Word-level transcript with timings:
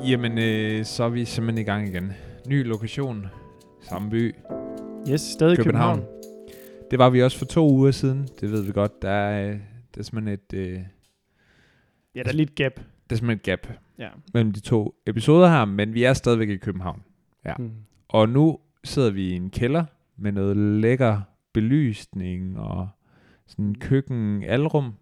Jamen, 0.00 0.38
øh, 0.38 0.84
så 0.84 1.04
er 1.04 1.08
vi 1.08 1.24
simpelthen 1.24 1.62
i 1.62 1.64
gang 1.64 1.88
igen. 1.88 2.12
Ny 2.48 2.64
lokation, 2.66 3.26
samme 3.80 4.10
by, 4.10 4.34
Yes, 5.10 5.20
stadig 5.20 5.56
København. 5.56 5.98
København. 5.98 6.22
Det 6.90 6.98
var 6.98 7.10
vi 7.10 7.22
også 7.22 7.38
for 7.38 7.44
to 7.44 7.70
uger 7.72 7.90
siden, 7.90 8.28
det 8.40 8.50
ved 8.50 8.62
vi 8.62 8.72
godt. 8.72 9.02
Der 9.02 9.10
er, 9.10 9.48
øh, 9.52 9.54
der 9.94 9.98
er 9.98 10.02
simpelthen 10.02 10.34
et, 10.34 10.52
øh, 10.58 10.80
Ja, 12.14 12.22
der 12.22 12.28
er 12.28 12.32
lidt 12.32 12.54
gap. 12.54 12.72
der 12.76 12.82
er 13.10 13.14
simpelthen 13.16 13.36
et 13.36 13.42
gap 13.42 13.66
Ja. 13.98 14.08
mellem 14.34 14.52
de 14.52 14.60
to 14.60 14.94
episoder 15.06 15.48
her, 15.48 15.64
men 15.64 15.94
vi 15.94 16.04
er 16.04 16.12
stadigvæk 16.12 16.48
i 16.48 16.56
København. 16.56 17.02
Ja. 17.44 17.54
Mm. 17.58 17.70
Og 18.08 18.28
nu 18.28 18.58
sidder 18.84 19.10
vi 19.10 19.28
i 19.28 19.32
en 19.32 19.50
kælder 19.50 19.84
med 20.16 20.32
noget 20.32 20.56
lækker 20.56 21.20
belysning 21.52 22.58
og 22.58 22.88
sådan 23.46 23.64
en 23.64 23.74
køkken 23.78 24.42
alrum 24.42 24.92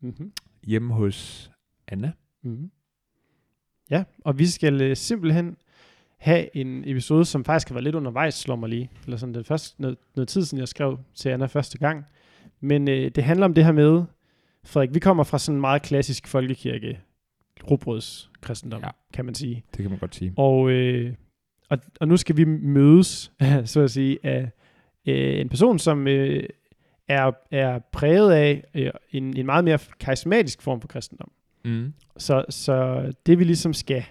Mm-hmm. 0.00 0.32
hjemme 0.64 0.94
hos 0.94 1.50
Anna. 1.88 2.12
Mm-hmm. 2.42 2.70
Ja, 3.90 4.04
og 4.24 4.38
vi 4.38 4.46
skal 4.46 4.80
øh, 4.82 4.96
simpelthen 4.96 5.56
have 6.18 6.56
en 6.56 6.82
episode, 6.86 7.24
som 7.24 7.44
faktisk 7.44 7.68
har 7.68 7.74
været 7.74 7.84
lidt 7.84 7.94
undervejs, 7.94 8.34
slår 8.34 8.56
mig 8.56 8.68
lige. 8.68 8.90
Eller 9.04 9.16
sådan, 9.16 9.34
det 9.34 9.40
er 9.40 9.44
først 9.44 9.80
noget, 9.80 9.96
noget 10.16 10.28
tid 10.28 10.44
siden, 10.44 10.60
jeg 10.60 10.68
skrev 10.68 10.98
til 11.14 11.28
Anna 11.28 11.46
første 11.46 11.78
gang. 11.78 12.04
Men 12.60 12.88
øh, 12.88 13.10
det 13.10 13.24
handler 13.24 13.46
om 13.46 13.54
det 13.54 13.64
her 13.64 13.72
med, 13.72 14.02
Frederik, 14.64 14.94
vi 14.94 14.98
kommer 14.98 15.24
fra 15.24 15.38
sådan 15.38 15.56
en 15.56 15.60
meget 15.60 15.82
klassisk 15.82 16.26
folkekirke, 16.28 17.00
robrødskristendom, 17.70 18.80
Ja. 18.80 18.86
ja. 18.86 18.90
kan 19.12 19.24
man 19.24 19.34
sige. 19.34 19.64
Det 19.76 19.82
kan 19.82 19.90
man 19.90 19.98
godt 19.98 20.14
sige. 20.14 20.32
Og, 20.36 20.70
øh, 20.70 21.14
og, 21.70 21.78
og 22.00 22.08
nu 22.08 22.16
skal 22.16 22.36
vi 22.36 22.44
mødes, 22.44 23.32
så 23.64 23.80
at 23.80 23.90
sige, 23.90 24.18
af 24.22 24.50
øh, 25.06 25.40
en 25.40 25.48
person, 25.48 25.78
som 25.78 26.06
øh, 26.08 26.42
er, 27.08 27.32
er 27.50 27.78
præget 27.92 28.32
af 28.32 28.64
øh, 28.74 28.90
en, 29.10 29.36
en 29.36 29.46
meget 29.46 29.64
mere 29.64 29.78
karismatisk 30.00 30.62
form 30.62 30.80
for 30.80 30.88
kristendom. 30.88 31.30
Mm. 31.68 31.92
Så, 32.16 32.44
så 32.50 33.12
det 33.26 33.38
vi 33.38 33.44
ligesom 33.44 33.72
skal 33.72 34.04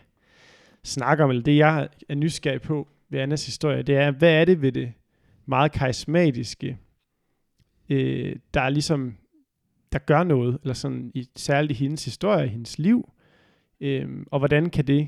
snakke 0.83 1.23
om, 1.23 1.29
eller 1.29 1.43
det 1.43 1.57
jeg 1.57 1.89
er 2.09 2.15
nysgerrig 2.15 2.61
på 2.61 2.87
ved 3.09 3.19
Annas 3.19 3.45
historie, 3.45 3.81
det 3.83 3.95
er, 3.95 4.11
hvad 4.11 4.33
er 4.41 4.45
det 4.45 4.61
ved 4.61 4.71
det 4.71 4.93
meget 5.45 5.71
karismatiske, 5.71 6.77
øh, 7.89 8.35
der 8.53 8.61
er 8.61 8.69
ligesom, 8.69 9.15
der 9.91 9.99
gør 9.99 10.23
noget, 10.23 10.57
eller 10.63 10.73
sådan 10.73 11.11
i, 11.15 11.27
særligt 11.35 11.79
i 11.79 11.83
hendes 11.83 12.05
historie, 12.05 12.45
i 12.45 12.49
hendes 12.49 12.79
liv, 12.79 13.11
øh, 13.79 14.25
og 14.31 14.39
hvordan 14.39 14.69
kan 14.69 14.87
det, 14.87 15.07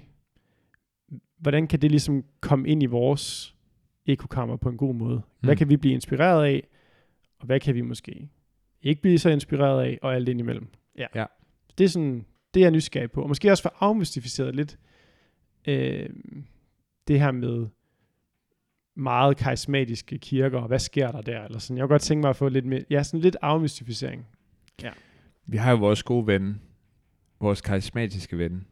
hvordan 1.37 1.67
kan 1.67 1.81
det 1.81 1.91
ligesom 1.91 2.23
komme 2.41 2.69
ind 2.69 2.83
i 2.83 2.85
vores 2.85 3.55
ekokammer 4.05 4.55
på 4.55 4.69
en 4.69 4.77
god 4.77 4.93
måde? 4.95 5.21
Hvad 5.39 5.53
Mm. 5.53 5.57
kan 5.57 5.69
vi 5.69 5.77
blive 5.77 5.93
inspireret 5.93 6.45
af, 6.45 6.67
og 7.39 7.45
hvad 7.45 7.59
kan 7.59 7.75
vi 7.75 7.81
måske 7.81 8.29
ikke 8.81 9.01
blive 9.01 9.19
så 9.19 9.29
inspireret 9.29 9.83
af, 9.83 9.99
og 10.01 10.15
alt 10.15 10.29
ind 10.29 10.39
imellem. 10.39 10.67
Ja. 10.97 11.05
Ja. 11.15 11.25
Det 11.77 11.83
er 11.83 11.87
sådan, 11.89 12.25
det 12.53 12.59
er 12.59 12.63
jeg 12.65 12.71
nysgerrig 12.71 13.11
på. 13.11 13.21
Og 13.21 13.27
måske 13.27 13.51
også 13.51 13.63
for 13.63 13.73
afmystificeret 13.79 14.55
lidt 14.55 14.77
øh, 15.67 16.09
det 17.07 17.19
her 17.19 17.31
med 17.31 17.67
meget 18.95 19.37
karismatiske 19.37 20.17
kirker, 20.17 20.59
og 20.59 20.67
hvad 20.67 20.79
sker 20.79 21.11
der 21.11 21.21
der? 21.21 21.43
Eller 21.43 21.59
sådan. 21.59 21.77
Jeg 21.77 21.83
kunne 21.83 21.93
godt 21.93 22.01
tænke 22.01 22.21
mig 22.21 22.29
at 22.29 22.35
få 22.35 22.49
lidt 22.49 22.65
mere, 22.65 22.83
ja, 22.89 23.03
sådan 23.03 23.19
lidt 23.19 23.37
afmystificering. 23.41 24.25
Vi 25.45 25.57
har 25.57 25.71
jo 25.71 25.77
vores 25.77 26.03
gode 26.03 26.27
ven, 26.27 26.61
vores 27.41 27.61
karismatiske 27.61 28.37
ven, 28.37 28.65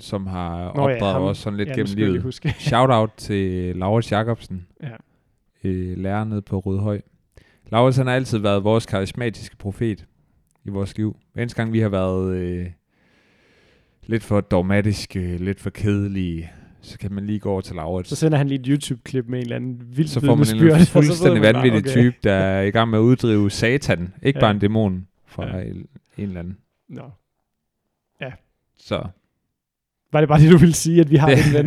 som 0.00 0.26
har 0.26 0.74
Nå 0.74 0.88
ja, 0.88 0.94
opdraget 0.94 1.14
ham- 1.14 1.22
os 1.22 1.38
sådan 1.38 1.56
lidt 1.56 1.68
ja, 1.68 1.74
gennem 1.74 1.94
livet. 1.96 2.40
Shout 2.68 2.90
out 2.90 3.10
til 3.16 3.76
Laurits 3.76 4.12
Jacobsen, 4.12 4.66
ja. 4.82 4.96
øh, 5.64 5.98
lærer 5.98 6.24
nede 6.24 6.42
på 6.42 6.58
Rødhøj. 6.58 7.00
Laurits 7.66 7.96
han 7.96 8.06
har 8.06 8.14
altid 8.14 8.38
været 8.38 8.64
vores 8.64 8.86
karismatiske 8.86 9.56
profet 9.56 10.06
i 10.64 10.70
vores 10.70 10.96
liv. 10.96 11.16
Hver 11.32 11.42
eneste 11.42 11.56
gang 11.56 11.72
vi 11.72 11.80
har 11.80 11.88
været 11.88 12.34
øh, 12.36 12.66
lidt 14.06 14.22
for 14.22 14.40
dogmatiske, 14.40 15.36
lidt 15.38 15.60
for 15.60 15.70
kedelige, 15.70 16.50
så 16.80 16.98
kan 16.98 17.12
man 17.12 17.26
lige 17.26 17.38
gå 17.38 17.50
over 17.50 17.60
til 17.60 17.76
Laurits. 17.76 18.08
Så 18.08 18.16
sender 18.16 18.38
han 18.38 18.48
lige 18.48 18.60
et 18.60 18.66
YouTube-klip 18.66 19.26
med 19.28 19.38
en 19.38 19.42
eller 19.42 19.56
anden 19.56 19.82
vild 19.96 20.08
så 20.08 20.20
får 20.20 20.34
man 20.34 20.46
en 20.48 20.56
eller 20.56 20.74
ved 20.78 20.86
fuldstændig 20.86 21.42
vanvittig 21.42 21.84
type, 21.84 22.16
der 22.24 22.32
er 22.32 22.62
i 22.62 22.70
gang 22.70 22.90
med 22.90 22.98
at 22.98 23.02
uddrive 23.02 23.50
satan. 23.50 24.14
Ikke 24.22 24.38
Ja. 24.38 24.40
bare 24.40 24.50
en 24.50 24.58
dæmon 24.58 25.06
fra 25.26 25.56
Ja. 25.56 25.62
en, 25.62 25.76
en 25.76 25.86
eller 26.16 26.40
anden. 26.40 26.56
Nå. 26.88 27.02
Så 28.82 29.06
Var 30.12 30.20
det 30.20 30.28
bare 30.28 30.40
det, 30.40 30.52
du 30.52 30.56
ville 30.58 30.74
sige, 30.74 31.00
at 31.00 31.10
vi 31.10 31.16
har 31.16 31.28
Det- 31.28 31.38
en 31.46 31.54
ven? 31.54 31.64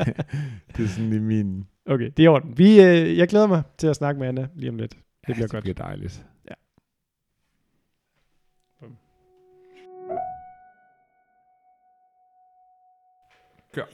det 0.76 0.84
er 0.84 0.88
sådan 0.88 1.12
i 1.12 1.18
min... 1.18 1.66
okay, 1.86 2.04
det 2.04 2.18
er 2.18 2.24
i 2.24 2.26
orden. 2.26 2.58
Vi, 2.58 2.80
øh, 2.80 3.16
jeg 3.18 3.28
glæder 3.28 3.46
mig 3.46 3.62
til 3.78 3.86
at 3.86 3.96
snakke 3.96 4.18
med 4.20 4.28
Anna 4.28 4.46
lige 4.54 4.70
om 4.70 4.76
lidt. 4.76 4.90
Det 4.92 5.00
bliver 5.24 5.36
det 5.36 5.50
godt. 5.50 5.62
bliver 5.64 5.74
dejligt. 5.74 6.24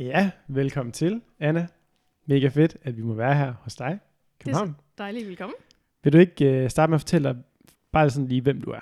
Ja, 0.01 0.31
velkommen 0.49 0.93
til, 0.93 1.21
Anna. 1.41 1.67
Mega 2.27 2.49
fedt, 2.49 2.77
at 2.83 2.97
vi 2.97 3.03
må 3.03 3.15
være 3.15 3.35
her 3.35 3.53
hos 3.61 3.75
dig. 3.75 3.99
København. 4.39 4.77
Dejligt, 4.99 5.29
velkommen. 5.29 5.55
Vil 6.05 6.13
du 6.13 6.19
ikke 6.19 6.63
uh, 6.65 6.71
starte 6.71 6.91
med 6.91 6.95
at 6.95 7.01
fortælle 7.01 7.29
dig 7.29 7.39
bare 7.93 8.11
sådan 8.11 8.29
lige, 8.29 8.41
hvem 8.41 8.61
du 8.61 8.71
er? 8.71 8.81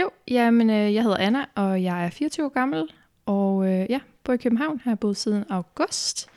Jo, 0.00 0.10
jamen, 0.28 0.70
øh, 0.70 0.94
jeg 0.94 1.02
hedder 1.02 1.16
Anna, 1.16 1.44
og 1.54 1.82
jeg 1.82 2.04
er 2.04 2.10
24 2.10 2.46
år 2.46 2.50
gammel, 2.50 2.84
og 3.26 3.66
øh, 3.66 3.86
ja, 3.90 4.00
bor 4.24 4.32
i 4.32 4.36
København, 4.36 4.80
har 4.80 4.90
jeg 4.90 4.98
boet 4.98 5.16
siden 5.16 5.44
august. 5.48 6.28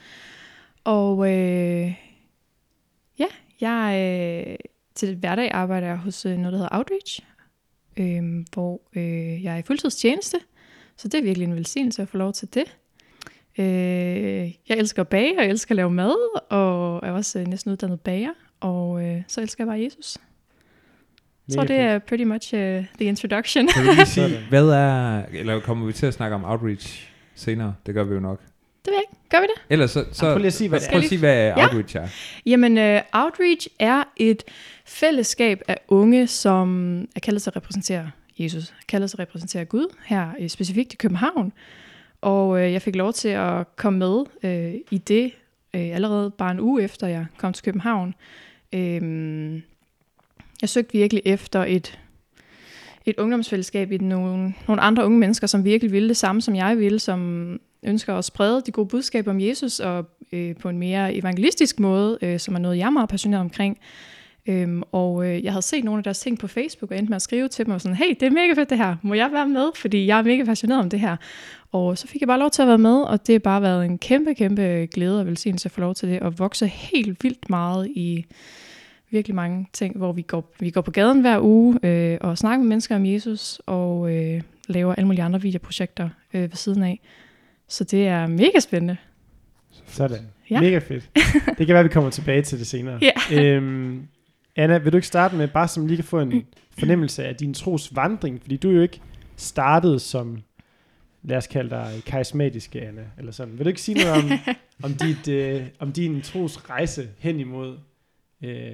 Og 0.83 1.31
øh, 1.31 1.93
ja, 3.19 3.27
jeg 3.61 3.95
øh, 4.49 4.55
til 4.95 5.15
hverdag 5.15 5.51
arbejder 5.51 5.87
jeg 5.87 5.97
hos 5.97 6.25
øh, 6.25 6.37
noget, 6.37 6.51
der 6.53 6.57
hedder 6.57 6.77
Outreach, 6.77 7.21
øh, 7.97 8.45
hvor 8.53 8.81
øh, 8.95 9.43
jeg 9.43 9.53
er 9.53 9.57
i 9.57 9.61
fuldtidstjeneste, 9.61 10.37
så 10.95 11.07
det 11.07 11.17
er 11.17 11.23
virkelig 11.23 11.45
en 11.45 11.55
velsignelse 11.55 12.01
at 12.01 12.07
få 12.07 12.17
lov 12.17 12.33
til 12.33 12.53
det. 12.53 12.77
Øh, 13.59 13.65
jeg 14.69 14.77
elsker 14.77 15.01
at 15.01 15.07
bage, 15.07 15.37
og 15.37 15.43
jeg 15.43 15.49
elsker 15.49 15.71
at 15.71 15.75
lave 15.75 15.91
mad, 15.91 16.41
og 16.49 17.07
er 17.07 17.11
også 17.11 17.39
øh, 17.39 17.47
næsten 17.47 17.71
uddannet 17.71 18.01
bager, 18.01 18.31
og 18.59 19.05
øh, 19.05 19.21
så 19.27 19.41
elsker 19.41 19.63
jeg 19.63 19.67
bare 19.67 19.81
Jesus. 19.83 20.17
Jeg 21.47 21.55
tror, 21.55 21.63
det 21.63 21.75
er 21.75 21.99
pretty 21.99 22.23
much 22.23 22.53
uh, 22.53 22.59
the 22.59 22.85
introduction. 22.99 23.67
Kan 23.67 23.85
du 23.85 23.91
lige 23.91 24.05
sige, 24.17 24.39
hvad 24.49 24.69
er... 24.69 25.23
Eller 25.33 25.59
kommer 25.59 25.85
vi 25.85 25.93
til 25.93 26.05
at 26.05 26.13
snakke 26.13 26.35
om 26.35 26.45
outreach 26.45 27.09
senere? 27.35 27.75
Det 27.85 27.93
gør 27.93 28.03
vi 28.03 28.13
jo 28.13 28.19
nok. 28.19 28.39
Det 28.85 28.87
ved 28.87 28.93
jeg 28.93 29.01
ikke. 29.11 29.21
Gør 29.29 29.39
vi 29.39 29.45
det? 29.55 29.61
Ellers 29.69 29.91
så... 29.91 30.05
så 30.11 30.25
prøv 30.25 30.37
lige 30.37 30.47
at 30.47 30.53
sige, 30.53 30.69
hvad 30.69 30.79
prøv 30.89 30.99
at 30.99 31.05
sige, 31.05 31.19
hvad 31.19 31.35
Ja. 31.47 31.63
outreach 31.63 31.95
er. 31.97 32.07
Jamen, 32.45 32.77
uh, 32.77 33.01
Outreach 33.13 33.67
er 33.79 34.03
et 34.17 34.43
fællesskab 34.85 35.61
af 35.67 35.77
unge, 35.87 36.27
som 36.27 36.97
er 37.15 37.19
kaldet 37.19 37.41
til 37.41 37.49
at 37.49 37.55
repræsentere 37.55 38.11
Jesus, 38.39 38.73
kaldet 38.87 39.09
til 39.09 39.17
at 39.17 39.19
repræsentere 39.19 39.65
Gud, 39.65 39.95
her 40.05 40.47
specifikt 40.47 40.93
i 40.93 40.95
København. 40.95 41.53
Og 42.21 42.61
øh, 42.61 42.73
jeg 42.73 42.81
fik 42.81 42.95
lov 42.95 43.13
til 43.13 43.29
at 43.29 43.75
komme 43.75 43.99
med 43.99 44.23
øh, 44.43 44.73
i 44.91 44.97
det 44.97 45.31
øh, 45.73 45.95
allerede 45.95 46.31
bare 46.31 46.51
en 46.51 46.59
uge 46.59 46.83
efter, 46.83 47.07
jeg 47.07 47.25
kom 47.37 47.53
til 47.53 47.63
København. 47.65 48.15
Øh, 48.73 49.61
jeg 50.61 50.69
søgte 50.69 50.93
virkelig 50.93 51.21
efter 51.25 51.65
et, 51.67 51.99
et 53.05 53.15
ungdomsfællesskab 53.17 53.91
i 53.91 53.97
nogle, 53.97 54.53
nogle 54.67 54.81
andre 54.81 55.05
unge 55.05 55.19
mennesker, 55.19 55.47
som 55.47 55.65
virkelig 55.65 55.91
ville 55.91 56.09
det 56.09 56.17
samme, 56.17 56.41
som 56.41 56.55
jeg 56.55 56.77
ville, 56.77 56.99
som 56.99 57.59
ønsker 57.83 58.15
at 58.15 58.25
sprede 58.25 58.61
de 58.65 58.71
gode 58.71 58.87
budskaber 58.87 59.31
om 59.31 59.39
Jesus, 59.39 59.79
og 59.79 60.05
øh, 60.31 60.55
på 60.55 60.69
en 60.69 60.77
mere 60.77 61.13
evangelistisk 61.13 61.79
måde, 61.79 62.17
øh, 62.21 62.39
som 62.39 62.55
er 62.55 62.59
noget, 62.59 62.77
jeg 62.77 62.85
er 62.85 62.89
meget 62.89 63.09
passioneret 63.09 63.41
omkring. 63.41 63.77
Øhm, 64.49 64.83
og 64.91 65.25
øh, 65.25 65.43
jeg 65.43 65.51
havde 65.51 65.61
set 65.61 65.83
nogle 65.83 65.99
af 65.99 66.03
deres 66.03 66.19
ting 66.19 66.39
på 66.39 66.47
Facebook, 66.47 66.91
og 66.91 66.97
endte 66.97 67.09
med 67.09 67.15
at 67.15 67.21
skrive 67.21 67.47
til 67.47 67.65
dem, 67.65 67.73
og 67.73 67.81
sådan, 67.81 67.95
hey, 67.95 68.09
det 68.19 68.23
er 68.23 68.29
mega 68.29 68.53
fedt 68.53 68.69
det 68.69 68.77
her, 68.77 68.95
må 69.01 69.13
jeg 69.13 69.29
være 69.31 69.47
med? 69.47 69.69
Fordi 69.75 70.05
jeg 70.05 70.19
er 70.19 70.23
mega 70.23 70.43
passioneret 70.43 70.81
om 70.81 70.89
det 70.89 70.99
her. 70.99 71.15
Og 71.71 71.97
så 71.97 72.07
fik 72.07 72.21
jeg 72.21 72.27
bare 72.27 72.39
lov 72.39 72.49
til 72.49 72.61
at 72.61 72.67
være 72.67 72.77
med, 72.77 73.01
og 73.01 73.27
det 73.27 73.33
har 73.33 73.39
bare 73.39 73.61
været 73.61 73.85
en 73.85 73.97
kæmpe, 73.97 74.33
kæmpe 74.33 74.61
glæde 74.93 75.19
og 75.19 75.25
velsignelse 75.25 75.67
at 75.67 75.71
få 75.71 75.81
lov 75.81 75.95
til 75.95 76.09
det, 76.09 76.19
og 76.19 76.39
vokse 76.39 76.67
helt 76.67 77.23
vildt 77.23 77.49
meget 77.49 77.87
i 77.87 78.25
virkelig 79.09 79.35
mange 79.35 79.67
ting, 79.73 79.97
hvor 79.97 80.11
vi 80.11 80.21
går, 80.21 80.53
vi 80.59 80.69
går 80.69 80.81
på 80.81 80.91
gaden 80.91 81.21
hver 81.21 81.39
uge 81.41 81.79
øh, 81.83 82.17
og 82.21 82.37
snakker 82.37 82.59
med 82.59 82.69
mennesker 82.69 82.95
om 82.95 83.05
Jesus, 83.05 83.61
og 83.65 84.15
øh, 84.15 84.41
laver 84.67 84.95
alle 84.95 85.07
mulige 85.07 85.23
andre 85.23 85.41
videoprojekter 85.41 86.09
øh, 86.33 86.41
ved 86.41 86.55
siden 86.55 86.83
af. 86.83 86.99
Så 87.67 87.83
det 87.83 88.07
er 88.07 88.27
mega 88.27 88.59
spændende. 88.59 88.97
Sådan. 89.87 90.27
Ja. 90.49 90.61
Mega 90.61 90.77
fedt. 90.77 91.09
Det 91.57 91.67
kan 91.67 91.73
være, 91.73 91.83
vi 91.83 91.89
kommer 91.89 92.09
tilbage 92.09 92.41
til 92.41 92.59
det 92.59 92.67
senere. 92.67 92.99
Ja. 93.01 93.43
Øhm, 93.43 94.07
Anna, 94.59 94.77
vil 94.77 94.91
du 94.91 94.97
ikke 94.97 95.07
starte 95.07 95.35
med, 95.35 95.47
bare 95.47 95.67
som 95.67 95.87
lige 95.87 95.97
kan 95.97 96.05
få 96.05 96.19
en 96.19 96.45
fornemmelse 96.79 97.25
af 97.25 97.35
din 97.35 97.53
tros 97.53 97.95
vandring? 97.95 98.41
Fordi 98.41 98.57
du 98.57 98.69
er 98.69 98.73
jo 98.75 98.81
ikke 98.81 99.01
startet 99.37 100.01
som, 100.01 100.37
lad 101.23 101.37
os 101.37 101.47
kalde 101.47 101.69
dig 101.69 101.91
karismatiske 102.05 102.81
Anna, 102.81 103.01
eller 103.17 103.31
sådan. 103.31 103.57
Vil 103.57 103.65
du 103.65 103.69
ikke 103.69 103.81
sige 103.81 103.97
noget 104.03 104.23
om, 104.23 104.31
om, 104.83 104.93
dit, 104.93 105.27
øh, 105.27 105.61
om 105.79 105.91
din 105.91 106.21
tros 106.21 106.69
rejse 106.69 107.07
hen 107.19 107.39
imod... 107.39 107.77
Øh, 108.43 108.71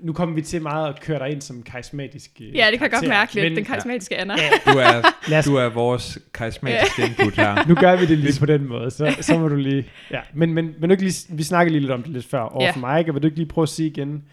nu 0.00 0.12
kommer 0.12 0.34
vi 0.34 0.42
til 0.42 0.62
meget 0.62 0.88
at 0.88 1.00
køre 1.00 1.18
dig 1.18 1.30
ind 1.30 1.40
som 1.40 1.62
karismatisk 1.62 2.30
øh, 2.40 2.46
Ja, 2.46 2.50
det 2.50 2.56
kan 2.56 2.62
jeg 2.70 2.80
godt 2.80 2.90
karakter, 2.90 3.08
mærke 3.08 3.34
lidt, 3.34 3.44
men 3.44 3.56
den 3.56 3.64
karismatiske 3.64 4.16
Anna. 4.16 4.34
Ja, 4.38 4.72
Du 4.72 4.78
er, 4.78 5.42
du 5.46 5.54
er 5.56 5.68
vores 5.68 6.18
karismatiske 6.34 7.02
input 7.06 7.36
her. 7.36 7.68
nu 7.68 7.74
gør 7.74 7.96
vi 7.96 8.06
det 8.06 8.18
lige 8.18 8.40
på 8.40 8.46
den 8.46 8.64
måde, 8.68 8.90
så, 8.90 9.16
så 9.20 9.38
må 9.38 9.48
du 9.48 9.56
lige... 9.56 9.84
Ja. 10.10 10.20
Men, 10.34 10.52
men, 10.54 10.74
men 10.78 10.90
du 10.90 10.92
ikke 10.92 11.02
lige, 11.04 11.36
vi 11.36 11.42
snakkede 11.42 11.72
lige 11.72 11.80
lidt 11.80 11.92
om 11.92 12.02
det 12.02 12.12
lidt 12.12 12.24
før 12.26 12.40
over 12.40 12.64
Ja. 12.64 12.70
for 12.70 12.78
mig, 12.80 12.98
ikke? 12.98 13.10
Og 13.10 13.14
vil 13.14 13.22
du 13.22 13.26
ikke 13.26 13.38
lige 13.38 13.48
prøve 13.48 13.62
at 13.62 13.68
sige 13.68 13.88
igen, 13.88 14.24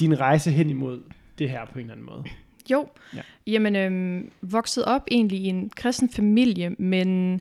din 0.00 0.20
rejse 0.20 0.50
hen 0.50 0.70
imod 0.70 1.02
det 1.38 1.50
her 1.50 1.66
på 1.66 1.78
en 1.78 1.80
eller 1.80 1.92
anden 1.92 2.06
måde? 2.06 2.24
Jo, 2.70 2.88
Ja. 3.14 3.16
ja. 3.16 3.22
jamen 3.52 3.76
øhm, 3.76 4.30
vokset 4.42 4.84
op 4.84 5.02
egentlig 5.10 5.38
i 5.38 5.46
en 5.46 5.70
kristen 5.76 6.08
familie, 6.08 6.70
men 6.70 7.40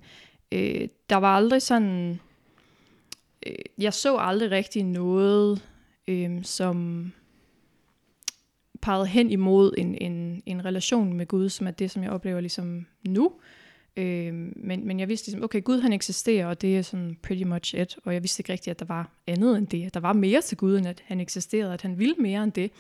øh, 0.51 0.87
der 1.09 1.15
var 1.15 1.35
aldrig 1.35 1.61
sådan... 1.61 2.19
Øh, 3.47 3.55
jeg 3.77 3.93
så 3.93 4.17
aldrig 4.17 4.51
rigtig 4.51 4.83
noget, 4.83 5.65
øh, 6.07 6.43
som 6.43 7.11
pegede 8.81 9.07
hen 9.07 9.31
imod 9.31 9.73
en, 9.77 9.95
en, 10.01 10.43
en 10.45 10.65
relation 10.65 11.13
med 11.13 11.25
Gud, 11.25 11.49
som 11.49 11.67
er 11.67 11.71
det, 11.71 11.91
som 11.91 12.03
jeg 12.03 12.11
oplever 12.11 12.39
ligesom 12.39 12.85
nu. 13.07 13.25
Øh, 13.25 13.58
Øh, 13.99 14.33
men, 14.55 14.87
men 14.87 14.99
jeg 14.99 15.09
vidste 15.09 15.27
ligesom, 15.27 15.43
okay, 15.43 15.63
Gud 15.63 15.79
han 15.79 15.93
eksisterer, 15.93 16.47
og 16.47 16.61
det 16.61 16.77
er 16.77 16.81
sådan 16.81 17.17
pretty 17.23 17.43
much 17.43 17.75
it. 17.75 17.97
Og 18.03 18.13
jeg 18.13 18.23
vidste 18.23 18.41
ikke 18.41 18.53
rigtigt, 18.53 18.71
at 18.71 18.79
der 18.79 18.85
var 18.85 19.11
andet 19.27 19.57
end 19.57 19.67
det. 19.67 19.85
At 19.85 19.93
der 19.93 19.99
var 19.99 20.13
mere 20.13 20.41
til 20.41 20.57
Gud, 20.57 20.77
end 20.77 20.87
at 20.87 21.03
han 21.05 21.19
eksisterede, 21.19 21.73
at 21.73 21.81
han 21.81 21.99
ville 21.99 22.15
mere 22.19 22.43
end 22.43 22.51
det. 22.51 22.71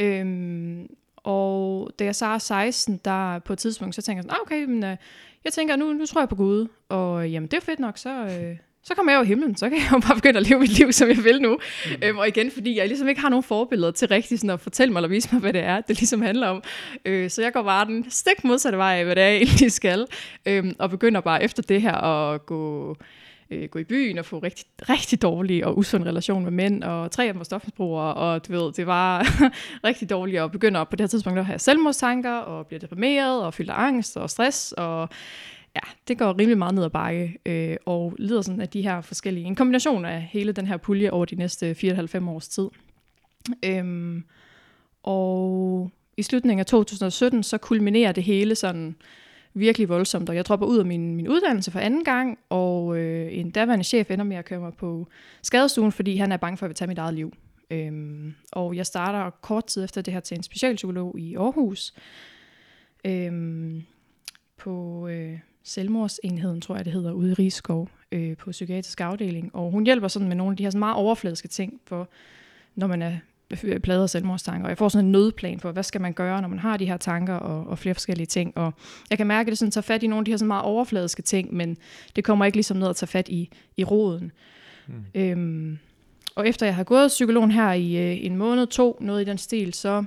Øh, 0.00 0.88
og 1.16 1.90
da 1.98 2.04
jeg 2.04 2.14
så 2.14 2.26
er 2.26 2.38
16, 2.38 3.00
der 3.04 3.38
på 3.38 3.52
et 3.52 3.58
tidspunkt, 3.58 3.94
så 3.94 4.02
tænker 4.02 4.18
jeg 4.18 4.22
sådan, 4.22 4.36
ah, 4.36 4.42
okay, 4.42 4.64
men, 4.64 4.84
øh, 4.84 4.96
jeg 5.44 5.52
tænker, 5.52 5.76
nu, 5.76 5.92
nu 5.92 6.06
tror 6.06 6.20
jeg 6.20 6.28
på 6.28 6.36
Gud, 6.36 6.68
og 6.88 7.30
jamen 7.30 7.46
det 7.46 7.56
er 7.56 7.60
fedt 7.60 7.78
nok, 7.78 7.98
så, 7.98 8.10
øh, 8.10 8.56
så 8.84 8.94
kommer 8.94 9.12
jeg 9.12 9.18
jo 9.18 9.22
i 9.22 9.26
himlen, 9.26 9.56
så 9.56 9.68
kan 9.68 9.78
jeg 9.78 9.92
jo 9.92 9.98
bare 9.98 10.14
begynde 10.14 10.38
at 10.38 10.48
leve 10.48 10.60
mit 10.60 10.78
liv, 10.78 10.92
som 10.92 11.08
jeg 11.08 11.24
vil 11.24 11.42
nu. 11.42 11.58
Mm. 11.86 12.02
Øhm, 12.02 12.18
og 12.18 12.28
igen, 12.28 12.50
fordi 12.50 12.78
jeg 12.78 12.88
ligesom 12.88 13.08
ikke 13.08 13.20
har 13.20 13.28
nogen 13.28 13.42
forbilleder 13.42 13.90
til 13.90 14.08
rigtig 14.08 14.38
sådan 14.38 14.50
at 14.50 14.60
fortælle 14.60 14.92
mig 14.92 14.98
eller 14.98 15.08
vise 15.08 15.28
mig, 15.32 15.40
hvad 15.40 15.52
det 15.52 15.60
er, 15.60 15.80
det 15.80 16.00
ligesom 16.00 16.22
handler 16.22 16.48
om. 16.48 16.62
Øh, 17.04 17.30
så 17.30 17.42
jeg 17.42 17.52
går 17.52 17.62
bare 17.62 17.84
den 17.84 18.10
stik 18.10 18.44
modsatte 18.44 18.78
vej 18.78 18.98
af, 18.98 19.04
hvad 19.04 19.16
det 19.16 19.22
er, 19.22 19.28
jeg 19.28 19.36
egentlig 19.36 19.72
skal. 19.72 20.06
Øh, 20.46 20.64
og 20.78 20.90
begynder 20.90 21.20
bare 21.20 21.42
efter 21.42 21.62
det 21.62 21.82
her 21.82 21.92
at 21.94 22.46
gå 22.46 22.96
øh, 23.50 23.68
gå 23.68 23.78
i 23.78 23.84
byen 23.84 24.18
og 24.18 24.24
få 24.24 24.38
rigtig, 24.38 24.66
rigtig 24.88 25.22
dårlige 25.22 25.66
og 25.66 25.78
usund 25.78 26.04
relation 26.04 26.44
med 26.44 26.52
mænd, 26.52 26.84
og 26.84 27.10
tre 27.10 27.26
af 27.26 27.32
dem 27.32 27.38
var 27.38 27.44
stofmisbrugere, 27.44 28.14
og 28.14 28.48
du 28.48 28.52
ved, 28.52 28.72
det 28.72 28.86
var 28.86 29.26
rigtig 29.84 30.10
dårligt, 30.10 30.40
og 30.40 30.52
begynder 30.52 30.84
på 30.84 30.96
det 30.96 31.00
her 31.00 31.06
tidspunkt 31.06 31.38
at 31.38 31.46
have 31.46 31.58
selvmordstanker, 31.58 32.34
og 32.34 32.66
bliver 32.66 32.80
deprimeret, 32.80 33.42
og 33.42 33.54
fyldt 33.54 33.70
af 33.70 33.82
angst 33.82 34.16
og 34.16 34.30
stress, 34.30 34.72
og 34.72 35.08
ja, 35.76 35.80
det 36.08 36.18
går 36.18 36.38
rimelig 36.38 36.58
meget 36.58 36.74
ned 36.74 36.84
ad 36.84 36.90
bakke, 36.90 37.38
øh, 37.46 37.76
og 37.86 38.14
lider 38.18 38.42
sådan 38.42 38.60
af 38.60 38.68
de 38.68 38.82
her 38.82 39.00
forskellige, 39.00 39.46
en 39.46 39.54
kombination 39.54 40.04
af 40.04 40.22
hele 40.22 40.52
den 40.52 40.66
her 40.66 40.76
pulje 40.76 41.10
over 41.10 41.24
de 41.24 41.36
næste 41.36 41.72
4,5 41.72 42.28
års 42.28 42.48
tid. 42.48 42.68
Øhm, 43.64 44.24
og 45.02 45.90
i 46.16 46.22
slutningen 46.22 46.60
af 46.60 46.66
2017, 46.66 47.42
så 47.42 47.58
kulminerer 47.58 48.12
det 48.12 48.24
hele 48.24 48.54
sådan 48.54 48.96
virkelig 49.54 49.88
voldsomt, 49.88 50.28
og 50.28 50.36
jeg 50.36 50.44
dropper 50.44 50.66
ud 50.66 50.78
af 50.78 50.84
min, 50.84 51.16
min 51.16 51.28
uddannelse 51.28 51.70
for 51.70 51.78
anden 51.78 52.04
gang, 52.04 52.38
og 52.48 52.98
øh, 52.98 53.38
en 53.38 53.50
daværende 53.50 53.84
chef 53.84 54.10
ender 54.10 54.24
med 54.24 54.36
at 54.36 54.44
køre 54.44 54.60
mig 54.60 54.74
på 54.74 55.08
skadestuen, 55.42 55.92
fordi 55.92 56.16
han 56.16 56.32
er 56.32 56.36
bange 56.36 56.56
for, 56.56 56.66
at 56.66 56.68
jeg 56.68 56.70
vil 56.70 56.76
tage 56.76 56.88
mit 56.88 56.98
eget 56.98 57.14
liv. 57.14 57.32
Øhm, 57.70 58.34
og 58.52 58.76
jeg 58.76 58.86
starter 58.86 59.30
kort 59.30 59.66
tid 59.66 59.84
efter 59.84 60.02
det 60.02 60.12
her 60.12 60.20
til 60.20 60.36
en 60.36 60.42
specialpsykolog 60.42 61.18
i 61.18 61.34
Aarhus, 61.36 61.94
øhm, 63.04 63.82
på 64.56 65.06
øh, 65.08 65.38
selvmordsenheden, 65.64 66.60
tror 66.60 66.76
jeg 66.76 66.84
det 66.84 66.92
hedder, 66.92 67.12
ude 67.12 67.30
i 67.30 67.34
Rigskov, 67.34 67.88
øh, 68.12 68.36
på 68.36 68.50
psykiatrisk 68.50 69.00
afdeling. 69.00 69.54
Og 69.54 69.70
hun 69.70 69.84
hjælper 69.84 70.08
sådan 70.08 70.28
med 70.28 70.36
nogle 70.36 70.52
af 70.52 70.56
de 70.56 70.62
her 70.62 70.70
sådan 70.70 70.78
meget 70.78 70.96
overfladiske 70.96 71.48
ting, 71.48 71.80
for 71.86 72.08
når 72.74 72.86
man 72.86 73.02
er 73.02 73.16
plader 73.82 74.02
af 74.02 74.10
selvmordstanker. 74.10 74.64
Og 74.64 74.68
jeg 74.68 74.78
får 74.78 74.88
sådan 74.88 75.04
en 75.04 75.12
nødplan 75.12 75.60
for, 75.60 75.72
hvad 75.72 75.82
skal 75.82 76.00
man 76.00 76.12
gøre, 76.12 76.42
når 76.42 76.48
man 76.48 76.58
har 76.58 76.76
de 76.76 76.86
her 76.86 76.96
tanker 76.96 77.34
og, 77.34 77.66
og 77.66 77.78
flere 77.78 77.94
forskellige 77.94 78.26
ting. 78.26 78.58
Og 78.58 78.74
jeg 79.10 79.18
kan 79.18 79.26
mærke, 79.26 79.48
at 79.48 79.50
det 79.50 79.58
sådan 79.58 79.70
tager 79.70 79.82
fat 79.82 80.02
i 80.02 80.06
nogle 80.06 80.20
af 80.20 80.24
de 80.24 80.30
her 80.30 80.36
sådan 80.36 80.48
meget 80.48 80.64
overfladiske 80.64 81.22
ting, 81.22 81.54
men 81.54 81.76
det 82.16 82.24
kommer 82.24 82.44
ikke 82.44 82.56
ligesom 82.56 82.76
ned 82.76 82.88
at 82.88 82.96
tage 82.96 83.06
fat 83.06 83.28
i, 83.28 83.50
i 83.76 83.84
roden. 83.84 84.32
Mm. 84.86 85.04
Øhm, 85.14 85.78
og 86.34 86.48
efter 86.48 86.66
jeg 86.66 86.74
har 86.74 86.84
gået 86.84 87.08
psykologen 87.08 87.50
her 87.50 87.72
i 87.72 87.96
øh, 87.96 88.24
en 88.24 88.36
måned, 88.36 88.66
to, 88.66 88.98
noget 89.00 89.22
i 89.22 89.24
den 89.24 89.38
stil, 89.38 89.74
så 89.74 90.04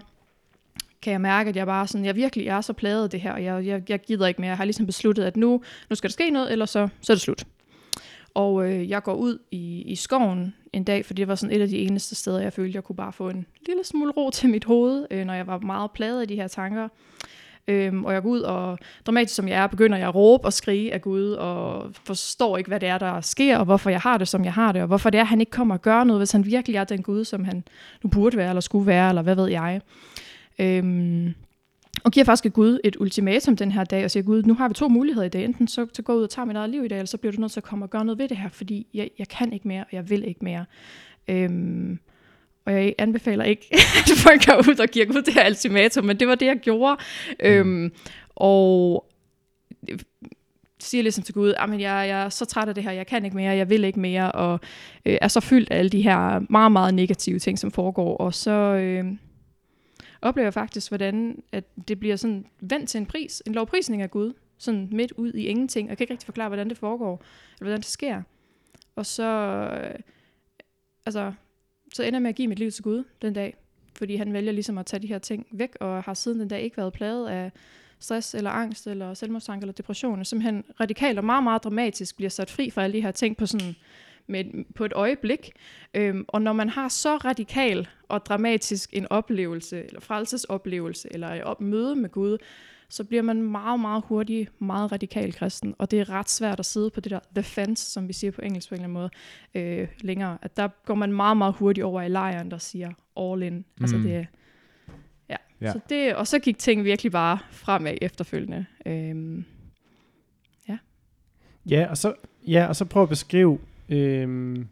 kan 1.01 1.11
jeg 1.11 1.21
mærke, 1.21 1.49
at 1.49 1.55
jeg 1.55 1.65
bare 1.65 1.87
sådan, 1.87 2.05
jeg 2.05 2.15
virkelig 2.15 2.47
er 2.47 2.61
så 2.61 2.73
plaget 2.73 3.03
af 3.03 3.09
det 3.09 3.21
her, 3.21 3.33
og 3.33 3.43
jeg, 3.43 3.65
jeg, 3.65 3.89
jeg 3.89 3.99
gider 4.01 4.27
ikke 4.27 4.41
mere. 4.41 4.49
Jeg 4.49 4.57
har 4.57 4.65
ligesom 4.65 4.85
besluttet, 4.85 5.23
at 5.23 5.37
nu, 5.37 5.61
nu 5.89 5.95
skal 5.95 6.09
der 6.09 6.13
ske 6.13 6.29
noget, 6.29 6.51
eller 6.51 6.65
så, 6.65 6.87
så 7.01 7.13
er 7.13 7.15
det 7.15 7.21
slut. 7.21 7.43
Og 8.33 8.71
øh, 8.71 8.89
jeg 8.89 9.03
går 9.03 9.13
ud 9.13 9.37
i, 9.51 9.81
i 9.81 9.95
skoven 9.95 10.55
en 10.73 10.83
dag, 10.83 11.05
for 11.05 11.13
det 11.13 11.27
var 11.27 11.35
sådan 11.35 11.55
et 11.55 11.61
af 11.61 11.67
de 11.67 11.77
eneste 11.77 12.15
steder, 12.15 12.39
jeg 12.39 12.53
følte, 12.53 12.75
jeg 12.75 12.83
kunne 12.83 12.95
bare 12.95 13.13
få 13.13 13.29
en 13.29 13.45
lille 13.67 13.83
smule 13.83 14.11
ro 14.11 14.29
til 14.29 14.49
mit 14.49 14.65
hoved, 14.65 15.07
øh, 15.11 15.25
når 15.25 15.33
jeg 15.33 15.47
var 15.47 15.59
meget 15.59 15.91
plaget 15.91 16.21
af 16.21 16.27
de 16.27 16.35
her 16.35 16.47
tanker. 16.47 16.87
Øhm, 17.67 18.05
og 18.05 18.13
jeg 18.13 18.21
går 18.21 18.29
ud, 18.29 18.39
og 18.39 18.79
dramatisk 19.05 19.35
som 19.35 19.47
jeg 19.47 19.63
er, 19.63 19.67
begynder 19.67 19.97
jeg 19.97 20.07
at 20.07 20.15
råbe 20.15 20.45
og 20.45 20.53
skrige 20.53 20.93
af 20.93 21.01
Gud, 21.01 21.31
og 21.31 21.91
forstår 22.05 22.57
ikke, 22.57 22.67
hvad 22.67 22.79
det 22.79 22.89
er, 22.89 22.97
der 22.97 23.21
sker, 23.21 23.57
og 23.57 23.65
hvorfor 23.65 23.89
jeg 23.89 23.99
har 23.99 24.17
det, 24.17 24.27
som 24.27 24.45
jeg 24.45 24.53
har 24.53 24.71
det, 24.71 24.81
og 24.81 24.87
hvorfor 24.87 25.09
det 25.09 25.17
er, 25.17 25.21
at 25.21 25.27
han 25.27 25.39
ikke 25.39 25.51
kommer 25.51 25.75
og 25.75 25.81
gør 25.81 26.03
noget, 26.03 26.19
hvis 26.19 26.31
han 26.31 26.45
virkelig 26.45 26.77
er 26.77 26.83
den 26.83 27.03
Gud, 27.03 27.25
som 27.25 27.43
han 27.45 27.63
nu 28.03 28.09
burde 28.09 28.37
være, 28.37 28.49
eller 28.49 28.61
skulle 28.61 28.87
være, 28.87 29.09
eller 29.09 29.21
hvad 29.21 29.35
ved 29.35 29.47
jeg. 29.47 29.81
Øhm, 30.59 31.33
og 32.03 32.11
giver 32.11 32.23
faktisk 32.23 32.53
Gud 32.53 32.79
et 32.83 32.95
ultimatum 32.99 33.57
den 33.57 33.71
her 33.71 33.83
dag, 33.83 34.03
og 34.03 34.11
siger, 34.11 34.23
Gud, 34.23 34.43
nu 34.43 34.53
har 34.53 34.67
vi 34.67 34.73
to 34.73 34.87
muligheder 34.87 35.25
i 35.25 35.29
dag. 35.29 35.45
Enten 35.45 35.67
så, 35.67 35.87
så 35.93 36.01
går 36.01 36.13
ud 36.13 36.23
og 36.23 36.29
tager 36.29 36.45
mit 36.45 36.55
eget 36.55 36.69
liv 36.69 36.85
i 36.85 36.87
dag, 36.87 36.97
eller 36.97 37.07
så 37.07 37.17
bliver 37.17 37.33
du 37.33 37.41
nødt 37.41 37.51
til 37.51 37.59
at 37.59 37.63
komme 37.63 37.85
og 37.85 37.89
gøre 37.89 38.05
noget 38.05 38.19
ved 38.19 38.27
det 38.27 38.37
her, 38.37 38.49
fordi 38.49 38.87
jeg, 38.93 39.09
jeg 39.19 39.27
kan 39.27 39.53
ikke 39.53 39.67
mere, 39.67 39.81
og 39.81 39.87
jeg 39.91 40.09
vil 40.09 40.27
ikke 40.27 40.39
mere. 40.43 40.65
Øhm, 41.27 41.99
og 42.65 42.73
jeg 42.73 42.95
anbefaler 42.97 43.43
ikke, 43.43 43.67
at 43.97 44.11
folk 44.17 44.45
går 44.45 44.71
ud 44.71 44.79
og 44.79 44.87
giver 44.87 45.05
Gud 45.05 45.21
det 45.21 45.33
her 45.33 45.49
ultimatum, 45.49 46.05
men 46.05 46.19
det 46.19 46.27
var 46.27 46.35
det, 46.35 46.45
jeg 46.45 46.57
gjorde. 46.57 46.97
Øhm, 47.39 47.91
og 48.35 49.05
siger 50.79 51.01
ligesom 51.01 51.23
til 51.23 51.33
Gud, 51.33 51.53
at 51.59 51.69
jeg, 51.71 51.79
jeg 51.79 52.09
er 52.09 52.29
så 52.29 52.45
træt 52.45 52.67
af 52.67 52.75
det 52.75 52.83
her, 52.83 52.91
jeg 52.91 53.07
kan 53.07 53.25
ikke 53.25 53.37
mere, 53.37 53.55
jeg 53.55 53.69
vil 53.69 53.83
ikke 53.83 53.99
mere, 53.99 54.31
og 54.31 54.59
øh, 55.05 55.17
er 55.21 55.27
så 55.27 55.39
fyldt 55.39 55.71
af 55.71 55.77
alle 55.77 55.89
de 55.89 56.01
her 56.01 56.39
meget, 56.49 56.71
meget 56.71 56.93
negative 56.93 57.39
ting, 57.39 57.59
som 57.59 57.71
foregår. 57.71 58.17
Og 58.17 58.33
så, 58.33 58.51
øh, 58.51 59.05
oplever 60.21 60.45
jeg 60.45 60.53
faktisk, 60.53 60.89
hvordan 60.91 61.43
at 61.51 61.63
det 61.87 61.99
bliver 61.99 62.15
sådan 62.15 62.45
vendt 62.59 62.89
til 62.89 62.97
en 62.97 63.05
pris, 63.05 63.43
en 63.45 63.53
lovprisning 63.53 64.01
af 64.01 64.11
Gud, 64.11 64.33
sådan 64.57 64.89
midt 64.91 65.11
ud 65.11 65.33
i 65.33 65.45
ingenting. 65.45 65.89
Jeg 65.89 65.97
kan 65.97 66.03
ikke 66.03 66.13
rigtig 66.13 66.25
forklare, 66.25 66.49
hvordan 66.49 66.69
det 66.69 66.77
foregår, 66.77 67.23
eller 67.53 67.65
hvordan 67.65 67.77
det 67.77 67.85
sker. 67.85 68.21
Og 68.95 69.05
så, 69.05 69.23
øh, 69.83 69.99
altså, 71.05 71.33
så 71.93 72.03
ender 72.03 72.17
jeg 72.17 72.21
med 72.21 72.29
at 72.29 72.35
give 72.35 72.47
mit 72.47 72.59
liv 72.59 72.71
til 72.71 72.83
Gud 72.83 73.03
den 73.21 73.33
dag, 73.33 73.55
fordi 73.97 74.15
han 74.15 74.33
vælger 74.33 74.51
ligesom 74.51 74.77
at 74.77 74.85
tage 74.85 75.01
de 75.01 75.07
her 75.07 75.19
ting 75.19 75.47
væk, 75.51 75.75
og 75.79 76.03
har 76.03 76.13
siden 76.13 76.39
den 76.39 76.47
dag 76.47 76.61
ikke 76.61 76.77
været 76.77 76.93
plaget 76.93 77.27
af 77.27 77.51
stress 77.99 78.35
eller 78.35 78.49
angst 78.49 78.87
eller 78.87 79.13
selvmordstanke 79.13 79.63
eller 79.63 79.73
depression, 79.73 80.19
og 80.19 80.25
simpelthen 80.25 80.63
radikalt 80.79 81.17
og 81.17 81.25
meget, 81.25 81.43
meget 81.43 81.63
dramatisk 81.63 82.15
bliver 82.15 82.29
sat 82.29 82.49
fri 82.49 82.69
fra 82.69 82.83
alle 82.83 82.93
de 82.93 83.01
her 83.01 83.11
ting 83.11 83.37
på 83.37 83.45
sådan 83.45 83.75
med, 84.27 84.73
på 84.75 84.85
et 84.85 84.93
øjeblik. 84.93 85.51
Øhm, 85.93 86.25
og 86.27 86.41
når 86.41 86.53
man 86.53 86.69
har 86.69 86.87
så 86.87 87.17
radikal 87.17 87.87
og 88.07 88.25
dramatisk 88.25 88.89
en 88.93 89.07
oplevelse, 89.09 89.85
eller 89.85 89.99
frelsesoplevelse, 89.99 91.07
eller 91.11 91.27
et 91.27 91.43
op- 91.43 91.61
møde 91.61 91.95
med 91.95 92.09
Gud, 92.09 92.37
så 92.89 93.03
bliver 93.03 93.23
man 93.23 93.41
meget, 93.41 93.79
meget 93.79 94.03
hurtigt 94.07 94.61
meget 94.61 94.91
radikal 94.91 95.33
kristen. 95.33 95.75
Og 95.77 95.91
det 95.91 95.99
er 95.99 96.09
ret 96.09 96.29
svært 96.29 96.59
at 96.59 96.65
sidde 96.65 96.89
på 96.89 96.99
det 96.99 97.11
der 97.11 97.19
the 97.35 97.43
fence, 97.43 97.91
som 97.91 98.07
vi 98.07 98.13
siger 98.13 98.31
på 98.31 98.41
engelsk 98.41 98.69
på 98.69 98.75
en 98.75 98.81
eller 98.81 98.99
anden 98.99 99.11
måde, 99.53 99.81
øh, 99.81 99.87
længere. 100.01 100.37
At 100.41 100.57
der 100.57 100.67
går 100.85 100.95
man 100.95 101.13
meget, 101.13 101.37
meget 101.37 101.53
hurtigt 101.53 101.85
over 101.85 102.01
i 102.01 102.09
lejren, 102.09 102.51
der 102.51 102.57
siger 102.57 102.91
all 103.17 103.43
in. 103.43 103.65
Altså, 103.81 103.97
mm. 103.97 104.05
Altså 104.05 104.09
det, 104.09 104.27
ja. 105.29 105.35
ja. 105.61 105.71
Så 105.71 105.79
det, 105.89 106.15
og 106.15 106.27
så 106.27 106.39
gik 106.39 106.57
ting 106.57 106.83
virkelig 106.83 107.11
bare 107.11 107.39
fremad 107.51 107.97
efterfølgende. 108.01 108.65
Øhm, 108.85 109.45
ja. 110.69 110.77
Ja, 111.69 111.87
og 111.89 111.97
så, 111.97 112.13
ja, 112.47 112.65
og 112.67 112.75
så 112.75 112.85
prøv 112.85 113.03
at 113.03 113.09
beskrive, 113.09 113.59
øhm, 113.89 114.67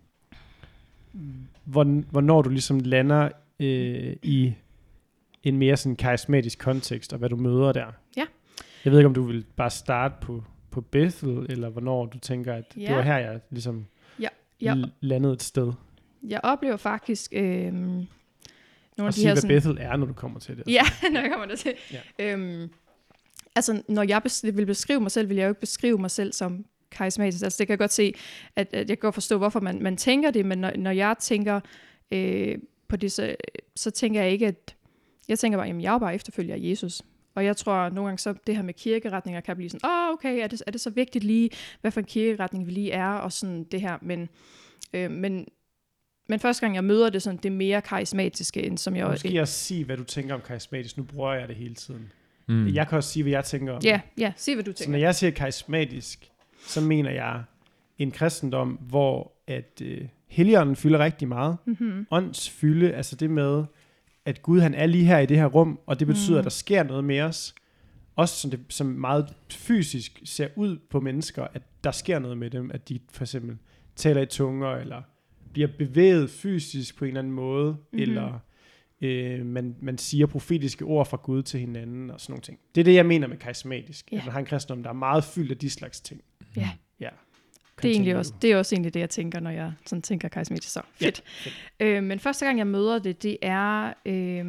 hvornår 1.65 2.41
du 2.41 2.49
ligesom 2.49 2.79
lander 2.79 3.29
øh, 3.59 4.15
i 4.23 4.53
en 5.43 5.57
mere 5.57 5.77
sådan 5.77 5.95
karismatisk 5.95 6.59
kontekst, 6.59 7.13
og 7.13 7.19
hvad 7.19 7.29
du 7.29 7.35
møder 7.35 7.71
der. 7.71 7.85
Ja. 8.17 8.25
Jeg 8.85 8.91
ved 8.91 8.99
ikke, 8.99 9.07
om 9.07 9.13
du 9.13 9.23
vil 9.23 9.45
bare 9.55 9.69
starte 9.69 10.15
på, 10.21 10.43
på 10.71 10.81
Bethel, 10.81 11.45
eller 11.49 11.69
hvornår 11.69 12.05
du 12.05 12.19
tænker, 12.19 12.53
at 12.53 12.73
ja. 12.77 12.87
det 12.87 12.95
var 12.95 13.01
her, 13.01 13.17
jeg 13.17 13.39
ligesom 13.49 13.85
ja. 14.19 14.27
Ja. 14.61 14.75
landede 15.01 15.33
et 15.33 15.43
sted. 15.43 15.73
Jeg 16.27 16.39
oplever 16.43 16.77
faktisk... 16.77 17.33
Øh, 17.33 17.73
nogle 17.73 18.07
og 18.97 19.07
af 19.07 19.13
de 19.13 19.19
sige, 19.19 19.27
her, 19.27 19.33
hvad 19.33 19.41
sådan, 19.41 19.55
Bethel 19.55 19.77
er, 19.81 19.95
når 19.95 20.05
du 20.05 20.13
kommer 20.13 20.39
til 20.39 20.57
det. 20.57 20.63
Ja, 20.67 20.83
når 21.13 21.19
jeg 21.19 21.31
kommer 21.31 21.55
til. 21.55 21.73
Ja. 21.91 22.33
Øhm, 22.33 22.69
altså, 23.55 23.81
når 23.87 24.03
jeg 24.03 24.21
vil 24.43 24.65
beskrive 24.65 24.99
mig 24.99 25.11
selv, 25.11 25.29
vil 25.29 25.37
jeg 25.37 25.43
jo 25.43 25.49
ikke 25.49 25.59
beskrive 25.59 25.97
mig 25.97 26.11
selv 26.11 26.33
som 26.33 26.65
karismatisk. 26.95 27.43
Altså 27.43 27.57
det 27.57 27.67
kan 27.67 27.71
jeg 27.71 27.79
godt 27.79 27.93
se, 27.93 28.13
at, 28.55 28.67
at 28.73 28.89
jeg 28.89 28.97
kan 28.97 29.07
godt 29.07 29.13
forstå, 29.13 29.37
hvorfor 29.37 29.59
man, 29.59 29.83
man 29.83 29.97
tænker 29.97 30.31
det, 30.31 30.45
men 30.45 30.57
når, 30.57 30.71
når 30.77 30.91
jeg 30.91 31.15
tænker 31.19 31.59
øh, 32.11 32.57
på 32.87 32.95
det, 32.95 33.11
så, 33.11 33.35
så 33.75 33.91
tænker 33.91 34.21
jeg 34.21 34.31
ikke, 34.31 34.47
at 34.47 34.75
jeg 35.27 35.39
tænker 35.39 35.57
bare, 35.57 35.67
jamen 35.67 35.81
jeg 35.81 35.93
er 35.95 35.99
bare 35.99 36.15
efterfølger 36.15 36.55
af 36.55 36.59
Jesus. 36.61 37.01
Og 37.35 37.45
jeg 37.45 37.57
tror 37.57 37.89
nogle 37.89 38.07
gange 38.07 38.19
så 38.19 38.33
det 38.47 38.55
her 38.55 38.63
med 38.63 38.73
kirkeretninger 38.73 39.41
kan 39.41 39.55
blive 39.55 39.69
sådan, 39.69 39.89
åh 39.89 40.09
oh, 40.09 40.13
okay, 40.13 40.43
er 40.43 40.47
det, 40.47 40.63
er 40.67 40.71
det 40.71 40.81
så 40.81 40.89
vigtigt 40.89 41.23
lige, 41.23 41.49
hvad 41.81 41.91
for 41.91 41.99
en 41.99 42.05
kirkeretning 42.05 42.65
vi 42.65 42.71
lige 42.71 42.91
er, 42.91 43.07
og 43.09 43.31
sådan 43.31 43.63
det 43.63 43.81
her. 43.81 43.97
Men, 44.01 44.29
øh, 44.93 45.11
men, 45.11 45.47
men 46.29 46.39
første 46.39 46.61
gang 46.61 46.75
jeg 46.75 46.83
møder 46.83 47.09
det, 47.09 47.21
sådan, 47.21 47.37
det 47.37 47.45
er 47.45 47.55
mere 47.55 47.81
karismatiske, 47.81 48.63
end 48.63 48.77
som 48.77 48.95
jeg... 48.95 49.07
Måske 49.07 49.41
også 49.41 49.53
sige, 49.53 49.85
hvad 49.85 49.97
du 49.97 50.03
tænker 50.03 50.33
om 50.33 50.41
karismatisk. 50.41 50.97
Nu 50.97 51.03
bruger 51.03 51.33
jeg 51.33 51.47
det 51.47 51.55
hele 51.55 51.75
tiden. 51.75 52.11
Mm. 52.47 52.67
Jeg 52.73 52.87
kan 52.87 52.97
også 52.97 53.09
sige, 53.09 53.23
hvad 53.23 53.31
jeg 53.31 53.45
tænker 53.45 53.73
om 53.73 53.81
Ja, 53.83 54.01
ja, 54.17 54.33
sig 54.35 54.53
hvad 54.53 54.63
du 54.63 54.71
tænker. 54.71 54.83
Så 54.83 54.91
når 54.91 54.97
jeg 54.97 55.15
siger 55.15 55.31
karismatisk, 55.31 56.31
så 56.59 56.81
mener 56.81 57.11
jeg 57.11 57.43
en 57.97 58.11
kristendom, 58.11 58.69
hvor 58.71 59.31
at 59.47 59.81
øh, 59.83 60.01
helligånden 60.27 60.75
fylder 60.75 60.99
rigtig 60.99 61.27
meget. 61.27 61.57
Mm-hmm. 61.65 62.07
Ånds 62.11 62.49
fylde, 62.49 62.93
altså 62.93 63.15
det 63.15 63.29
med, 63.29 63.63
at 64.25 64.41
Gud 64.41 64.59
han 64.59 64.73
er 64.73 64.85
lige 64.85 65.05
her 65.05 65.19
i 65.19 65.25
det 65.25 65.37
her 65.37 65.45
rum, 65.45 65.79
og 65.85 65.99
det 65.99 66.07
betyder, 66.07 66.31
mm. 66.35 66.37
at 66.37 66.43
der 66.43 66.49
sker 66.49 66.83
noget 66.83 67.03
med 67.03 67.21
os. 67.21 67.55
også 68.15 68.35
som, 68.35 68.51
det, 68.51 68.59
som 68.69 68.87
meget 68.87 69.33
fysisk 69.51 70.21
ser 70.25 70.47
ud 70.55 70.77
på 70.89 70.99
mennesker, 70.99 71.47
at 71.53 71.61
der 71.83 71.91
sker 71.91 72.19
noget 72.19 72.37
med 72.37 72.49
dem, 72.49 72.71
at 72.73 72.89
de 72.89 72.99
for 73.11 73.23
eksempel 73.23 73.57
taler 73.95 74.21
i 74.21 74.25
tunger, 74.25 74.67
eller 74.69 75.01
bliver 75.53 75.67
bevæget 75.77 76.29
fysisk 76.29 76.97
på 76.97 77.05
en 77.05 77.09
eller 77.09 77.19
anden 77.19 77.33
måde, 77.33 77.71
Mhm. 77.71 77.77
mm-hmm. 77.91 78.01
eller 78.01 78.39
øh, 79.01 79.45
man, 79.45 79.75
man 79.81 79.97
siger 79.97 80.25
profetiske 80.25 80.85
ord 80.85 81.05
fra 81.05 81.17
Gud 81.23 81.43
til 81.43 81.59
hinanden, 81.59 82.11
og 82.11 82.21
sådan 82.21 82.31
nogle 82.31 82.41
ting. 82.41 82.59
Det 82.75 82.81
er 82.81 82.85
det, 82.85 82.93
jeg 82.93 83.05
mener 83.05 83.27
med 83.27 83.37
karismatisk. 83.37 84.11
Ja. 84.11 84.17
At 84.17 84.25
man 84.25 84.31
har 84.31 84.39
en 84.39 84.45
kristendom, 84.45 84.83
der 84.83 84.89
er 84.89 84.93
meget 84.93 85.23
fyldt 85.23 85.51
af 85.51 85.57
de 85.57 85.69
slags 85.69 86.01
ting. 86.01 86.21
Ja. 86.55 86.69
Ja. 86.99 87.09
Det 87.81 87.89
er, 87.89 87.93
egentlig 87.93 88.15
også, 88.15 88.33
det 88.41 88.51
er 88.51 88.57
også 88.57 88.75
egentlig 88.75 88.93
det, 88.93 88.99
jeg 88.99 89.09
tænker, 89.09 89.39
når 89.39 89.49
jeg 89.49 89.73
sådan 89.85 90.01
tænker 90.01 90.27
karismatisk. 90.27 90.73
Så 90.73 90.81
fedt. 90.93 91.23
Ja, 91.45 91.51
Øh, 91.79 92.03
men 92.03 92.19
første 92.19 92.45
gang, 92.45 92.57
jeg 92.57 92.67
møder 92.67 92.99
det, 92.99 93.23
det 93.23 93.37
er, 93.41 93.93
øh, 94.05 94.45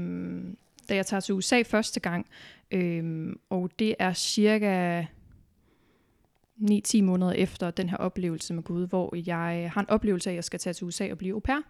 da 0.88 0.95
jeg 0.95 1.07
tager 1.07 1.21
til 1.21 1.35
USA 1.35 1.62
første 1.62 2.00
gang. 2.00 2.26
Øh, 2.71 3.33
og 3.50 3.71
det 3.79 3.95
er 3.99 4.12
cirka 4.12 5.05
9-10 6.61 7.03
måneder 7.03 7.33
efter 7.33 7.71
den 7.71 7.88
her 7.88 7.97
oplevelse 7.97 8.55
med 8.55 8.62
Gud, 8.62 8.87
hvor 8.87 9.17
jeg 9.26 9.71
har 9.75 9.81
en 9.81 9.91
oplevelse 9.91 10.31
af, 10.31 10.33
at 10.33 10.37
jeg 10.37 10.45
skal 10.45 10.61
tage 10.61 10.75
til 10.75 10.87
USA 10.87 11.11
og 11.11 11.19
blive 11.19 11.33
au 11.35 11.41
pair. 11.41 11.61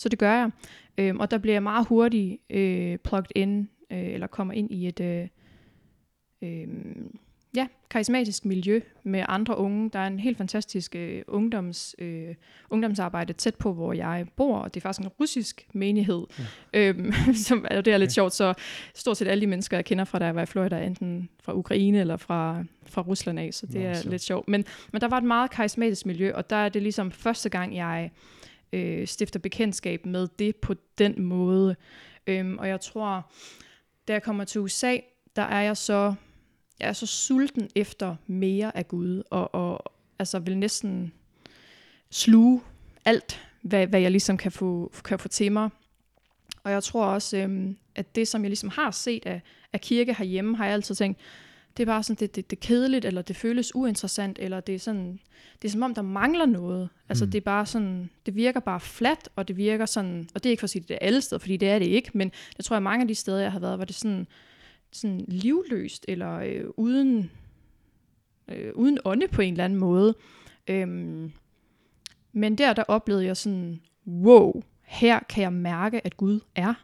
Så 0.00 0.08
det 0.08 0.18
gør 0.18 0.32
jeg. 0.32 0.50
Øh, 0.98 1.16
og 1.16 1.30
der 1.30 1.38
bliver 1.38 1.54
jeg 1.54 1.62
meget 1.62 1.86
hurtigt 1.86 2.40
øh, 2.50 2.98
plugged 2.98 3.30
in, 3.34 3.68
øh, 3.92 3.98
eller 4.08 4.26
kommer 4.26 4.54
ind 4.54 4.70
i 4.70 4.88
et... 4.88 5.00
Øh, 5.00 5.28
øh, 6.42 6.68
ja, 7.56 7.66
karismatisk 7.90 8.44
miljø 8.44 8.80
med 9.02 9.24
andre 9.28 9.56
unge. 9.58 9.90
Der 9.92 9.98
er 9.98 10.06
en 10.06 10.18
helt 10.18 10.36
fantastisk 10.38 10.96
øh, 10.96 11.22
ungdoms, 11.28 11.94
øh, 11.98 12.34
ungdomsarbejde 12.70 13.32
tæt 13.32 13.54
på, 13.54 13.72
hvor 13.72 13.92
jeg 13.92 14.26
bor, 14.36 14.58
og 14.58 14.74
det 14.74 14.80
er 14.80 14.82
faktisk 14.82 15.06
en 15.06 15.08
russisk 15.20 15.66
menighed, 15.72 16.26
ja. 16.74 16.80
øhm, 16.80 17.12
som, 17.46 17.66
og 17.70 17.84
det 17.84 17.92
er 17.92 17.98
lidt 17.98 18.10
Ja. 18.10 18.12
sjovt, 18.14 18.34
så 18.34 18.54
stort 18.94 19.16
set 19.16 19.28
alle 19.28 19.40
de 19.40 19.46
mennesker, 19.46 19.76
jeg 19.76 19.84
kender 19.84 20.04
fra 20.04 20.18
da 20.18 20.24
jeg 20.24 20.34
var 20.34 20.42
i 20.42 20.46
Florida, 20.46 20.76
er 20.76 20.82
enten 20.86 21.28
fra 21.42 21.54
Ukraine 21.54 22.00
eller 22.00 22.16
fra, 22.16 22.64
fra 22.86 23.02
Rusland 23.02 23.38
af, 23.38 23.54
så 23.54 23.66
det 23.66 23.74
Nå, 23.74 23.80
er 23.80 23.94
så. 23.94 24.10
lidt 24.10 24.22
sjovt. 24.22 24.48
Men, 24.48 24.64
men 24.92 25.00
der 25.00 25.08
var 25.08 25.18
et 25.18 25.24
meget 25.24 25.50
karismatisk 25.50 26.06
miljø, 26.06 26.32
og 26.34 26.50
der 26.50 26.56
er 26.56 26.68
det 26.68 26.82
ligesom 26.82 27.10
første 27.10 27.48
gang, 27.48 27.76
jeg 27.76 28.10
øh, 28.72 29.06
stifter 29.06 29.38
bekendtskab 29.38 30.06
med 30.06 30.28
det 30.38 30.56
på 30.56 30.74
den 30.98 31.22
måde. 31.22 31.76
Øhm, 32.26 32.58
og 32.58 32.68
jeg 32.68 32.80
tror, 32.80 33.32
da 34.08 34.12
jeg 34.12 34.22
kommer 34.22 34.44
til 34.44 34.60
USA, 34.60 34.96
der 35.36 35.42
er 35.42 35.60
jeg 35.60 35.76
så 35.76 36.14
jeg 36.80 36.88
er 36.88 36.92
så 36.92 37.06
sulten 37.06 37.68
efter 37.74 38.16
mere 38.26 38.76
af 38.76 38.88
Gud, 38.88 39.22
og, 39.30 39.54
og 39.54 39.92
altså 40.18 40.38
vil 40.38 40.58
næsten 40.58 41.12
sluge 42.10 42.60
alt, 43.04 43.46
hvad, 43.62 43.86
hvad 43.86 44.00
jeg 44.00 44.10
ligesom 44.10 44.36
kan 44.36 44.52
få, 44.52 44.92
kan 45.04 45.18
få 45.18 45.28
til 45.28 45.52
mig. 45.52 45.70
Og 46.64 46.70
jeg 46.70 46.82
tror 46.82 47.04
også, 47.04 47.36
øhm, 47.36 47.76
at 47.94 48.14
det, 48.14 48.28
som 48.28 48.42
jeg 48.42 48.48
ligesom 48.48 48.68
har 48.68 48.90
set 48.90 49.26
af, 49.26 49.40
af 49.72 49.80
kirke 49.80 50.14
herhjemme, 50.14 50.56
har 50.56 50.64
jeg 50.64 50.74
altid 50.74 50.94
tænkt, 50.94 51.20
det 51.76 51.82
er 51.82 51.86
bare 51.86 52.02
sådan, 52.02 52.16
det, 52.20 52.36
det, 52.36 52.50
det 52.50 52.56
er 52.56 52.60
kedeligt, 52.60 53.04
eller 53.04 53.22
det 53.22 53.36
føles 53.36 53.74
uinteressant, 53.74 54.38
eller 54.38 54.60
det 54.60 54.74
er 54.74 54.78
sådan, 54.78 55.20
det 55.62 55.68
er 55.68 55.72
som 55.72 55.82
om, 55.82 55.94
der 55.94 56.02
mangler 56.02 56.46
noget. 56.46 56.88
Altså, 57.08 57.24
Mm. 57.24 57.30
det 57.30 57.38
er 57.38 57.44
bare 57.44 57.66
sådan, 57.66 58.10
det 58.26 58.34
virker 58.34 58.60
bare 58.60 58.80
flat, 58.80 59.28
og 59.36 59.48
det 59.48 59.56
virker 59.56 59.86
sådan, 59.86 60.28
og 60.34 60.42
det 60.44 60.48
er 60.48 60.50
ikke 60.50 60.60
for 60.60 60.64
at 60.66 60.70
sige, 60.70 60.82
at 60.82 60.88
det 60.88 60.94
er 60.94 61.06
alle 61.06 61.20
steder, 61.20 61.38
fordi 61.38 61.56
det 61.56 61.68
er 61.68 61.78
det 61.78 61.86
ikke, 61.86 62.10
men 62.14 62.32
jeg 62.58 62.64
tror, 62.64 62.76
at 62.76 62.82
mange 62.82 63.02
af 63.02 63.08
de 63.08 63.14
steder, 63.14 63.40
jeg 63.40 63.52
har 63.52 63.60
været, 63.60 63.78
var 63.78 63.84
det 63.84 63.94
sådan, 63.94 64.26
sådan 64.92 65.24
livløst, 65.28 66.04
eller 66.08 66.38
øh, 66.38 66.64
uden, 66.76 67.30
øh, 68.48 68.72
uden 68.74 68.98
ånde 69.04 69.28
på 69.28 69.42
en 69.42 69.52
eller 69.54 69.64
anden 69.64 69.78
måde. 69.78 70.14
Øhm, 70.68 71.32
men 72.32 72.58
der, 72.58 72.72
der 72.72 72.82
oplevede 72.88 73.24
jeg 73.24 73.36
sådan, 73.36 73.80
wow, 74.06 74.62
her 74.82 75.20
kan 75.28 75.42
jeg 75.42 75.52
mærke, 75.52 76.06
at 76.06 76.16
Gud 76.16 76.40
er. 76.54 76.74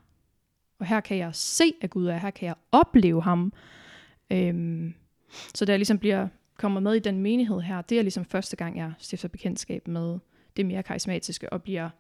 Og 0.79 0.87
her 0.87 1.01
kan 1.01 1.17
jeg 1.17 1.31
se, 1.35 1.65
at 1.81 1.91
Gud 1.91 2.07
er. 2.07 2.19
Her 2.19 2.31
kan 2.31 2.47
jeg 2.47 2.55
opleve 2.73 3.23
ham. 3.23 3.53
Øhm, 4.33 4.95
så 5.55 5.65
da 5.65 5.73
jeg 5.73 5.79
ligesom 5.79 5.99
bliver 5.99 6.29
kommer 6.59 6.81
med 6.81 6.95
i 6.95 6.99
den 6.99 7.21
menighed 7.21 7.61
her, 7.61 7.83
det 7.83 7.99
er 7.99 8.03
ligesom 8.03 8.25
første 8.25 8.57
gang, 8.57 8.77
jeg 8.77 8.93
stifter 8.99 9.29
bekendtskab 9.29 9.89
med 9.89 10.19
det 10.57 10.67
mere 10.67 10.83
karismatiske, 10.83 11.53
og 11.53 11.63
bliver 11.63 11.91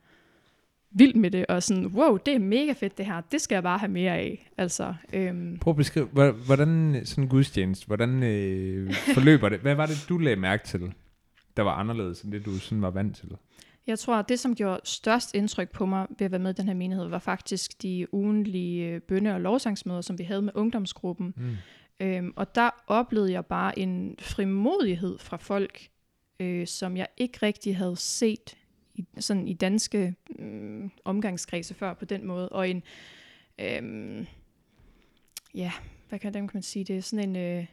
vild 0.90 1.14
med 1.14 1.30
det, 1.30 1.46
og 1.46 1.62
sådan, 1.62 1.86
wow, 1.86 2.16
det 2.16 2.34
er 2.34 2.38
mega 2.38 2.72
fedt 2.72 2.98
det 2.98 3.06
her, 3.06 3.20
det 3.20 3.40
skal 3.40 3.54
jeg 3.56 3.62
bare 3.62 3.78
have 3.78 3.90
mere 3.92 4.12
af. 4.16 4.50
Altså, 4.58 4.94
øhm, 5.12 5.58
Prøv 5.58 5.70
at 5.70 5.76
beskrive, 5.76 6.06
hvor- 6.06 6.32
hvordan 6.46 7.00
sådan 7.04 7.24
en 7.24 7.30
gudstjeneste, 7.30 7.86
hvordan 7.86 8.22
øh, 8.22 8.92
forløber 9.14 9.48
det? 9.48 9.58
Hvad 9.60 9.74
var 9.74 9.86
det, 9.86 10.06
du 10.08 10.18
lagde 10.18 10.40
mærke 10.40 10.64
til, 10.66 10.92
der 11.56 11.62
var 11.62 11.72
anderledes 11.72 12.20
end 12.22 12.32
det, 12.32 12.44
du 12.44 12.58
sådan 12.58 12.82
var 12.82 12.90
vant 12.90 13.16
til? 13.16 13.28
Jeg 13.86 13.98
tror, 13.98 14.16
at 14.16 14.28
det, 14.28 14.38
som 14.38 14.54
gjorde 14.54 14.80
størst 14.84 15.34
indtryk 15.34 15.70
på 15.70 15.86
mig 15.86 16.06
ved 16.18 16.24
at 16.24 16.30
være 16.30 16.38
med 16.40 16.50
i 16.50 16.54
den 16.54 16.66
her 16.66 16.74
menighed, 16.74 17.08
var 17.08 17.18
faktisk 17.18 17.82
de 17.82 18.14
ugentlige 18.14 18.88
øh, 18.88 19.00
bønne- 19.00 19.34
og 19.34 19.40
lovsangsmøder, 19.40 20.00
som 20.00 20.18
vi 20.18 20.24
havde 20.24 20.42
med 20.42 20.52
ungdomsgruppen. 20.54 21.34
Mm. 21.36 21.56
Øhm, 22.00 22.32
og 22.36 22.54
der 22.54 22.70
oplevede 22.86 23.32
jeg 23.32 23.46
bare 23.46 23.78
en 23.78 24.16
frimodighed 24.18 25.18
fra 25.18 25.36
folk, 25.36 25.88
øh, 26.40 26.66
som 26.66 26.96
jeg 26.96 27.06
ikke 27.16 27.38
rigtig 27.42 27.76
havde 27.76 27.96
set 27.96 28.58
i, 28.94 29.04
sådan 29.18 29.48
i 29.48 29.54
danske 29.54 30.14
øh, 30.38 30.90
omgangskredse 31.04 31.74
før 31.74 31.94
på 31.94 32.04
den 32.04 32.26
måde. 32.26 32.48
Og 32.48 32.70
en, 32.70 32.82
øh, 33.58 34.26
ja, 35.54 35.72
hvad 36.08 36.18
kan, 36.18 36.34
dem 36.34 36.48
kan 36.48 36.56
man 36.56 36.62
sige, 36.62 36.84
det 36.84 36.96
er 36.96 37.00
sådan 37.00 37.28
en, 37.28 37.36
øh, 37.36 37.66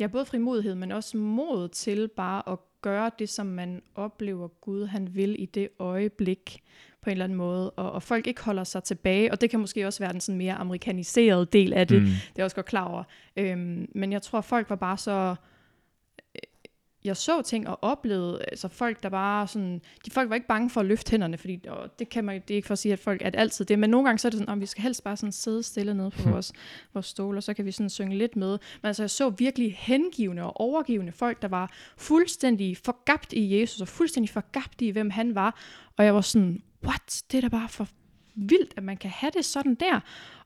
ja, 0.00 0.06
både 0.06 0.24
frimodighed, 0.24 0.74
men 0.74 0.92
også 0.92 1.16
mod 1.16 1.68
til 1.68 2.08
bare 2.08 2.48
at 2.52 2.58
gøre 2.82 3.10
det, 3.18 3.28
som 3.28 3.46
man 3.46 3.82
oplever 3.94 4.48
Gud, 4.48 4.86
han 4.86 5.14
vil 5.14 5.42
i 5.42 5.46
det 5.46 5.68
øjeblik 5.78 6.62
på 7.02 7.10
en 7.10 7.12
eller 7.12 7.24
anden 7.24 7.38
måde, 7.38 7.70
og, 7.70 7.92
og 7.92 8.02
folk 8.02 8.26
ikke 8.26 8.42
holder 8.42 8.64
sig 8.64 8.82
tilbage, 8.82 9.32
og 9.32 9.40
det 9.40 9.50
kan 9.50 9.60
måske 9.60 9.86
også 9.86 10.00
være 10.02 10.12
den 10.12 10.20
sådan 10.20 10.38
mere 10.38 10.54
amerikaniserede 10.54 11.46
del 11.46 11.72
af 11.72 11.86
det, 11.86 12.00
Mm. 12.02 12.06
det 12.06 12.14
er 12.16 12.32
jeg 12.36 12.44
også 12.44 12.56
godt 12.56 12.66
klar 12.66 12.84
over. 12.84 13.02
Øhm, 13.36 13.88
men 13.94 14.12
jeg 14.12 14.22
tror, 14.22 14.40
folk 14.40 14.70
var 14.70 14.76
bare 14.76 14.98
så... 14.98 15.34
øh, 16.34 16.40
Jeg 17.04 17.16
så 17.16 17.42
ting 17.42 17.68
og 17.68 17.78
oplevede, 17.82 18.44
altså 18.48 18.68
folk, 18.68 19.02
der 19.02 19.08
bare 19.08 19.46
sådan... 19.46 19.80
De 20.06 20.10
folk 20.10 20.28
var 20.28 20.34
ikke 20.34 20.46
bange 20.46 20.70
for 20.70 20.80
at 20.80 20.86
løfte 20.86 21.10
hænderne, 21.10 21.38
fordi 21.38 21.60
og 21.68 21.98
det 21.98 22.08
kan 22.08 22.24
man 22.24 22.42
det 22.48 22.54
er 22.54 22.56
ikke 22.56 22.66
for 22.66 22.72
at 22.72 22.78
sige, 22.78 22.92
at 22.92 22.98
folk 22.98 23.22
er 23.24 23.30
altid 23.34 23.64
det, 23.64 23.78
men 23.78 23.90
nogle 23.90 24.06
gange 24.08 24.18
så 24.18 24.28
er 24.28 24.30
det 24.30 24.38
sådan, 24.38 24.54
at 24.54 24.60
vi 24.60 24.66
skal 24.66 24.82
helst 24.82 25.04
bare 25.04 25.16
sådan 25.16 25.32
sidde 25.32 25.62
stille 25.62 25.94
nede 25.94 26.10
på 26.10 26.30
vores, 26.30 26.52
vores 26.94 27.06
stol, 27.06 27.36
og 27.36 27.42
så 27.42 27.54
kan 27.54 27.64
vi 27.64 27.70
sådan 27.72 27.90
synge 27.90 28.18
lidt 28.18 28.36
med. 28.36 28.48
Men 28.82 28.86
altså, 28.88 29.02
jeg 29.02 29.10
så 29.10 29.30
virkelig 29.30 29.74
hengivende 29.78 30.42
og 30.42 30.60
overgivende 30.60 31.12
folk, 31.12 31.42
der 31.42 31.48
var 31.48 31.70
fuldstændig 31.96 32.76
forgabt 32.76 33.32
i 33.32 33.60
Jesus, 33.60 33.80
og 33.80 33.88
fuldstændig 33.88 34.30
forgabt 34.30 34.80
i, 34.80 34.90
hvem 34.90 35.10
han 35.10 35.34
var. 35.34 35.60
Og 35.96 36.04
jeg 36.04 36.14
var 36.14 36.20
sådan, 36.20 36.62
what? 36.84 37.22
Det 37.32 37.36
er 37.36 37.40
da 37.40 37.48
bare 37.48 37.68
for 37.68 37.88
vildt, 38.34 38.74
at 38.76 38.82
man 38.82 38.96
kan 38.96 39.10
have 39.10 39.30
det 39.36 39.44
sådan 39.44 39.74
der. 39.74 40.00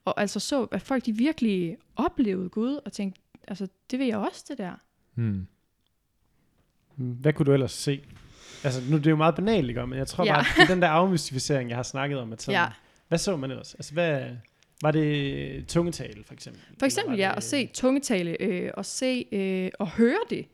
Og 0.05 0.21
altså 0.21 0.41
så, 0.41 0.65
at 0.65 0.83
folk 0.83 1.07
de 1.07 1.13
virkelig 1.17 1.77
oplevede 1.97 2.49
Gud, 2.49 2.81
og 2.85 2.93
tænkte, 2.93 3.21
altså 3.49 3.69
det 3.91 3.99
vil 3.99 4.07
jeg 4.07 4.17
også, 4.19 4.45
det 4.49 4.59
der. 4.59 4.73
Mm. 5.15 5.47
Mm, 6.97 7.11
Hvad 7.13 7.33
kunne 7.33 7.47
du 7.47 7.53
ellers 7.53 7.73
se? 7.73 8.05
Altså, 8.65 8.81
nu 8.91 8.97
det 8.99 9.07
er 9.07 9.11
jo 9.11 9.17
meget 9.17 9.35
banalt, 9.35 9.69
ikke? 9.69 9.87
men 9.87 9.99
jeg 9.99 10.07
tror 10.07 10.25
Ja. 10.25 10.35
bare, 10.35 10.45
det 10.57 10.63
er 10.71 10.75
den 10.75 10.83
der 10.83 10.89
afmystificering, 10.89 11.69
jeg 11.71 11.79
har 11.79 11.83
snakket 11.83 12.19
om. 12.19 12.33
At 12.33 12.43
sådan, 12.43 12.61
Ja. 12.61 12.69
Hvad 13.09 13.19
så 13.19 13.37
man 13.37 13.51
ellers? 13.51 13.75
Altså, 13.75 13.93
hvad, 13.93 14.31
var 14.83 14.91
det 14.91 15.67
tungetale, 15.69 16.25
for 16.25 16.35
eksempel? 16.35 16.63
For 16.79 16.87
eksempel 16.87 17.19
ja, 17.19 17.27
var 17.29 17.33
at 17.35 17.43
det- 17.43 17.45
se 17.51 17.67
tungetale, 17.75 18.43
øh, 18.43 18.71
og 18.75 18.87
se 18.87 19.27
øh, 19.33 19.71
og 19.79 19.89
høre 19.91 20.19
det. 20.31 20.47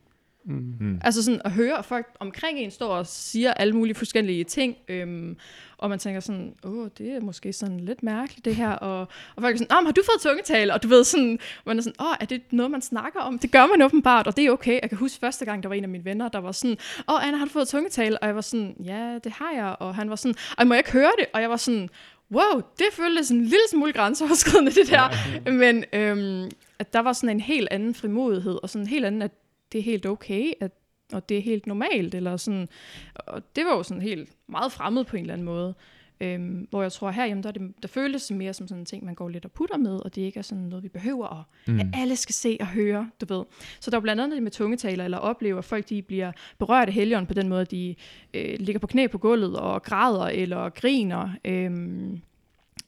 Mm. 0.44 0.74
Mm. 0.80 1.00
Altså 1.04 1.22
sådan 1.24 1.40
at 1.44 1.52
høre, 1.52 1.78
at 1.78 1.84
folk 1.84 2.06
omkring 2.20 2.58
en 2.58 2.70
står 2.70 2.88
og 2.88 3.06
siger 3.06 3.54
alle 3.54 3.76
mulige 3.76 3.94
forskellige 3.94 4.44
ting, 4.44 4.76
øhm, 4.88 5.36
og 5.78 5.90
man 5.90 5.98
tænker 5.98 6.20
sådan, 6.20 6.54
åh, 6.64 6.88
det 6.98 7.12
er 7.12 7.20
måske 7.20 7.52
sådan 7.52 7.80
lidt 7.80 8.02
mærkeligt 8.02 8.44
det 8.44 8.56
her, 8.56 8.70
og, 8.70 9.00
og 9.36 9.42
folk 9.42 9.54
er 9.54 9.58
sådan, 9.58 9.76
åh, 9.76 9.84
har 9.84 9.92
du 9.92 10.02
fået 10.12 10.20
tungetale? 10.20 10.74
Og 10.74 10.82
du 10.82 10.88
ved 10.88 11.04
sådan, 11.04 11.38
man 11.66 11.78
er 11.78 11.82
sådan, 11.82 12.00
åh, 12.00 12.14
er 12.20 12.24
det 12.24 12.42
noget, 12.50 12.70
man 12.70 12.82
snakker 12.82 13.20
om? 13.20 13.38
Det 13.38 13.50
gør 13.50 13.66
man 13.66 13.82
åbenbart, 13.82 14.26
og 14.26 14.36
det 14.36 14.46
er 14.46 14.50
okay. 14.50 14.78
Jeg 14.82 14.88
kan 14.88 14.98
huske 14.98 15.18
første 15.20 15.44
gang, 15.44 15.62
der 15.62 15.68
var 15.68 15.76
en 15.76 15.84
af 15.84 15.88
mine 15.88 16.04
venner, 16.04 16.28
der 16.28 16.38
var 16.38 16.52
sådan, 16.52 16.76
åh, 17.08 17.26
Anna, 17.26 17.38
har 17.38 17.44
du 17.44 17.50
fået 17.50 17.68
tungetale? 17.68 18.18
Og 18.18 18.26
jeg 18.26 18.34
var 18.34 18.40
sådan, 18.40 18.76
ja, 18.84 19.18
det 19.24 19.32
har 19.32 19.52
jeg, 19.54 19.76
og 19.80 19.94
han 19.94 20.10
var 20.10 20.16
sådan, 20.16 20.34
ej, 20.58 20.64
må 20.64 20.74
jeg 20.74 20.80
ikke 20.80 20.92
høre 20.92 21.12
det? 21.18 21.26
Og 21.32 21.40
jeg 21.40 21.50
var 21.50 21.56
sådan, 21.56 21.88
wow, 22.32 22.60
det 22.78 22.86
føltes 22.92 23.26
sådan 23.26 23.40
en 23.40 23.44
lille 23.44 23.68
smule 23.70 23.92
grænseoverskridende, 23.92 24.70
det 24.70 24.90
der. 24.90 25.08
Men 25.50 25.84
øhm, 25.92 26.50
at 26.78 26.92
der 26.92 27.00
var 27.00 27.12
sådan 27.12 27.36
en 27.36 27.40
helt 27.40 27.68
anden 27.70 27.94
frimodighed, 27.94 28.58
og 28.62 28.70
sådan 28.70 28.82
en 28.82 28.88
helt 28.88 29.04
anden, 29.04 29.22
at 29.22 29.30
det 29.72 29.78
er 29.78 29.82
helt 29.82 30.06
okay, 30.06 30.52
at, 30.60 30.72
og 31.12 31.28
det 31.28 31.38
er 31.38 31.42
helt 31.42 31.66
normalt, 31.66 32.14
eller 32.14 32.36
sådan, 32.36 32.68
og 33.14 33.42
det 33.56 33.64
var 33.64 33.76
jo 33.76 33.82
sådan 33.82 34.02
helt 34.02 34.28
meget 34.48 34.72
fremmed 34.72 35.04
på 35.04 35.16
en 35.16 35.22
eller 35.22 35.34
anden 35.34 35.44
måde. 35.44 35.74
Øhm, 36.20 36.66
hvor 36.70 36.82
jeg 36.82 36.92
tror 36.92 37.10
herhjemme, 37.10 37.42
der, 37.42 37.48
er 37.48 37.52
det, 37.52 37.74
der 37.82 37.88
føles 37.88 38.26
det 38.26 38.36
mere 38.36 38.54
som 38.54 38.68
sådan 38.68 38.82
en 38.82 38.86
ting, 38.86 39.04
man 39.04 39.14
går 39.14 39.28
lidt 39.28 39.44
og 39.44 39.52
putter 39.52 39.76
med, 39.76 40.04
og 40.04 40.14
det 40.14 40.22
ikke 40.22 40.38
er 40.38 40.42
sådan 40.42 40.64
noget, 40.64 40.82
vi 40.82 40.88
behøver, 40.88 41.26
og 41.26 41.42
mm. 41.66 41.80
at 41.80 41.86
alle 41.94 42.16
skal 42.16 42.34
se 42.34 42.56
og 42.60 42.66
høre, 42.66 43.10
du 43.20 43.34
ved. 43.34 43.44
Så 43.80 43.90
der 43.90 43.96
er 43.96 44.00
blandt 44.00 44.22
andet 44.22 44.36
det 44.36 44.42
med 44.42 44.50
tungetaler, 44.50 45.04
eller 45.04 45.18
oplever, 45.18 45.58
at 45.58 45.64
folk 45.64 45.88
de 45.88 46.02
bliver 46.02 46.32
berørt 46.58 46.88
af 46.88 46.94
helgen 46.94 47.26
på 47.26 47.34
den 47.34 47.48
måde, 47.48 47.60
at 47.60 47.70
de 47.70 47.94
øh, 48.34 48.56
ligger 48.60 48.80
på 48.80 48.86
knæ 48.86 49.06
på 49.06 49.18
gulvet 49.18 49.56
og 49.56 49.82
græder, 49.82 50.26
eller 50.26 50.68
griner, 50.68 51.30
øhm, 51.44 52.20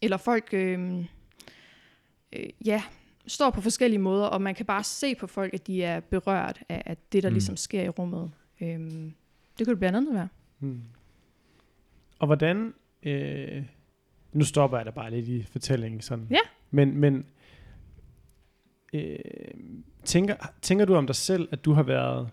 eller 0.02 0.16
folk, 0.16 0.48
øhm, 0.52 1.04
øh, 2.32 2.46
ja, 2.64 2.82
står 3.30 3.50
på 3.50 3.60
forskellige 3.60 3.98
måder, 4.00 4.26
og 4.26 4.42
man 4.42 4.54
kan 4.54 4.66
bare 4.66 4.84
se 4.84 5.14
på 5.14 5.26
folk, 5.26 5.54
at 5.54 5.66
de 5.66 5.82
er 5.82 6.00
berørt 6.00 6.62
af, 6.68 6.82
af 6.86 6.96
det, 7.12 7.22
der 7.22 7.28
Mm. 7.30 7.34
ligesom 7.34 7.56
sker 7.56 7.82
i 7.82 7.88
rummet. 7.88 8.30
Øhm, 8.60 9.12
det 9.58 9.66
kunne 9.66 9.74
det 9.74 9.78
blandt 9.78 9.96
andet 9.96 10.14
være. 10.14 10.28
Mm. 10.60 10.80
Og 12.18 12.26
hvordan... 12.26 12.74
Øh, 13.02 13.62
nu 14.32 14.44
stopper 14.44 14.76
jeg 14.76 14.86
da 14.86 14.90
bare 14.90 15.10
lidt 15.10 15.28
i 15.28 15.42
fortællingen 15.42 16.00
sådan. 16.00 16.26
Ja. 16.30 16.38
Men, 16.70 16.96
men 16.96 17.24
øh, 18.92 19.18
tænker, 20.04 20.34
tænker 20.62 20.84
du 20.84 20.94
om 20.94 21.06
dig 21.06 21.16
selv, 21.16 21.48
at 21.52 21.64
du 21.64 21.72
har 21.72 21.82
været 21.82 22.28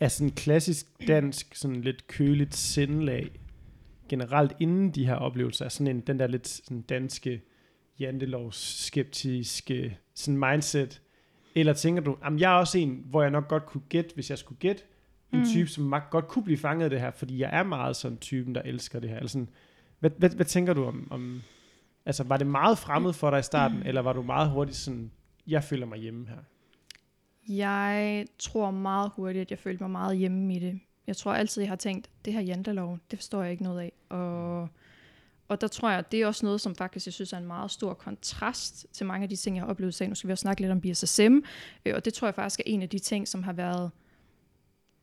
af 0.00 0.10
sådan 0.10 0.30
klassisk 0.30 0.86
dansk, 1.08 1.54
sådan 1.54 1.80
lidt 1.80 2.06
køligt 2.06 2.54
sindelag, 2.54 3.30
generelt 4.08 4.52
inden 4.60 4.90
de 4.90 5.06
her 5.06 5.14
oplevelser, 5.14 5.64
er 5.64 5.68
sådan 5.68 5.96
en, 5.96 6.00
den 6.00 6.18
der 6.18 6.26
lidt 6.26 6.48
sådan 6.48 6.80
danske, 6.82 7.42
jantelovs 8.00 8.56
skeptiske 8.84 9.98
sådan 10.14 10.38
mindset, 10.38 11.02
eller 11.54 11.72
tænker 11.72 12.02
du, 12.02 12.16
jamen 12.24 12.40
jeg 12.40 12.52
er 12.54 12.58
også 12.58 12.78
en, 12.78 13.02
hvor 13.06 13.22
jeg 13.22 13.30
nok 13.30 13.48
godt 13.48 13.66
kunne 13.66 13.82
gætte, 13.88 14.14
hvis 14.14 14.30
jeg 14.30 14.38
skulle 14.38 14.58
gætte, 14.58 14.82
en 15.32 15.38
Mm. 15.38 15.44
type, 15.44 15.68
som 15.70 15.84
mag- 15.84 16.10
godt 16.10 16.28
kunne 16.28 16.44
blive 16.44 16.58
fanget 16.58 16.84
af 16.84 16.90
det 16.90 17.00
her, 17.00 17.10
fordi 17.10 17.38
jeg 17.38 17.50
er 17.52 17.62
meget 17.62 17.96
sådan 17.96 18.18
typen, 18.18 18.54
der 18.54 18.62
elsker 18.62 19.00
det 19.00 19.10
her. 19.10 19.16
Eller 19.16 19.28
sådan, 19.28 19.48
hvad, 19.98 20.10
hvad, 20.18 20.30
hvad 20.30 20.46
tænker 20.46 20.72
du 20.74 20.84
om, 20.84 21.08
om, 21.10 21.42
altså 22.06 22.24
var 22.24 22.36
det 22.36 22.46
meget 22.46 22.78
fremmed 22.78 23.12
for 23.12 23.30
dig 23.30 23.38
i 23.38 23.42
starten, 23.42 23.82
eller 23.86 24.00
var 24.02 24.12
du 24.12 24.22
meget 24.22 24.50
hurtigt 24.50 24.76
sådan, 24.76 25.10
jeg 25.46 25.64
føler 25.64 25.86
mig 25.86 25.98
hjemme 25.98 26.28
her? 26.28 26.36
Jeg 27.48 28.24
tror 28.38 28.70
meget 28.70 29.10
hurtigt, 29.16 29.42
at 29.42 29.50
jeg 29.50 29.58
følte 29.58 29.82
mig 29.82 29.90
meget 29.90 30.16
hjemme 30.18 30.54
i 30.54 30.58
det. 30.58 30.80
Jeg 31.06 31.16
tror 31.16 31.32
altid, 31.34 31.62
jeg 31.62 31.70
har 31.70 31.76
tænkt, 31.76 32.10
det 32.24 32.32
her 32.32 32.40
jantelov, 32.40 32.98
det 33.10 33.18
forstår 33.18 33.42
jeg 33.42 33.50
ikke 33.50 33.62
noget 33.62 33.80
af. 33.80 33.92
Og, 34.08 34.68
og 35.48 35.60
der 35.60 35.68
tror 35.68 35.90
jeg, 35.90 35.98
at 35.98 36.12
det 36.12 36.22
er 36.22 36.26
også 36.26 36.46
noget, 36.46 36.60
som 36.60 36.74
faktisk 36.74 37.06
jeg 37.06 37.12
synes 37.12 37.32
er 37.32 37.38
en 37.38 37.46
meget 37.46 37.70
stor 37.70 37.94
kontrast 37.94 38.86
til 38.92 39.06
mange 39.06 39.22
af 39.22 39.28
de 39.28 39.36
ting, 39.36 39.56
jeg 39.56 39.62
har 39.62 39.70
oplevet 39.70 39.92
i 39.92 39.96
sagen. 39.96 40.10
Nu 40.10 40.14
skal 40.14 40.28
vi 40.28 40.32
også 40.32 40.42
snakke 40.42 40.60
lidt 40.60 40.72
om 40.72 40.80
BSSM, 40.80 41.38
øh, 41.86 41.94
og 41.94 42.04
det 42.04 42.14
tror 42.14 42.26
jeg 42.28 42.34
faktisk 42.34 42.60
er 42.60 42.64
en 42.66 42.82
af 42.82 42.88
de 42.88 42.98
ting, 42.98 43.28
som 43.28 43.42
har 43.42 43.52
været 43.52 43.90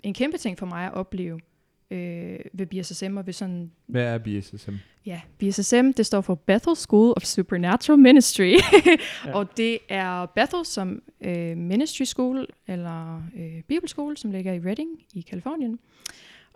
en 0.04 0.14
kæmpe 0.14 0.38
ting 0.38 0.60
for 0.60 0.66
mig 0.66 0.86
at 0.86 0.94
opleve 0.94 1.40
øh, 1.92 2.40
ved 2.54 2.66
BSSM 2.66 3.18
og 3.18 3.26
ved 3.26 3.34
sådan 3.34 3.72
Hvad 3.86 4.04
er 4.04 4.18
BSSM? 4.18 4.74
Ja, 5.06 5.22
BSSM, 5.40 5.92
det 5.98 6.06
står 6.06 6.22
for 6.22 6.36
Bethel 6.36 6.76
School 6.76 7.14
of 7.16 7.24
Supernatural 7.24 8.00
Ministry. 8.00 8.54
Ja. 9.26 9.36
Og 9.36 9.58
det 9.58 9.80
er 9.90 10.26
Bethel 10.26 10.66
som 10.66 11.02
øh, 11.22 11.58
ministry 11.58 12.04
school, 12.04 12.48
eller 12.68 13.24
øh, 13.36 13.64
bibelskole, 13.68 14.18
som 14.18 14.32
ligger 14.32 14.54
i 14.54 14.60
Redding 14.60 14.90
i 15.14 15.22
Kalifornien. 15.22 15.80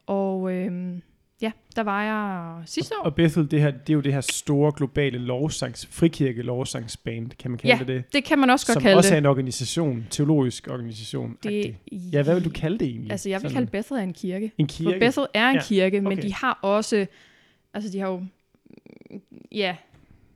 Og 0.06 0.54
øh, 0.54 1.00
ja, 1.42 1.52
der 1.76 1.84
var 1.84 2.04
jeg 2.04 2.64
sidste 2.68 2.96
år. 3.00 3.04
Og 3.04 3.16
Bethel, 3.16 3.52
det, 3.52 3.62
her, 3.62 3.72
det 3.72 3.90
er 3.90 3.94
jo 3.94 4.00
det 4.02 4.14
her 4.14 4.22
store 4.22 4.72
globale 4.76 5.18
lovsangs, 5.18 5.88
frikirke 5.92 6.42
lovsangsband, 6.42 7.32
kan 7.40 7.52
man 7.52 7.58
kalde 7.58 7.74
Ja, 7.74 7.80
det 7.80 7.88
det? 7.88 8.14
Det 8.14 8.24
kan 8.24 8.40
man 8.40 8.50
også 8.50 8.66
godt 8.68 8.74
Som 8.74 8.82
kalde 8.82 8.98
også 8.98 9.10
er 9.10 9.14
det. 9.14 9.18
en 9.18 9.26
organisation, 9.26 10.08
teologisk 10.10 10.68
organisation. 10.72 11.38
det. 11.44 11.76
Ja, 11.92 12.24
hvad 12.24 12.34
vil 12.36 12.46
du 12.46 12.50
kalde 12.50 12.78
det 12.80 12.88
egentlig? 12.88 13.12
Altså, 13.12 13.30
jeg 13.30 13.42
vil 13.42 13.50
Sådan 13.50 13.68
kalde 13.68 13.72
Bethel 13.72 13.98
en 13.98 14.14
kirke. 14.14 14.52
en 14.58 14.68
For 14.70 14.76
kirke. 14.76 15.00
Bethel 15.00 15.26
er 15.34 15.50
en 15.50 15.56
Ja, 15.56 15.62
kirke, 15.64 16.02
men 16.02 16.14
okay. 16.14 16.22
de 16.22 16.34
har 16.34 16.60
også... 16.62 17.06
Altså, 17.74 17.90
de 17.92 18.00
har 18.00 18.08
jo... 18.08 18.22
Ja, 19.52 19.76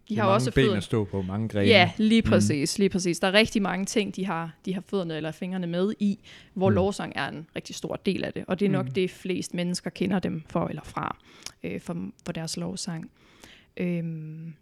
de 0.10 0.16
har 0.16 0.24
mange 0.24 0.34
også 0.34 0.52
ben 0.52 0.64
fødder. 0.64 0.78
at 0.78 0.84
stå 0.84 1.04
på, 1.06 1.22
mange 1.22 1.50
grene. 1.50 1.68
Ja, 1.68 1.92
lige 1.98 2.22
Mm. 2.22 2.30
præcis, 2.30 2.80
lige 2.80 2.90
præcis. 2.90 3.20
Der 3.20 3.28
er 3.28 3.34
rigtig 3.34 3.62
mange 3.62 3.86
ting, 3.86 4.16
de 4.16 4.26
har, 4.26 4.52
de 4.66 4.74
har 4.74 4.82
fødderne 4.82 5.18
eller 5.18 5.32
fingrene 5.32 5.68
med 5.68 5.94
i, 6.00 6.20
hvor 6.54 6.70
Mm. 6.70 6.74
mm. 6.74 6.76
lovsang 6.76 7.14
er 7.16 7.28
en 7.28 7.48
rigtig 7.56 7.76
stor 7.76 7.96
del 7.96 8.24
af 8.24 8.34
det. 8.34 8.46
Og 8.48 8.60
det 8.60 8.66
er 8.66 8.70
nok 8.70 8.86
Mm. 8.86 8.92
det, 8.94 9.12
flest 9.12 9.54
mennesker 9.54 9.90
kender 9.90 10.20
dem 10.20 10.44
for 10.50 10.68
eller 10.68 10.84
fra, 10.84 11.18
øh, 11.64 11.82
for, 11.82 12.10
for 12.26 12.32
deres 12.32 12.58
lovsang. 12.58 13.12
Øhm, 13.78 14.54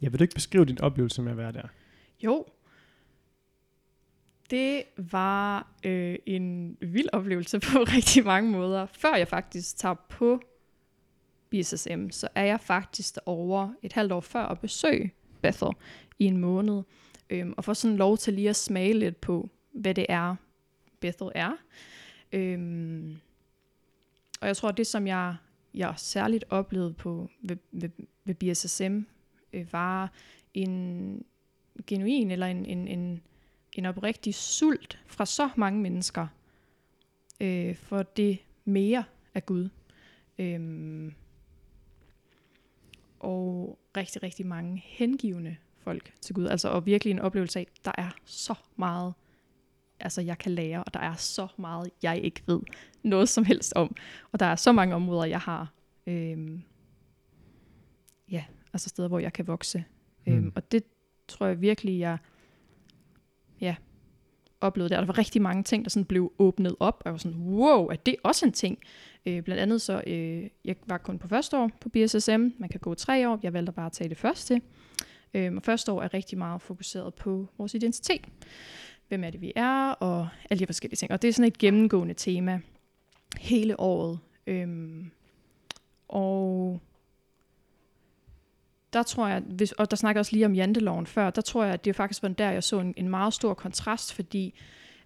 Jeg 0.00 0.12
vil 0.12 0.18
du 0.18 0.24
ikke 0.24 0.34
beskrive 0.34 0.64
din 0.64 0.80
oplevelse 0.80 1.22
med 1.22 1.30
at 1.32 1.38
være 1.38 1.52
der? 1.52 1.62
jo, 2.24 2.44
det 4.50 4.82
var 4.96 5.72
øh, 5.84 6.16
en 6.26 6.76
vild 6.80 7.08
oplevelse 7.12 7.60
på 7.72 7.78
rigtig 7.78 8.24
mange 8.24 8.50
måder. 8.50 8.86
Før 8.86 9.14
jeg 9.14 9.28
faktisk 9.28 9.76
tager 9.76 9.94
på 10.08 10.40
BSSM, 11.52 12.10
så 12.10 12.28
er 12.34 12.44
jeg 12.44 12.60
faktisk 12.60 13.18
over 13.26 13.72
et 13.82 13.92
halvt 13.92 14.12
år 14.12 14.20
før 14.20 14.44
at 14.46 14.60
besøge 14.60 15.12
Bethel 15.42 15.68
i 16.18 16.24
en 16.24 16.36
måned. 16.36 16.82
Øhm, 17.30 17.54
og 17.56 17.64
får 17.64 17.72
sådan 17.72 17.96
lov 17.96 18.18
til 18.18 18.34
lige 18.34 18.48
at 18.48 18.56
smage 18.56 18.92
lidt 18.92 19.20
på, 19.20 19.50
hvad 19.72 19.94
det 19.94 20.06
er, 20.08 20.36
Bethel 21.00 21.28
er. 21.34 21.52
Øhm, 22.32 23.16
og 24.40 24.46
jeg 24.46 24.56
tror, 24.56 24.70
det 24.70 24.86
som 24.86 25.06
jeg, 25.06 25.36
jeg 25.74 25.94
særligt 25.96 26.44
oplevede 26.50 26.92
på 26.92 27.28
ved, 27.40 27.56
ved, 27.72 27.90
ved 28.24 28.34
BSSM, 28.34 28.98
øh, 29.52 29.72
var 29.72 30.12
en 30.54 31.24
genuin 31.86 32.30
eller 32.30 32.46
en, 32.46 32.66
en, 32.66 32.88
en, 32.88 33.22
en 33.72 33.86
oprigtig 33.86 34.34
sult 34.34 34.98
fra 35.06 35.26
så 35.26 35.50
mange 35.56 35.80
mennesker 35.80 36.26
øh, 37.40 37.76
for 37.76 38.02
det 38.02 38.38
mere 38.64 39.04
af 39.34 39.46
Gud. 39.46 39.68
Øhm, 40.38 41.14
og 43.22 43.78
rigtig, 43.96 44.22
rigtig 44.22 44.46
mange 44.46 44.82
hengivende 44.86 45.56
folk 45.78 46.12
til 46.20 46.34
Gud. 46.34 46.46
Altså, 46.46 46.68
og 46.68 46.86
virkelig 46.86 47.10
en 47.10 47.18
oplevelse 47.18 47.58
af, 47.58 47.66
der 47.84 47.92
er 47.98 48.10
så 48.24 48.54
meget, 48.76 49.14
altså 50.00 50.20
jeg 50.20 50.38
kan 50.38 50.52
lære, 50.52 50.84
og 50.84 50.94
der 50.94 51.00
er 51.00 51.14
så 51.14 51.48
meget, 51.56 51.90
jeg 52.02 52.18
ikke 52.18 52.42
ved 52.46 52.60
noget 53.02 53.28
som 53.28 53.44
helst 53.44 53.72
om. 53.76 53.96
Og 54.32 54.40
der 54.40 54.46
er 54.46 54.56
så 54.56 54.72
mange 54.72 54.94
områder, 54.94 55.24
jeg 55.24 55.40
har, 55.40 55.72
øhm, 56.06 56.62
ja, 58.30 58.44
altså 58.72 58.88
steder, 58.88 59.08
hvor 59.08 59.18
jeg 59.18 59.32
kan 59.32 59.46
vokse. 59.46 59.84
Mm. 60.26 60.32
Øhm, 60.32 60.52
og 60.54 60.72
det 60.72 60.84
tror 61.28 61.46
jeg 61.46 61.60
virkelig, 61.60 61.98
jeg 61.98 62.18
ja, 63.60 63.76
oplevede 64.62 64.94
der. 64.94 65.00
Der 65.00 65.06
var 65.06 65.18
rigtig 65.18 65.42
mange 65.42 65.62
ting, 65.62 65.84
der 65.84 65.90
sådan 65.90 66.04
blev 66.04 66.32
åbnet 66.38 66.76
op, 66.80 66.94
og 66.94 67.02
jeg 67.04 67.12
var 67.12 67.18
sådan, 67.18 67.38
wow, 67.38 67.86
er 67.86 67.96
det 67.96 68.16
også 68.22 68.46
en 68.46 68.52
ting? 68.52 68.78
Øh, 69.26 69.42
blandt 69.42 69.62
andet 69.62 69.82
så, 69.82 70.02
øh, 70.06 70.42
jeg 70.64 70.76
var 70.86 70.98
kun 70.98 71.18
på 71.18 71.28
første 71.28 71.58
år 71.58 71.70
på 71.80 71.88
BSSM, 71.88 72.48
man 72.58 72.68
kan 72.70 72.80
gå 72.80 72.94
tre 72.94 73.28
år, 73.28 73.40
jeg 73.42 73.52
valgte 73.52 73.72
bare 73.72 73.86
at 73.86 73.92
tage 73.92 74.08
det 74.08 74.18
første. 74.18 74.60
Øh, 75.34 75.54
og 75.54 75.62
første 75.62 75.92
år 75.92 76.02
er 76.02 76.14
rigtig 76.14 76.38
meget 76.38 76.62
fokuseret 76.62 77.14
på 77.14 77.46
vores 77.58 77.74
identitet. 77.74 78.26
Hvem 79.08 79.24
er 79.24 79.30
det, 79.30 79.40
vi 79.40 79.52
er, 79.56 79.90
og 79.90 80.28
alle 80.50 80.60
de 80.60 80.66
forskellige 80.66 80.96
ting. 80.96 81.12
Og 81.12 81.22
det 81.22 81.28
er 81.28 81.32
sådan 81.32 81.48
et 81.48 81.58
gennemgående 81.58 82.14
tema 82.14 82.60
hele 83.38 83.80
året. 83.80 84.18
Øh, 84.46 84.68
og 86.08 86.80
der 88.92 89.02
tror 89.02 89.28
jeg, 89.28 89.42
hvis, 89.46 89.72
og 89.72 89.90
der 89.90 89.96
snakker 89.96 90.20
også 90.20 90.32
lige 90.32 90.46
om 90.46 90.54
janteloven 90.54 91.06
før, 91.06 91.30
der 91.30 91.42
tror 91.42 91.64
jeg, 91.64 91.72
at 91.72 91.84
det 91.84 91.96
faktisk 91.96 92.22
var 92.22 92.28
der, 92.28 92.50
jeg 92.50 92.64
så 92.64 92.80
en, 92.80 92.94
en 92.96 93.08
meget 93.08 93.34
stor 93.34 93.54
kontrast, 93.54 94.14
fordi 94.14 94.54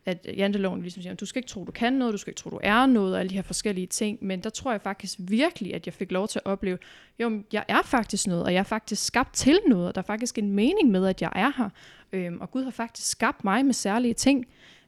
at 0.06 0.26
janteloven 0.36 0.82
ligesom 0.82 1.02
siger, 1.02 1.14
du 1.14 1.26
skal 1.26 1.38
ikke 1.38 1.48
tro, 1.48 1.64
du 1.64 1.72
kan 1.72 1.92
noget, 1.92 2.12
du 2.12 2.18
skal 2.18 2.30
ikke 2.30 2.38
tro, 2.38 2.50
du 2.50 2.60
er 2.62 2.86
noget, 2.86 3.14
og 3.14 3.20
alle 3.20 3.30
de 3.30 3.34
her 3.34 3.42
forskellige 3.42 3.86
ting, 3.86 4.18
men 4.20 4.40
der 4.40 4.50
tror 4.50 4.70
jeg 4.70 4.80
faktisk 4.80 5.18
virkelig, 5.20 5.74
at 5.74 5.86
jeg 5.86 5.94
fik 5.94 6.12
lov 6.12 6.28
til 6.28 6.38
at 6.38 6.46
opleve, 6.46 6.78
jo, 7.18 7.42
jeg 7.52 7.64
er 7.68 7.82
faktisk 7.84 8.26
noget, 8.26 8.44
og 8.44 8.52
jeg 8.52 8.58
er 8.58 8.64
faktisk 8.64 9.04
skabt 9.04 9.34
til 9.34 9.58
noget, 9.68 9.88
og 9.88 9.94
der 9.94 10.00
er 10.00 10.06
faktisk 10.06 10.38
en 10.38 10.52
mening 10.52 10.90
med, 10.90 11.06
at 11.06 11.22
jeg 11.22 11.32
er 11.34 11.52
her, 11.56 11.68
øhm, 12.12 12.40
og 12.40 12.50
Gud 12.50 12.64
har 12.64 12.70
faktisk 12.70 13.08
skabt 13.08 13.44
mig 13.44 13.64
med 13.64 13.74
særlige 13.74 14.14
ting, 14.14 14.46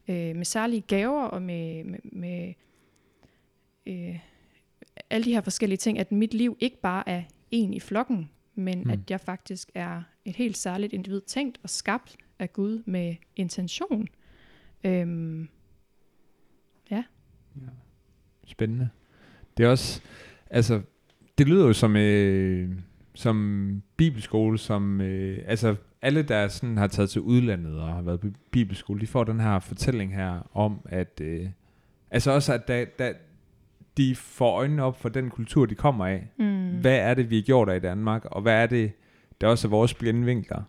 øh, 0.09 0.37
med 0.37 0.45
særlige 0.45 0.81
gaver, 0.81 1.23
og 1.23 1.43
med, 1.43 1.85
med, 1.85 1.99
med 2.03 2.55
øh, 3.87 4.19
alle 5.11 5.25
de 5.25 5.33
her 5.33 5.41
forskellige 5.41 5.79
ting, 5.79 5.99
at 5.99 6.13
mit 6.13 6.35
liv 6.35 6.57
ikke 6.61 6.81
bare 6.81 7.09
er 7.09 7.23
en 7.51 7.75
i 7.75 7.81
flokken, 7.81 8.31
men 8.59 8.83
Mm. 8.85 8.91
at 8.91 9.11
jeg 9.11 9.21
faktisk 9.21 9.71
er 9.75 10.03
et 10.25 10.37
helt 10.37 10.57
særligt 10.57 10.93
individ, 10.93 11.21
tænkt 11.21 11.59
og 11.63 11.71
skabt 11.71 12.17
af 12.39 12.53
Gud 12.53 12.83
med 12.87 13.15
intention. 13.37 14.09
Øhm, 14.85 15.49
Spændende. 18.47 18.89
Det 19.57 19.65
er 19.65 19.69
også, 19.71 20.03
altså, 20.51 20.81
det 21.39 21.49
lyder 21.49 21.67
jo 21.67 21.73
som, 21.73 21.97
øh, 21.97 22.71
som 23.15 23.83
bibelskole, 23.97 24.59
som, 24.59 25.01
øh, 25.01 25.39
altså, 25.47 25.77
alle, 26.03 26.23
der 26.23 26.49
sådan 26.49 26.77
har 26.79 26.87
taget 26.87 27.11
til 27.11 27.21
udlandet 27.21 27.81
og 27.81 27.89
har 27.89 28.03
været 28.03 28.21
på 28.21 28.27
bibelskole, 28.51 29.01
de 29.01 29.07
får 29.07 29.25
den 29.25 29.41
her 29.41 29.59
fortælling 29.59 30.15
her 30.15 30.57
om, 30.57 30.81
at, 30.85 31.21
øh, 31.23 31.49
altså 32.11 32.31
også, 32.31 32.55
at 32.55 32.69
da, 32.69 32.85
da 32.99 33.15
de 33.99 34.15
får 34.17 34.57
øjnene 34.57 34.83
op 34.83 35.01
for 35.01 35.09
den 35.09 35.31
kultur, 35.31 35.67
de 35.67 35.75
kommer 35.75 36.07
af. 36.07 36.31
mm, 36.39 36.69
Hvad 36.81 36.97
er 36.99 37.15
det, 37.15 37.31
vi 37.31 37.35
har 37.37 37.43
gjort 37.43 37.69
af 37.69 37.77
i 37.77 37.81
Danmark, 37.81 38.25
og 38.25 38.43
hvad 38.43 38.63
er 38.63 38.67
det, 38.67 38.93
der 39.41 39.47
også 39.47 39.69
er 39.69 39.71
vores 39.71 39.95
blinde 39.95 40.25
vinkler? 40.25 40.63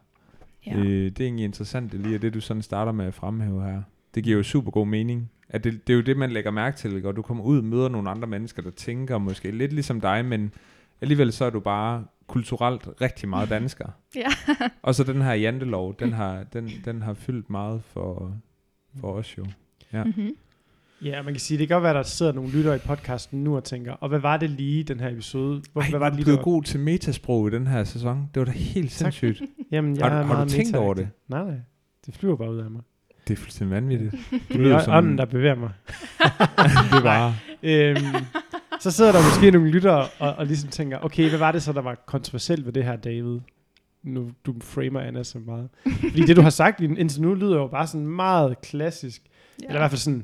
ja. 0.66 0.78
Øh, 0.78 0.86
det 0.86 1.20
er 1.20 1.26
egentlig 1.26 1.46
interessant, 1.46 1.92
det 1.92 2.00
lige 2.00 2.16
er 2.16 2.20
det, 2.20 2.34
du 2.34 2.42
sådan 2.42 2.62
starter 2.62 2.92
med 2.92 3.06
at 3.06 3.14
fremhæve 3.14 3.64
her. 3.64 3.82
Det 4.16 4.24
giver 4.24 4.38
jo 4.38 4.44
super 4.44 4.72
god 4.72 4.88
mening. 4.88 5.32
At 5.50 5.64
det, 5.64 5.88
det 5.88 5.94
er 5.94 5.98
jo 5.98 6.02
det, 6.04 6.18
man 6.18 6.32
lægger 6.32 6.52
mærke 6.52 6.78
til, 6.78 7.06
og 7.06 7.16
du 7.16 7.22
kommer 7.22 7.44
ud 7.44 7.58
og 7.58 7.64
møder 7.64 7.90
nogle 7.90 8.10
andre 8.10 8.28
mennesker, 8.28 8.62
der 8.62 8.70
tænker 8.72 9.18
måske 9.18 9.52
lidt 9.52 9.74
ligesom 9.74 10.02
dig, 10.02 10.26
men 10.26 10.54
alligevel 11.02 11.32
så 11.32 11.46
er 11.46 11.50
du 11.50 11.60
bare 11.60 12.06
kulturelt 12.28 12.90
rigtig 13.02 13.30
meget 13.30 13.50
dansker. 13.60 13.86
Ja. 14.16 14.28
og 14.82 14.96
så 14.96 15.04
den 15.04 15.22
her 15.22 15.34
jantelov, 15.34 15.96
den 16.00 16.14
har, 16.14 16.44
den, 16.44 16.70
den 16.86 17.02
har 17.02 17.14
fyldt 17.14 17.50
meget 17.50 17.84
for, 17.84 18.36
for 19.00 19.12
os 19.14 19.38
jo. 19.38 19.46
Ja. 19.94 20.04
Mm-hmm. 20.04 20.30
Ja, 21.04 21.22
man 21.22 21.34
kan 21.34 21.40
sige, 21.40 21.58
det 21.58 21.68
kan 21.68 21.76
godt 21.76 21.84
være, 21.84 21.94
der 21.94 22.04
sidder 22.04 22.32
nogle 22.32 22.52
lyttere 22.52 22.76
i 22.76 22.80
podcasten 22.80 23.44
nu 23.44 23.56
og 23.56 23.64
tænker, 23.64 23.92
og 23.94 24.10
hvad 24.10 24.20
var 24.20 24.38
det 24.38 24.50
lige, 24.50 24.84
den 24.84 25.00
her 25.00 25.10
episode? 25.10 25.62
Hvor, 25.74 25.82
Ej, 25.82 25.90
hvad 25.90 26.00
var 26.00 26.10
det 26.10 26.16
lige, 26.20 26.32
du 26.32 26.38
er 26.38 26.42
god 26.44 26.64
til 26.64 26.80
metasprog 26.80 27.48
i 27.48 27.52
den 27.52 27.68
her 27.68 27.84
sæson. 27.84 28.30
Det 28.34 28.40
var 28.40 28.46
da 28.46 28.52
helt 28.52 28.92
Tak. 28.92 29.14
sindssygt. 29.14 29.50
Jamen, 29.72 29.98
jeg 29.98 30.06
Har 30.06 30.10
du- 30.10 30.16
er 30.16 30.18
har 30.18 30.28
du 30.28 30.34
meget 30.34 30.50
tænkt 30.50 30.76
over 30.76 30.94
meta-agtig. 30.96 31.08
Nej, 31.28 31.44
nej. 31.44 31.56
Det 32.06 32.16
flyver 32.16 32.36
bare 32.36 32.52
ud 32.52 32.58
af 32.58 32.72
mig. 32.72 32.82
Det 33.28 33.34
er 33.34 33.38
fuldstændig 33.38 33.76
vanvittigt. 33.76 34.12
Det 34.32 34.42
Du 34.54 34.58
lyder 34.58 34.78
er 34.78 34.84
som, 34.84 34.94
ånden, 34.94 35.18
der 35.18 35.26
bevæger 35.26 35.56
mig. 35.56 35.70
det 36.94 37.04
bare... 37.04 37.36
øhm, 37.64 37.98
så 38.80 38.92
sidder 38.92 39.12
der 39.12 39.20
måske 39.20 39.52
nogle 39.52 39.72
lyttere 39.72 40.08
og, 40.20 40.34
og 40.36 40.46
ligesom 40.46 40.70
tænker, 40.70 40.98
okay, 41.02 41.30
hvad 41.30 41.40
var 41.40 41.52
det 41.52 41.64
så, 41.64 41.74
der 41.74 41.82
var 41.82 41.96
kontroversielt 42.06 42.66
ved 42.66 42.74
det 42.74 42.84
her, 42.84 42.96
David? 42.96 43.40
nu 44.04 44.32
du 44.46 44.56
framer 44.62 45.00
Anna 45.00 45.24
så 45.24 45.40
meget. 45.40 45.70
Fordi 46.00 46.22
det, 46.26 46.36
du 46.36 46.42
har 46.42 46.50
sagt 46.50 46.82
indtil 46.82 47.22
nu, 47.22 47.34
lyder 47.34 47.56
jo 47.58 47.68
bare 47.68 47.88
sådan 47.88 48.08
meget 48.08 48.62
klassisk, 48.62 49.22
ja. 49.62 49.66
eller 49.68 49.80
i 49.80 49.82
hvert 49.82 49.92
fald 49.92 50.00
sådan 50.00 50.24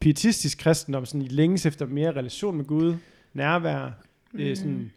pietistisk 0.00 0.58
kristendom, 0.58 1.06
sådan 1.06 1.22
i 1.22 1.28
længes 1.28 1.66
efter 1.66 1.86
mere 1.86 2.12
relation 2.12 2.56
med 2.56 2.64
Gud, 2.64 2.96
nærvær, 3.34 3.90
mm. 4.32 4.40
øh, 4.40 4.56
sådan. 4.56 4.92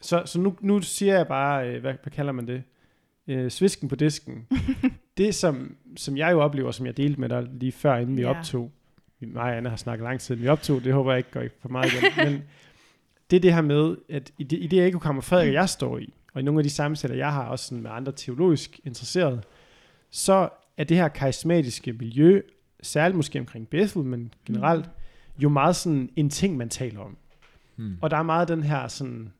Så, 0.00 0.22
så 0.26 0.40
nu, 0.40 0.56
nu 0.60 0.80
siger 0.80 1.16
jeg 1.16 1.26
bare, 1.26 1.68
øh, 1.68 1.80
hvad, 1.80 1.94
hvad 2.02 2.12
kalder 2.12 2.32
man 2.32 2.46
det? 2.46 2.62
Øh, 3.28 3.50
svisken 3.50 3.88
på 3.88 3.96
disken. 3.96 4.46
det, 5.18 5.34
som, 5.34 5.76
som 5.96 6.16
jeg 6.16 6.32
jo 6.32 6.40
oplever, 6.40 6.70
som 6.70 6.86
jeg 6.86 6.96
delte 6.96 7.20
med 7.20 7.28
dig 7.28 7.48
lige 7.52 7.72
før, 7.72 7.96
inden 7.96 8.16
vi 8.16 8.22
ja. 8.22 8.28
optog, 8.28 8.72
mig 9.20 9.42
og 9.42 9.56
Anna 9.56 9.68
har 9.68 9.76
snakket 9.76 10.04
lang 10.04 10.20
tid, 10.20 10.34
vi 10.34 10.48
optog, 10.48 10.84
det 10.84 10.92
håber 10.92 11.12
jeg 11.12 11.18
ikke 11.18 11.30
går 11.30 11.42
for 11.60 11.68
meget 11.68 11.92
igen, 11.92 12.32
men 12.32 12.42
det 13.30 13.36
er 13.36 13.40
det 13.40 13.54
her 13.54 13.60
med, 13.60 13.96
at 14.08 14.32
i 14.38 14.44
det, 14.44 14.58
i 14.62 14.66
det 14.66 14.86
ekokammer 14.86 15.22
Frederik 15.22 15.48
og 15.48 15.54
jeg 15.54 15.68
står 15.68 15.98
i, 15.98 16.14
og 16.34 16.40
i 16.40 16.44
nogle 16.44 16.60
af 16.60 16.64
de 16.64 16.70
samtaler, 16.70 17.14
jeg 17.14 17.32
har 17.32 17.44
også 17.44 17.64
sådan 17.64 17.82
med 17.82 17.90
andre 17.90 18.12
teologisk 18.12 18.80
interesserede, 18.84 19.42
så 20.10 20.48
er 20.76 20.84
det 20.84 20.96
her 20.96 21.08
karismatiske 21.08 21.92
miljø, 21.92 22.42
særligt 22.86 23.16
måske 23.16 23.40
omkring 23.40 23.68
Bethel, 23.68 24.02
men 24.02 24.34
generelt, 24.44 24.86
mm. 24.86 25.42
jo 25.42 25.48
meget 25.48 25.76
sådan 25.76 26.10
en 26.16 26.30
ting, 26.30 26.56
man 26.56 26.68
taler 26.68 27.00
om. 27.00 27.16
Mm. 27.76 27.98
Og 28.00 28.10
der 28.10 28.16
er 28.16 28.22
meget 28.22 28.48
den 28.48 28.62
her 28.62 28.88
sådan, 28.88 29.32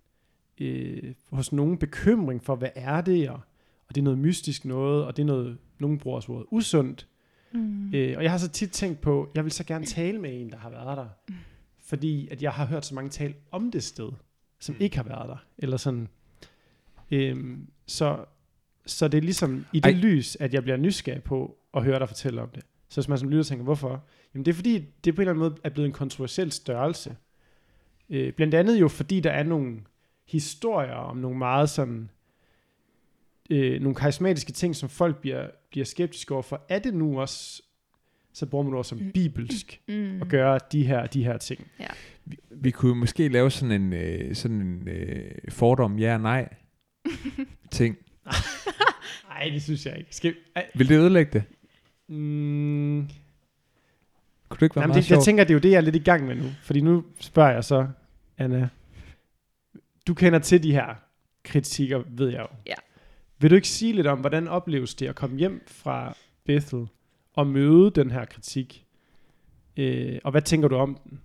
øh, 0.60 1.14
hos 1.30 1.52
nogen 1.52 1.78
bekymring 1.78 2.44
for, 2.44 2.56
hvad 2.56 2.70
er 2.74 3.00
det, 3.00 3.30
og, 3.30 3.40
og 3.88 3.94
det 3.94 3.98
er 3.98 4.04
noget 4.04 4.18
mystisk 4.18 4.64
noget, 4.64 5.04
og 5.04 5.16
det 5.16 5.22
er 5.22 5.26
noget, 5.26 5.58
nogen 5.78 5.98
bruger 5.98 6.16
også 6.16 6.32
ordet 6.32 6.46
usundt. 6.50 7.06
Mm. 7.52 7.94
Øh, 7.94 8.16
og 8.16 8.22
jeg 8.22 8.30
har 8.30 8.38
så 8.38 8.48
tit 8.48 8.70
tænkt 8.70 9.00
på, 9.00 9.30
jeg 9.34 9.44
vil 9.44 9.52
så 9.52 9.64
gerne 9.64 9.86
tale 9.86 10.18
med 10.18 10.40
en, 10.40 10.50
der 10.50 10.56
har 10.56 10.70
været 10.70 10.96
der. 10.96 11.08
Mm. 11.28 11.34
Fordi 11.80 12.28
at 12.28 12.42
jeg 12.42 12.52
har 12.52 12.66
hørt 12.66 12.86
så 12.86 12.94
mange 12.94 13.10
tale 13.10 13.34
om 13.50 13.70
det 13.70 13.82
sted, 13.82 14.12
som 14.60 14.74
mm. 14.74 14.80
ikke 14.80 14.96
har 14.96 15.04
været 15.04 15.28
der. 15.28 15.44
Eller 15.58 15.76
sådan. 15.76 16.08
Øhm, 17.10 17.66
så, 17.86 18.24
så 18.86 19.08
det 19.08 19.18
er 19.18 19.22
ligesom 19.22 19.66
i 19.72 19.80
det 19.80 19.94
Ej. 19.94 20.00
lys, 20.00 20.36
at 20.36 20.54
jeg 20.54 20.62
bliver 20.62 20.76
nysgerrig 20.76 21.22
på 21.22 21.58
at 21.74 21.84
høre 21.84 21.98
dig 21.98 22.08
fortælle 22.08 22.42
om 22.42 22.48
det. 22.48 22.62
Så 22.88 23.00
hvis 23.00 23.08
man 23.08 23.18
som 23.18 23.28
lytter 23.28 23.44
tænker, 23.44 23.64
hvorfor? 23.64 24.04
Jamen 24.34 24.44
det 24.44 24.50
er 24.50 24.54
fordi, 24.54 24.84
det 25.04 25.14
på 25.14 25.22
en 25.22 25.28
eller 25.28 25.32
anden 25.32 25.50
måde 25.50 25.56
er 25.64 25.70
blevet 25.70 25.86
en 25.86 25.92
kontroversiel 25.92 26.52
størrelse. 26.52 27.16
Øh, 28.10 28.32
blandt 28.32 28.54
andet 28.54 28.80
jo 28.80 28.88
fordi, 28.88 29.20
der 29.20 29.30
er 29.30 29.42
nogle 29.42 29.80
historier 30.26 30.94
om 30.94 31.16
nogle 31.16 31.38
meget 31.38 31.70
sådan, 31.70 32.10
øh, 33.50 33.80
nogle 33.80 33.94
karismatiske 33.94 34.52
ting, 34.52 34.76
som 34.76 34.88
folk 34.88 35.16
bliver, 35.20 35.48
bliver 35.70 35.84
skeptiske 35.84 36.34
over 36.34 36.42
for. 36.42 36.66
Er 36.68 36.78
det 36.78 36.94
nu 36.94 37.20
også, 37.20 37.62
så 38.32 38.46
bruger 38.46 38.64
man 38.64 38.72
det 38.72 38.78
også 38.78 38.88
som 38.88 38.98
mm. 38.98 39.12
bibelsk, 39.12 39.80
mm. 39.88 40.22
at 40.22 40.28
gøre 40.28 40.60
de 40.72 40.86
her, 40.86 41.06
de 41.06 41.24
her 41.24 41.38
ting. 41.38 41.66
Ja. 41.80 41.86
Vi, 42.24 42.36
vi 42.50 42.70
kunne 42.70 42.94
måske 42.94 43.28
lave 43.28 43.50
sådan 43.50 43.82
en, 43.82 43.92
øh, 43.92 44.34
sådan 44.34 44.56
en 44.56 44.88
øh, 44.88 45.30
fordom 45.48 45.98
ja 45.98 46.14
og 46.14 46.20
nej 46.20 46.48
ting. 47.70 47.96
Nej, 49.28 49.48
det 49.52 49.62
synes 49.62 49.86
jeg 49.86 49.98
ikke. 49.98 50.16
Skal, 50.16 50.34
Vil 50.74 50.88
det 50.88 50.98
ødelægge 50.98 51.32
det? 51.32 51.42
Mm, 52.08 53.08
kunne 54.48 54.56
det 54.60 54.62
ikke 54.62 54.76
være 54.76 54.82
Jamen, 54.82 54.94
meget 54.94 55.04
det, 55.04 55.10
Jeg 55.10 55.22
tænker, 55.22 55.44
det 55.44 55.50
er 55.50 55.54
jo 55.54 55.60
det, 55.60 55.70
jeg 55.70 55.76
er 55.76 55.80
lidt 55.80 55.96
i 55.96 55.98
gang 55.98 56.26
med 56.26 56.34
nu. 56.34 56.44
Fordi 56.62 56.80
nu 56.80 57.04
spørger 57.20 57.52
jeg 57.52 57.64
så, 57.64 57.88
Anna, 58.38 58.68
du 60.06 60.14
kender 60.14 60.38
til 60.38 60.62
de 60.62 60.72
her 60.72 60.94
kritikker, 61.44 62.02
ved 62.08 62.28
jeg 62.28 62.40
jo. 62.40 62.56
Ja. 62.66 62.74
Vil 63.38 63.50
du 63.50 63.54
ikke 63.54 63.68
sige 63.68 63.92
lidt 63.92 64.06
om, 64.06 64.18
hvordan 64.18 64.48
opleves 64.48 64.94
det 64.94 65.06
at 65.06 65.14
komme 65.14 65.38
hjem 65.38 65.62
fra 65.66 66.16
Bethel 66.44 66.86
og 67.34 67.46
møde 67.46 67.90
den 67.90 68.10
her 68.10 68.24
kritik? 68.24 68.86
Øh, 69.76 70.18
og 70.24 70.30
hvad 70.30 70.42
tænker 70.42 70.68
du 70.68 70.76
om 70.76 70.98
den? 71.04 71.20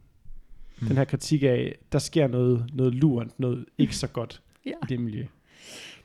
Hmm. 0.79 0.87
Den 0.87 0.97
her 0.97 1.05
kritik 1.05 1.43
af, 1.43 1.77
der 1.91 1.99
sker 1.99 2.27
noget, 2.27 2.69
noget 2.73 2.95
lurent, 2.95 3.39
noget 3.39 3.65
ikke 3.77 3.95
så 3.95 4.07
godt 4.07 4.41
ja. 4.65 4.71
i 4.71 4.85
det 4.89 4.99
miljø. 4.99 5.25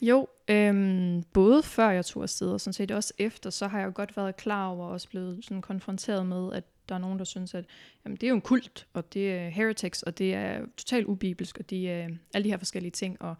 Jo, 0.00 0.28
øhm, 0.48 1.22
både 1.32 1.62
før 1.62 1.90
jeg 1.90 2.04
tog 2.04 2.22
afsted, 2.22 2.48
og 2.48 2.60
sådan 2.60 2.72
set 2.72 2.90
også 2.90 3.14
efter, 3.18 3.50
så 3.50 3.66
har 3.66 3.78
jeg 3.78 3.86
jo 3.86 3.92
godt 3.94 4.16
været 4.16 4.36
klar 4.36 4.68
over, 4.68 4.86
og 4.86 4.92
også 4.92 5.08
blevet 5.08 5.44
sådan 5.44 5.62
konfronteret 5.62 6.26
med, 6.26 6.52
at 6.52 6.64
der 6.88 6.94
er 6.94 6.98
nogen, 6.98 7.18
der 7.18 7.24
synes, 7.24 7.54
at 7.54 7.64
jamen, 8.04 8.16
det 8.16 8.22
er 8.22 8.28
jo 8.28 8.34
en 8.34 8.40
kult, 8.40 8.86
og 8.92 9.12
det 9.12 9.32
er 9.32 9.48
heretics, 9.48 10.02
og 10.02 10.18
det 10.18 10.34
er 10.34 10.66
totalt 10.76 11.06
ubibelsk, 11.06 11.58
og 11.58 11.70
det 11.70 11.90
er 11.90 12.08
alle 12.34 12.44
de 12.44 12.50
her 12.50 12.56
forskellige 12.58 12.90
ting, 12.90 13.22
og 13.22 13.34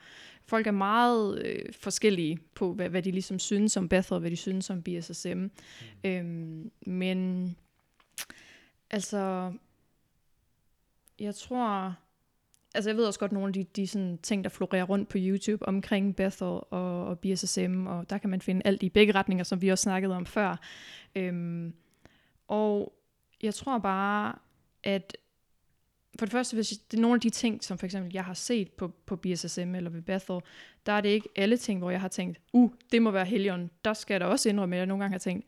folk 0.47 0.67
er 0.67 0.71
meget 0.71 1.43
øh, 1.45 1.73
forskellige 1.73 2.39
på, 2.55 2.73
hvad, 2.73 2.89
hvad 2.89 3.03
de 3.03 3.11
ligesom 3.11 3.39
synes 3.39 3.77
om 3.77 3.89
Bethel, 3.89 4.15
og 4.15 4.21
hvad 4.21 4.31
de 4.31 4.37
synes 4.37 4.71
om 4.71 4.83
BSSM. 4.83 5.29
Mm. 5.39 5.51
Øhm, 6.05 6.71
men 6.87 7.57
altså, 8.91 9.53
jeg 11.19 11.35
tror, 11.35 11.95
altså 12.77 12.91
jeg 12.91 12.97
ved 12.97 13.05
også 13.05 13.21
godt 13.21 13.33
nogle 13.33 13.49
af 13.49 13.53
de, 13.53 13.65
de 13.65 13.87
sådan 13.87 14.19
ting, 14.23 14.45
der 14.45 14.51
florerer 14.51 14.85
rundt 14.85 15.09
på 15.09 15.19
YouTube 15.21 15.69
omkring 15.69 16.17
Bethel 16.17 16.49
og, 16.49 17.07
og 17.07 17.19
BSSM, 17.19 17.87
og 17.87 18.11
der 18.11 18.19
kan 18.19 18.31
man 18.31 18.41
finde 18.41 18.63
alt 18.65 18.83
i 18.83 18.89
begge 18.89 19.15
retninger, 19.15 19.45
som 19.45 19.63
vi 19.63 19.69
også 19.69 19.83
snakkede 19.83 20.17
om 20.17 20.27
før. 20.27 20.57
Øhm, 21.17 21.75
og 22.49 22.93
jeg 23.43 23.55
tror 23.55 23.79
bare, 23.79 24.35
at 24.83 25.17
for 26.19 26.27
det 26.27 26.33
første, 26.33 26.55
hvis 26.55 26.69
det 26.69 26.97
er 26.97 27.01
nogle 27.01 27.15
af 27.15 27.21
de 27.21 27.31
ting, 27.31 27.65
som 27.65 27.79
for 27.79 27.87
eksempel 27.87 28.11
jeg 28.15 28.25
har 28.25 28.35
set 28.35 28.73
på, 28.73 28.89
på 29.07 29.17
BSSM 29.17 29.75
eller 29.75 29.91
ved 29.91 30.03
Bethel, 30.03 30.41
der 30.87 30.93
er 30.93 31.01
det 31.01 31.09
ikke 31.09 31.29
alle 31.37 31.57
ting, 31.57 31.79
hvor 31.79 31.91
jeg 31.91 32.01
har 32.01 32.09
tænkt, 32.09 32.41
uh, 32.53 32.71
det 32.93 33.03
må 33.03 33.11
være 33.11 33.25
Helion. 33.25 33.71
Der 33.85 33.93
skal 33.93 34.21
der 34.21 34.27
også 34.27 34.49
indrømme, 34.49 34.77
at 34.77 34.79
jeg 34.79 34.87
nogle 34.87 35.05
gange 35.05 35.15
har 35.15 35.19
tænkt, 35.19 35.47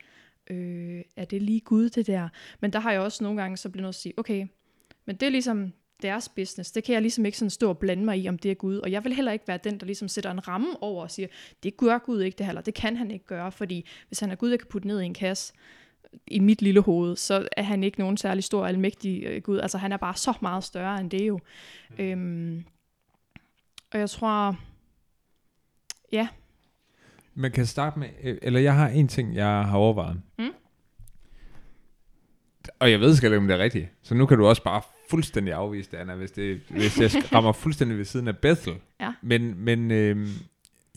øh, 0.50 1.02
er 1.16 1.24
det 1.24 1.42
lige 1.42 1.60
Gud 1.60 1.90
det 1.90 2.06
der? 2.06 2.28
Men 2.60 2.72
der 2.72 2.78
har 2.78 2.92
jeg 2.92 3.00
også 3.00 3.24
nogle 3.24 3.42
gange 3.42 3.56
så 3.56 3.68
blevet 3.68 3.84
nødt 3.84 3.94
til 3.94 3.98
at 3.98 4.02
sige, 4.02 4.18
okay, 4.18 4.46
men 5.04 5.16
det 5.16 5.26
er 5.26 5.30
ligesom 5.30 5.72
deres 6.02 6.28
business. 6.28 6.72
Det 6.72 6.84
kan 6.84 6.92
jeg 6.92 7.02
ligesom 7.02 7.26
ikke 7.26 7.38
sådan 7.38 7.50
stå 7.50 7.68
og 7.68 7.78
blande 7.78 8.04
mig 8.04 8.18
i, 8.18 8.28
om 8.28 8.38
det 8.38 8.50
er 8.50 8.54
Gud. 8.54 8.76
Og 8.76 8.92
jeg 8.92 9.04
vil 9.04 9.12
heller 9.12 9.32
ikke 9.32 9.48
være 9.48 9.58
den, 9.64 9.80
der 9.80 9.86
ligesom 9.86 10.08
sætter 10.08 10.30
en 10.30 10.48
ramme 10.48 10.82
over 10.82 11.02
og 11.02 11.10
siger, 11.10 11.28
det 11.62 11.76
gør 11.76 11.98
Gud 11.98 12.22
ikke 12.22 12.38
det 12.38 12.46
heller. 12.46 12.62
Det 12.62 12.74
kan 12.74 12.96
han 12.96 13.10
ikke 13.10 13.26
gøre, 13.26 13.52
fordi 13.52 13.88
hvis 14.08 14.20
han 14.20 14.30
er 14.30 14.34
Gud, 14.34 14.50
jeg 14.50 14.58
kan 14.58 14.68
putte 14.68 14.88
ned 14.88 15.00
i 15.00 15.04
en 15.04 15.14
kasse, 15.14 15.52
i 16.26 16.38
mit 16.38 16.62
lille 16.62 16.80
hoved, 16.80 17.16
så 17.16 17.48
er 17.56 17.62
han 17.62 17.84
ikke 17.84 17.98
nogen 17.98 18.16
særlig 18.16 18.44
stor 18.44 18.66
almægtig 18.66 19.24
øh, 19.24 19.42
Gud. 19.42 19.58
Altså 19.58 19.78
han 19.78 19.92
er 19.92 19.96
bare 19.96 20.14
så 20.14 20.32
meget 20.40 20.64
større 20.64 21.00
end 21.00 21.10
det 21.10 21.28
jo. 21.28 21.40
Mm. 21.90 22.04
Øhm, 22.04 22.64
og 23.92 23.98
jeg 23.98 24.10
tror, 24.10 24.56
ja. 26.12 26.28
Man 27.34 27.52
kan 27.52 27.66
starte 27.66 27.98
med, 27.98 28.08
øh, 28.22 28.38
eller 28.42 28.60
jeg 28.60 28.74
har 28.74 28.88
en 28.88 29.08
ting, 29.08 29.34
jeg 29.34 29.46
har 29.46 29.76
overvejet. 29.76 30.22
Mm? 30.38 30.52
Og 32.78 32.90
jeg 32.90 33.00
ved 33.00 33.14
ikke, 33.14 33.36
om 33.36 33.48
det 33.48 33.54
er 33.54 33.62
rigtigt. 33.62 33.88
Så 34.02 34.14
nu 34.14 34.26
kan 34.26 34.38
du 34.38 34.46
også 34.46 34.62
bare 34.62 34.82
fuldstændig 35.10 35.54
afvise 35.54 35.90
det, 35.90 35.96
Anna, 35.96 36.14
hvis, 36.14 36.30
det, 36.30 36.60
hvis 36.70 37.00
jeg 37.00 37.10
rammer 37.34 37.52
fuldstændig 37.52 37.98
ved 37.98 38.04
siden 38.04 38.28
af 38.28 38.38
Bethel. 38.38 38.74
Ja. 39.00 39.12
Men, 39.22 39.54
men 39.64 39.90
øh, 39.90 40.28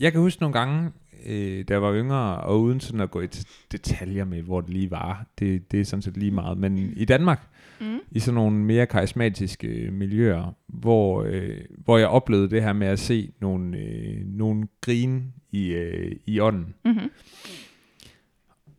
jeg 0.00 0.12
kan 0.12 0.20
huske 0.20 0.42
nogle 0.42 0.58
gange, 0.58 0.90
øh, 1.26 1.64
da 1.68 1.74
jeg 1.74 1.82
var 1.82 1.94
yngre, 1.94 2.36
og 2.36 2.60
uden 2.60 2.80
sådan 2.80 3.00
at 3.00 3.10
gå 3.10 3.20
i 3.20 3.28
detaljer 3.72 4.24
med, 4.24 4.42
hvor 4.42 4.60
det 4.60 4.70
lige 4.70 4.90
var, 4.90 5.26
det, 5.38 5.72
det 5.72 5.80
er 5.80 5.84
sådan 5.84 6.02
set 6.02 6.16
lige 6.16 6.30
meget, 6.30 6.58
men 6.58 6.92
i 6.96 7.04
Danmark, 7.04 7.48
mm. 7.80 7.98
i 8.10 8.18
sådan 8.18 8.34
nogle 8.34 8.56
mere 8.56 8.86
karismatiske 8.86 9.88
miljøer, 9.92 10.54
hvor, 10.66 11.22
øh, 11.22 11.58
hvor 11.84 11.98
jeg 11.98 12.08
oplevede 12.08 12.50
det 12.50 12.62
her 12.62 12.72
med 12.72 12.86
at 12.86 12.98
se 12.98 13.32
nogle, 13.40 13.78
øh, 13.78 14.26
nogle 14.26 14.68
grine 14.80 15.22
i, 15.52 15.68
øh, 15.68 16.12
i 16.26 16.40
ånden. 16.40 16.74
Mm-hmm. 16.84 17.10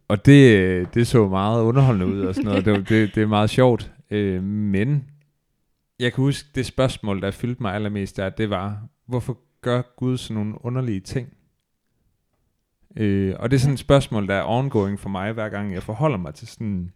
Og 0.08 0.26
det, 0.26 0.94
det 0.94 1.08
så 1.08 1.28
meget 1.28 1.64
underholdende 1.64 2.06
ud 2.08 2.22
og 2.22 2.36
sådan 2.36 2.50
noget. 2.50 2.66
Det, 2.66 2.90
det, 2.90 3.16
det 3.16 3.24
er 3.24 3.28
meget 3.28 3.50
sjovt. 3.50 3.92
Øh, 4.12 4.44
men 4.44 5.04
jeg 6.00 6.14
kan 6.14 6.24
huske, 6.24 6.50
det 6.56 6.66
spørgsmål, 6.66 7.22
der 7.22 7.32
fyldte 7.32 7.62
mig 7.64 7.74
allermest, 7.76 8.18
der, 8.18 8.30
det 8.30 8.50
var, 8.50 8.88
hvorfor 9.06 9.38
gør 9.62 9.82
Gud 9.98 10.18
sådan 10.18 10.36
nogle 10.36 10.66
underlige 10.66 11.00
ting? 11.00 11.38
Øh, 12.98 13.36
og 13.40 13.52
det 13.52 13.58
er 13.58 13.60
sådan 13.60 13.74
et 13.74 13.80
spørgsmål, 13.80 14.28
der 14.28 14.36
er 14.36 14.44
ongoing 14.44 15.00
for 15.00 15.10
mig, 15.10 15.34
hver 15.34 15.50
gang 15.50 15.74
jeg 15.74 15.84
forholder 15.84 16.18
mig 16.18 16.34
til 16.34 16.48
sådan, 16.48 16.92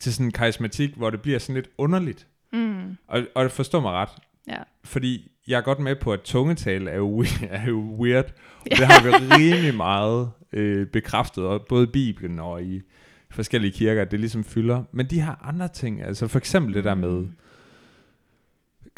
til 0.00 0.14
sådan 0.14 0.26
en 0.26 0.32
karismatik, 0.32 0.94
hvor 0.94 1.10
det 1.10 1.22
bliver 1.22 1.38
sådan 1.38 1.54
lidt 1.54 1.70
underligt. 1.78 2.26
Mm. 2.52 2.96
Og, 3.06 3.22
og 3.34 3.44
det 3.44 3.52
forstår 3.52 3.80
mig 3.80 3.92
ret. 3.92 4.08
Ja. 4.48 4.62
Fordi 4.84 5.32
jeg 5.48 5.58
er 5.58 5.62
godt 5.62 5.78
med 5.78 5.96
på, 5.96 6.12
at 6.12 6.20
tungetale 6.20 6.90
er 6.90 6.96
jo, 6.96 7.24
er 7.50 7.66
jo 7.66 7.78
weird. 7.78 8.32
Og 8.60 8.70
det 8.70 8.86
har 8.86 9.02
vi 9.02 9.08
rimelig 9.34 9.74
meget 9.74 10.30
øh, 10.52 10.86
bekræftet, 10.86 11.44
og 11.44 11.66
både 11.68 11.84
i 11.84 11.90
Bibelen 11.92 12.38
og 12.38 12.62
i 12.62 12.82
forskellige 13.30 13.72
kirker, 13.72 14.02
at 14.02 14.10
det 14.10 14.20
ligesom 14.20 14.44
fylder. 14.44 14.84
Men 14.92 15.06
de 15.06 15.20
har 15.20 15.40
andre 15.44 15.68
ting, 15.68 16.02
altså 16.02 16.28
for 16.28 16.38
eksempel 16.38 16.74
det 16.74 16.84
der 16.84 16.94
med 16.94 17.20
mm. 17.20 17.32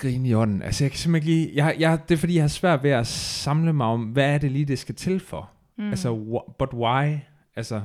Grin 0.02 0.26
i 0.26 0.34
ånden. 0.34 0.62
Altså 0.62 0.84
jeg 0.84 0.90
kan 0.90 0.98
simpelthen 0.98 1.32
ikke 1.32 1.44
lige, 1.44 1.64
jeg, 1.64 1.76
jeg, 1.78 2.00
det 2.08 2.14
er 2.14 2.18
fordi, 2.18 2.34
jeg 2.34 2.42
har 2.42 2.48
svært 2.48 2.82
ved 2.82 2.90
at 2.90 3.06
samle 3.06 3.72
mig 3.72 3.86
om, 3.86 4.04
hvad 4.04 4.34
er 4.34 4.38
det 4.38 4.52
lige, 4.52 4.64
det 4.64 4.78
skal 4.78 4.94
til 4.94 5.20
for. 5.20 5.50
Mm. 5.78 5.90
Altså, 5.90 6.42
but 6.58 6.72
why? 6.72 7.16
Altså, 7.56 7.82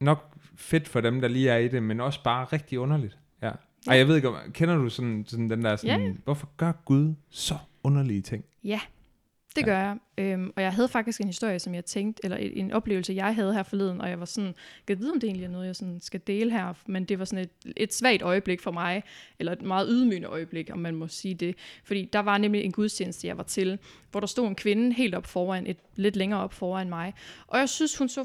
nok 0.00 0.36
fedt 0.56 0.88
for 0.88 1.00
dem, 1.00 1.20
der 1.20 1.28
lige 1.28 1.50
er 1.50 1.56
i 1.56 1.68
det, 1.68 1.82
men 1.82 2.00
også 2.00 2.22
bare 2.22 2.44
rigtig 2.44 2.78
underligt. 2.78 3.18
Ja. 3.42 3.46
ja. 3.46 3.52
Ej, 3.90 3.96
jeg 3.96 4.08
ved 4.08 4.16
ikke, 4.16 4.32
kender 4.52 4.76
du 4.76 4.88
sådan, 4.88 5.24
sådan 5.26 5.50
den 5.50 5.64
der, 5.64 5.76
sådan, 5.76 6.00
yeah. 6.00 6.16
hvorfor 6.24 6.48
gør 6.56 6.72
Gud 6.84 7.14
så 7.30 7.54
underlige 7.82 8.20
ting? 8.20 8.44
Ja, 8.64 8.80
Det 9.56 9.62
Ja. 9.62 9.66
gør 9.66 9.78
jeg. 9.78 9.96
Øhm, 10.18 10.52
og 10.56 10.62
jeg 10.62 10.72
havde 10.72 10.88
faktisk 10.88 11.20
en 11.20 11.26
historie, 11.26 11.58
som 11.58 11.74
jeg 11.74 11.84
tænkte, 11.84 12.20
eller 12.24 12.36
en, 12.36 12.52
en 12.52 12.72
oplevelse, 12.72 13.12
jeg 13.12 13.34
havde 13.34 13.54
her 13.54 13.62
forleden, 13.62 14.00
og 14.00 14.10
jeg 14.10 14.20
var 14.20 14.24
sådan, 14.24 14.54
jeg 14.88 14.98
vide, 14.98 15.10
om 15.12 15.20
det 15.20 15.26
egentlig 15.26 15.44
er 15.44 15.50
noget, 15.50 15.66
jeg 15.66 15.76
sådan 15.76 16.00
skal 16.00 16.20
dele 16.26 16.50
her, 16.50 16.74
men 16.86 17.04
det 17.04 17.18
var 17.18 17.24
sådan 17.24 17.44
et, 17.44 17.72
et 17.76 17.94
svagt 17.94 18.22
øjeblik 18.22 18.60
for 18.60 18.70
mig, 18.70 19.02
eller 19.38 19.52
et 19.52 19.62
meget 19.62 19.86
ydmygende 19.90 20.28
øjeblik, 20.28 20.70
om 20.72 20.78
man 20.78 20.94
må 20.94 21.08
sige 21.08 21.34
det. 21.34 21.56
Fordi 21.84 22.08
der 22.12 22.18
var 22.18 22.38
nemlig 22.38 22.62
en 22.62 22.72
gudstjeneste, 22.72 23.26
jeg 23.26 23.36
var 23.38 23.42
til, 23.44 23.78
hvor 24.10 24.20
der 24.20 24.26
stod 24.26 24.48
en 24.48 24.54
kvinde 24.54 24.92
helt 24.92 25.14
op 25.14 25.26
foran, 25.26 25.66
et 25.66 25.76
lidt 25.96 26.16
længere 26.16 26.40
op 26.40 26.52
foran 26.52 26.88
mig, 26.88 27.14
og 27.46 27.58
jeg 27.58 27.68
synes, 27.68 27.98
hun 27.98 28.08
så 28.08 28.24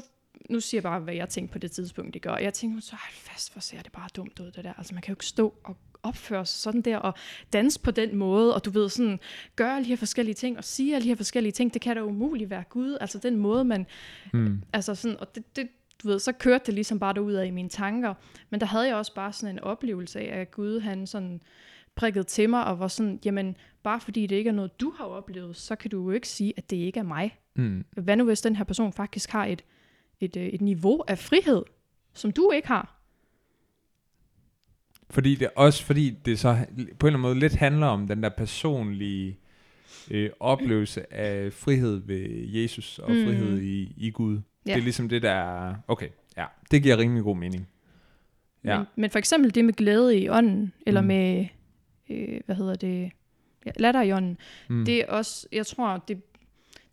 nu 0.50 0.60
siger 0.60 0.78
jeg 0.78 0.82
bare, 0.82 1.00
hvad 1.00 1.14
jeg 1.14 1.28
tænkte 1.28 1.52
på 1.52 1.58
det 1.58 1.70
tidspunkt, 1.72 2.14
det 2.14 2.22
gør. 2.22 2.36
Jeg 2.36 2.54
tænkte, 2.54 2.74
hun 2.74 2.80
så 2.80 2.90
hold 2.92 3.14
fast, 3.14 3.52
hvor 3.52 3.60
ser 3.60 3.82
det 3.82 3.92
bare 3.92 4.08
dumt 4.16 4.40
ud, 4.40 4.50
det 4.50 4.64
der. 4.64 4.72
Altså, 4.78 4.94
man 4.94 5.02
kan 5.02 5.12
jo 5.12 5.14
ikke 5.14 5.26
stå 5.26 5.54
og 5.64 5.76
opføre 6.02 6.46
sig 6.46 6.60
sådan 6.60 6.80
der, 6.80 6.96
og 6.96 7.14
danse 7.52 7.80
på 7.80 7.90
den 7.90 8.16
måde, 8.16 8.54
og 8.54 8.64
du 8.64 8.70
ved 8.70 8.88
sådan, 8.88 9.20
gøre 9.56 9.76
alle 9.76 9.84
de 9.84 9.88
her 9.88 9.96
forskellige 9.96 10.34
ting, 10.34 10.58
og 10.58 10.64
sige 10.64 10.94
alle 10.94 11.04
de 11.04 11.08
her 11.08 11.16
forskellige 11.16 11.52
ting, 11.52 11.74
det 11.74 11.82
kan 11.82 11.96
da 11.96 12.02
umuligt 12.02 12.50
være 12.50 12.64
Gud. 12.68 12.96
Altså 13.00 13.18
den 13.18 13.36
måde, 13.36 13.64
man, 13.64 13.86
Mm. 14.32 14.62
altså 14.72 14.94
sådan, 14.94 15.16
og 15.20 15.34
det, 15.34 15.56
det, 15.56 15.68
du 16.02 16.08
ved, 16.08 16.18
så 16.18 16.32
kørte 16.32 16.66
det 16.66 16.74
ligesom 16.74 16.98
bare 16.98 17.14
derud 17.14 17.32
af 17.32 17.46
i 17.46 17.50
mine 17.50 17.68
tanker. 17.68 18.14
Men 18.50 18.60
der 18.60 18.66
havde 18.66 18.86
jeg 18.86 18.94
også 18.96 19.14
bare 19.14 19.32
sådan 19.32 19.54
en 19.54 19.60
oplevelse 19.60 20.20
af, 20.20 20.40
at 20.40 20.50
Gud, 20.50 20.80
han 20.80 21.06
sådan 21.06 21.40
prikkede 21.94 22.24
til 22.24 22.50
mig, 22.50 22.64
og 22.64 22.78
var 22.78 22.88
sådan, 22.88 23.18
jamen, 23.24 23.56
bare 23.82 24.00
fordi 24.00 24.26
det 24.26 24.36
ikke 24.36 24.48
er 24.48 24.54
noget, 24.54 24.80
du 24.80 24.92
har 24.96 25.04
oplevet, 25.04 25.56
så 25.56 25.76
kan 25.76 25.90
du 25.90 26.02
jo 26.02 26.10
ikke 26.10 26.28
sige, 26.28 26.52
at 26.56 26.70
det 26.70 26.76
ikke 26.76 26.98
er 27.00 27.04
mig. 27.04 27.38
Mm. 27.56 27.84
Hvad 27.90 28.16
nu, 28.16 28.24
hvis 28.24 28.40
den 28.40 28.56
her 28.56 28.64
person 28.64 28.92
faktisk 28.92 29.30
har 29.30 29.46
et, 29.46 29.64
et, 30.20 30.36
øh, 30.36 30.46
et 30.46 30.60
niveau 30.60 31.02
af 31.08 31.18
frihed, 31.18 31.62
som 32.14 32.32
du 32.32 32.50
ikke 32.50 32.68
har? 32.68 32.99
Fordi 35.10 35.34
det 35.34 35.48
også 35.56 35.84
fordi 35.84 36.10
det 36.24 36.38
så 36.38 36.54
på 36.54 36.58
en 36.78 36.80
eller 36.80 37.06
anden 37.06 37.20
måde 37.20 37.38
lidt 37.38 37.54
handler 37.54 37.86
om 37.86 38.08
den 38.08 38.22
der 38.22 38.28
personlige 38.28 39.38
øh, 40.10 40.30
oplevelse 40.40 41.14
af 41.14 41.52
frihed 41.52 42.02
ved 42.06 42.28
Jesus 42.46 42.98
og 42.98 43.10
Mm. 43.12 43.24
frihed 43.24 43.60
i, 43.60 43.94
i 43.96 44.10
Gud. 44.10 44.40
Ja. 44.66 44.72
Det 44.72 44.78
er 44.78 44.84
ligesom 44.84 45.08
det 45.08 45.22
der 45.22 45.30
er- 45.30 45.74
okay, 45.88 46.08
ja, 46.36 46.44
det 46.70 46.82
giver 46.82 46.98
rimelig 46.98 47.22
god 47.24 47.36
mening. 47.36 47.68
Ja. 48.64 48.78
Men, 48.78 48.86
men 48.96 49.10
for 49.10 49.18
eksempel 49.18 49.54
det 49.54 49.64
med 49.64 49.74
glæde 49.74 50.18
i 50.18 50.28
ånden, 50.28 50.72
eller. 50.86 51.00
Mm. 51.00 51.06
med, 51.06 51.46
øh, 52.10 52.40
hvad 52.46 52.56
hedder 52.56 52.74
det, 52.74 53.10
ja, 53.66 53.70
latter 53.76 54.02
i 54.02 54.12
ånden, 54.12 54.38
Mm. 54.68 54.84
det 54.84 54.94
er 55.00 55.06
også, 55.06 55.46
jeg 55.52 55.66
tror, 55.66 56.04
det, 56.08 56.22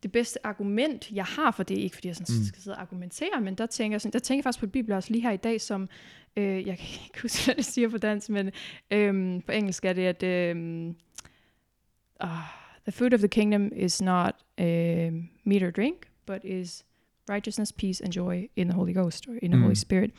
det 0.03 0.11
bedste 0.11 0.45
argument, 0.47 1.11
jeg 1.11 1.25
har 1.25 1.51
for 1.51 1.63
det, 1.63 1.77
ikke 1.77 1.95
fordi 1.95 2.07
jeg 2.07 2.15
sådan 2.15 2.35
Mm. 2.39 2.43
skal 2.45 2.61
sidde 2.61 2.75
og 2.77 2.81
argumentere, 2.81 3.41
men 3.41 3.55
der 3.55 3.65
tænker, 3.65 3.93
jeg 3.93 4.01
sådan, 4.01 4.13
der 4.13 4.19
tænker 4.19 4.39
jeg 4.39 4.43
faktisk 4.43 4.59
på 4.59 4.65
et 4.65 4.71
bibelvers 4.71 5.09
lige 5.09 5.21
her 5.21 5.31
i 5.31 5.37
dag, 5.37 5.61
som, 5.61 5.89
øh, 6.37 6.67
jeg 6.67 6.77
kan 6.77 6.87
ikke 7.05 7.21
huske, 7.21 7.45
hvad 7.45 7.55
det 7.55 7.65
siger 7.65 7.89
på 7.89 7.97
dansk, 7.97 8.29
men 8.29 8.51
øh, 8.91 9.41
på 9.45 9.51
engelsk 9.51 9.85
er 9.85 9.93
det, 9.93 10.01
at 10.05 10.23
øh, 10.23 10.55
uh, 12.23 12.29
the 12.83 12.91
fruit 12.91 13.13
of 13.13 13.19
the 13.19 13.27
kingdom 13.27 13.71
is 13.75 14.01
not 14.01 14.35
uh, 14.61 14.65
meat 15.43 15.63
or 15.63 15.71
drink, 15.71 15.95
but 16.25 16.43
is 16.43 16.83
righteousness, 17.29 17.71
peace 17.73 18.03
and 18.03 18.13
joy 18.13 18.49
in 18.55 18.67
the 18.67 18.75
Holy 18.75 18.93
Ghost, 18.93 19.27
or 19.27 19.33
in 19.41 19.51
the 19.51 19.57
Mm. 19.57 19.63
Holy 19.63 19.73
Spirit. 19.75 20.11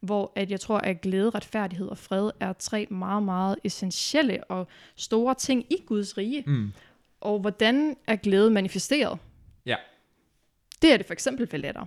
Hvor 0.00 0.32
at 0.36 0.50
jeg 0.50 0.60
tror, 0.60 0.78
at 0.78 1.00
glæde, 1.00 1.30
retfærdighed 1.30 1.86
og 1.88 1.98
fred 1.98 2.30
er 2.40 2.52
tre 2.52 2.86
meget, 2.90 3.22
meget 3.22 3.56
essentielle 3.64 4.44
og 4.44 4.66
store 4.96 5.34
ting 5.34 5.64
i 5.72 5.76
Guds 5.86 6.18
rige. 6.18 6.44
Mm. 6.46 6.72
Og 7.24 7.38
hvordan 7.40 7.96
er 8.06 8.16
glæde 8.16 8.50
manifesteret? 8.50 9.18
Ja. 9.66 9.76
Det 10.82 10.92
er 10.92 10.96
det 10.96 11.06
for 11.06 11.12
eksempel 11.12 11.48
ved 11.52 11.58
latter. 11.58 11.84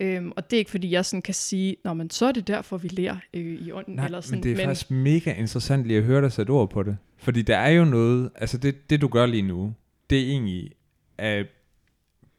Øhm, 0.00 0.32
og 0.36 0.50
det 0.50 0.56
er 0.56 0.58
ikke 0.58 0.70
fordi, 0.70 0.90
jeg 0.90 1.04
sådan 1.04 1.22
kan 1.22 1.34
sige, 1.34 1.76
Nå, 1.84 1.94
men 1.94 2.10
så 2.10 2.26
er 2.26 2.32
det 2.32 2.46
derfor, 2.48 2.76
vi 2.76 2.88
lærer 2.88 3.16
øh, 3.34 3.44
i 3.66 3.72
ånden. 3.72 3.94
Nej, 3.94 4.04
eller 4.04 4.20
sådan. 4.20 4.36
men 4.36 4.42
det 4.42 4.52
er 4.52 4.56
men... 4.56 4.66
faktisk 4.66 4.90
mega 4.90 5.32
interessant 5.34 5.84
lige 5.86 5.98
at 5.98 6.04
høre 6.04 6.22
dig 6.22 6.32
sætte 6.32 6.50
ord 6.50 6.70
på 6.70 6.82
det. 6.82 6.96
Fordi 7.18 7.42
der 7.42 7.56
er 7.56 7.70
jo 7.70 7.84
noget, 7.84 8.30
altså 8.34 8.58
det, 8.58 8.90
det 8.90 9.00
du 9.00 9.08
gør 9.08 9.26
lige 9.26 9.42
nu, 9.42 9.74
det 10.10 10.18
er 10.20 10.22
egentlig 10.30 10.70
at 11.18 11.46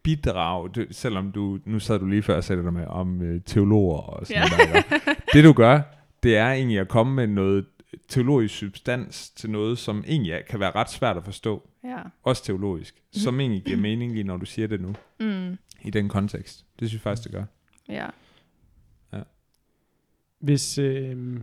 bidrage, 0.03 0.69
det, 0.75 0.87
selvom 0.95 1.31
du, 1.31 1.59
nu 1.65 1.79
sad 1.79 1.99
du 1.99 2.05
lige 2.05 2.23
før 2.23 2.35
og 2.35 2.43
sagde 2.43 2.63
dig 2.63 2.73
med 2.73 2.85
om 2.85 3.21
øh, 3.21 3.41
teologer 3.45 3.97
og 3.97 4.27
sådan 4.27 4.43
Ja. 4.43 4.57
noget. 4.67 4.85
Der, 4.89 5.13
det 5.33 5.43
du 5.43 5.53
gør, 5.53 5.81
det 6.23 6.37
er 6.37 6.51
egentlig 6.51 6.79
at 6.79 6.87
komme 6.87 7.13
med 7.15 7.27
noget 7.27 7.65
teologisk 8.07 8.55
substans 8.55 9.29
til 9.29 9.49
noget, 9.49 9.77
som 9.77 10.03
egentlig 10.07 10.45
kan 10.49 10.59
være 10.59 10.71
ret 10.71 10.89
svært 10.89 11.17
at 11.17 11.23
forstå, 11.23 11.69
Ja. 11.83 11.97
også 12.23 12.43
teologisk, 12.43 13.03
som 13.11 13.39
egentlig 13.39 13.63
giver 13.63 13.77
mening 13.77 14.11
lige 14.13 14.23
når 14.23 14.37
du 14.37 14.45
siger 14.45 14.67
det 14.67 14.81
nu, 14.81 14.95
Mm, 15.19 15.57
i 15.81 15.89
den 15.89 16.09
kontekst. 16.09 16.65
Det 16.79 16.89
synes 16.89 16.93
jeg 16.93 17.01
faktisk, 17.01 17.23
det 17.23 17.31
gør. 17.35 17.43
ja. 17.89 18.07
Hvis... 20.39 20.77
Øh, 20.77 21.39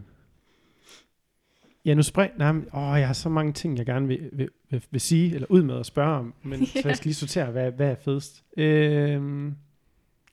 ja, 1.84 1.94
nu 1.94 2.02
spring... 2.02 2.32
Nej, 2.38 2.52
men, 2.52 2.62
åh, 2.74 2.98
jeg 2.98 3.06
har 3.06 3.12
så 3.14 3.28
mange 3.28 3.52
ting, 3.52 3.78
jeg 3.78 3.86
gerne 3.86 4.08
vil, 4.08 4.30
vil, 4.32 4.48
vil, 4.70 4.84
vil 4.90 5.00
sige, 5.00 5.34
eller 5.34 5.46
ud 5.50 5.62
med 5.62 5.78
at 5.78 5.86
spørge 5.86 6.18
om, 6.18 6.34
men 6.42 6.66
så 6.82 6.82
jeg 6.88 6.96
skal 6.96 7.08
lige 7.08 7.14
sortere, 7.14 7.50
hvad, 7.50 7.72
hvad 7.72 7.90
er 7.90 7.94
fedest. 8.04 8.44
Øh, 8.56 9.20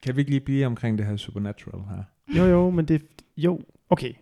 Kan 0.01 0.15
vi 0.15 0.19
ikke 0.21 0.31
lige 0.31 0.39
blive 0.39 0.65
omkring 0.65 0.97
det 0.97 1.05
her 1.05 1.17
supernatural 1.17 1.81
her? 1.95 2.03
jo, 2.37 2.45
jo, 2.49 2.69
men 2.69 2.85
det... 2.87 3.01
Jo, 3.37 3.61
okay. 3.89 4.13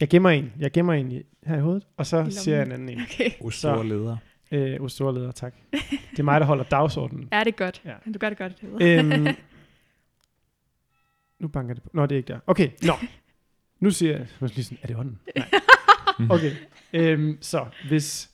Jeg 0.00 0.08
gemmer 0.08 0.30
en. 0.30 0.52
Jeg 0.58 0.72
gemmer 0.72 0.92
en 0.92 1.12
i, 1.12 1.22
her 1.46 1.56
i 1.56 1.60
hovedet, 1.60 1.86
og 1.96 2.06
så 2.06 2.26
siger 2.30 2.56
jeg 2.56 2.66
en 2.66 2.72
anden 2.72 2.88
en. 2.88 3.00
Okay. 3.00 3.30
O 3.40 3.50
store 3.50 3.88
leder. 3.88 4.16
Øh, 4.52 4.80
hos 4.80 4.92
store 4.92 5.14
leder, 5.14 5.32
tak. 5.32 5.54
Det 6.10 6.18
er 6.18 6.22
mig, 6.22 6.40
der 6.40 6.46
holder 6.46 6.64
dagsordenen. 6.64 7.28
Ja, 7.32 7.38
det 7.38 7.46
er 7.46 7.56
godt. 7.56 7.82
Ja. 7.84 7.94
Du 8.14 8.18
gør 8.18 8.28
det 8.28 8.38
godt. 8.38 8.60
Det 8.60 8.98
øhm, 8.98 9.26
nu 11.40 11.48
banker 11.48 11.74
det 11.74 11.82
på. 11.82 11.90
Nå, 11.94 12.06
det 12.06 12.12
er 12.12 12.16
ikke 12.16 12.32
der. 12.32 12.38
Okay, 12.46 12.70
nå. 12.82 12.92
Nu 13.80 13.90
siger 13.90 14.12
jeg, 14.12 14.26
jeg 14.40 14.50
lige 14.54 14.64
sådan, 14.64 14.78
er 14.82 14.86
det 14.86 14.96
hånden? 14.96 15.18
Nej. 15.36 15.48
Okay, 16.30 16.52
øhm, 16.92 17.38
så 17.40 17.66
hvis, 17.88 18.30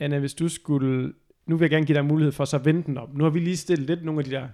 Anna, 0.00 0.18
hvis 0.18 0.34
du 0.34 0.48
skulle, 0.48 1.12
nu 1.46 1.56
vil 1.56 1.64
jeg 1.64 1.70
gerne 1.70 1.86
give 1.86 1.96
dig 1.96 2.04
mulighed 2.04 2.32
for 2.32 2.44
så 2.44 2.56
at 2.56 2.64
vende 2.64 2.82
den 2.82 2.98
op. 2.98 3.14
Nu 3.14 3.24
har 3.24 3.30
vi 3.30 3.40
lige 3.40 3.56
stillet 3.56 3.86
lidt 3.86 4.04
nogle 4.04 4.20
af 4.20 4.24
de 4.24 4.30
der 4.30 4.48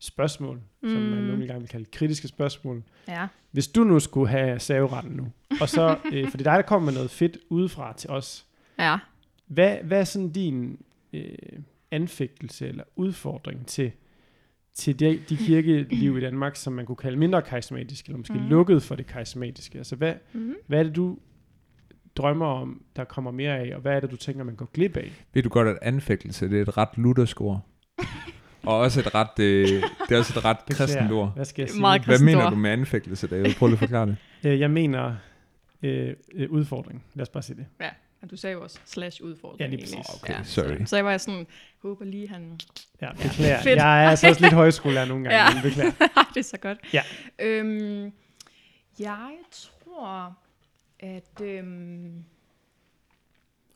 spørgsmål, 0.00 0.60
mm. 0.82 0.88
som 0.88 1.02
man 1.02 1.20
Mm. 1.20 1.24
nogle 1.26 1.46
gange 1.46 1.60
vil 1.60 1.68
kalde 1.68 1.84
kritiske 1.92 2.28
spørgsmål. 2.28 2.82
ja. 3.08 3.26
Hvis 3.50 3.68
du 3.68 3.84
nu 3.84 4.00
skulle 4.00 4.28
have 4.28 4.58
saveretten 4.58 5.12
nu, 5.12 5.26
og 5.60 5.68
så, 5.68 5.88
øh, 6.12 6.28
for 6.30 6.36
det 6.38 6.46
er 6.46 6.50
dig, 6.50 6.56
der 6.56 6.62
kommer 6.62 6.86
med 6.86 6.94
noget 6.94 7.10
fedt 7.10 7.38
udefra 7.48 7.92
til 7.96 8.10
os, 8.10 8.46
Ja. 8.78 8.98
hvad, 9.46 9.76
hvad 9.84 10.00
er 10.00 10.04
sådan 10.04 10.30
din 10.32 10.78
øh, 11.12 11.22
anfægtelse 11.90 12.68
eller 12.68 12.84
udfordring 12.96 13.66
til, 13.66 13.92
til 14.74 15.00
de, 15.00 15.20
de 15.28 15.36
kirkeliv 15.36 16.18
i 16.18 16.20
Danmark, 16.20 16.56
som 16.56 16.72
man 16.72 16.86
kunne 16.86 16.96
kalde 16.96 17.16
mindre 17.18 17.42
karismatisk, 17.42 18.06
eller 18.06 18.18
måske 18.18 18.34
mm. 18.34 18.48
Lukket 18.48 18.82
for 18.82 18.94
det 18.94 19.06
karismatiske? 19.06 19.78
Altså, 19.78 19.96
hvad, 19.96 20.14
Mm-hmm. 20.32 20.54
hvad 20.66 20.78
er 20.78 20.82
det, 20.82 20.96
du 20.96 21.18
drømmer 22.16 22.46
om, 22.46 22.82
der 22.96 23.04
kommer 23.04 23.30
mere 23.30 23.58
af, 23.58 23.74
og 23.74 23.80
hvad 23.80 23.92
er 23.96 24.00
det, 24.00 24.10
du 24.10 24.16
tænker, 24.16 24.44
man 24.44 24.54
går 24.54 24.66
glip 24.72 24.96
af? 24.96 25.12
Ved 25.34 25.42
du 25.42 25.48
godt, 25.48 25.68
at 25.68 25.78
anfægtelse, 25.82 26.48
det 26.50 26.58
er 26.58 26.62
et 26.62 26.76
ret 26.76 26.88
luthersk 26.98 27.40
ord. 27.40 27.66
Og 28.62 28.78
også 28.78 29.00
et 29.00 29.14
ret, 29.14 29.38
øh, 29.38 29.68
det 29.68 30.14
er 30.14 30.18
også 30.18 30.38
et 30.38 30.44
ret 30.44 30.56
kristent 30.70 31.12
ord. 31.12 31.34
Hvad 31.34 31.44
skal 31.44 31.62
jeg 31.62 31.70
sige? 31.70 31.80
Meget 31.80 32.04
Hvad 32.04 32.18
mener 32.18 32.44
ord. 32.44 32.50
du 32.50 32.56
med 32.56 32.70
anfægtelse, 32.70 33.26
David? 33.26 33.54
Prøv 33.54 33.66
lige 33.66 33.74
at 33.74 33.78
forklare 33.78 34.06
det. 34.06 34.16
Øh, 34.44 34.60
Jeg 34.60 34.70
mener 34.70 35.16
øh, 35.82 36.14
øh, 36.34 36.50
udfordring. 36.50 37.04
Lad 37.14 37.22
os 37.22 37.28
bare 37.28 37.42
sige 37.42 37.56
det. 37.56 37.66
Og 38.22 38.30
du 38.30 38.36
sagde 38.36 38.52
jo 38.54 38.62
også 38.62 38.78
slash 38.86 39.22
udfordring. 39.22 39.60
Ja, 39.60 39.66
lige 39.66 39.80
præcis. 39.82 40.14
Okay, 40.22 40.34
sorry. 40.44 40.84
Så, 40.84 40.96
jeg 40.96 41.04
var 41.04 41.18
sådan, 41.18 41.46
håber 41.82 42.04
lige, 42.04 42.28
han... 42.28 42.60
Ja, 43.02 43.12
beklager. 43.12 43.62
fedt. 43.62 43.76
jeg 43.76 44.04
er 44.04 44.10
altså 44.10 44.28
også 44.28 44.40
lidt 44.40 44.52
højskolelærer 44.52 45.06
nogle 45.06 45.24
gange, 45.24 45.38
Ja. 45.38 45.54
men 45.54 45.62
beklager. 45.62 45.90
det 46.34 46.40
er 46.40 46.44
så 46.44 46.56
godt. 46.58 46.78
Ja. 46.92 47.02
Øhm, 47.38 48.12
jeg 48.98 49.28
tror, 49.52 50.38
at... 51.00 51.40
Øhm, 51.42 52.24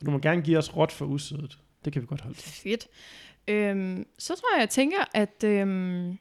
Du 0.05 0.11
må 0.11 0.19
gerne 0.19 0.41
give 0.41 0.57
os 0.57 0.75
råt 0.75 0.91
for 0.91 1.05
usødet. 1.05 1.57
Det 1.85 1.93
kan 1.93 2.01
vi 2.01 2.07
godt 2.07 2.21
holde 2.21 2.37
til. 2.37 2.51
fedt. 2.51 2.87
Øhm, 3.47 4.05
så 4.17 4.33
tror 4.35 4.55
jeg, 4.55 4.59
jeg 4.59 4.69
tænker, 4.69 4.97
at 5.13 5.43
øhm, 5.43 6.17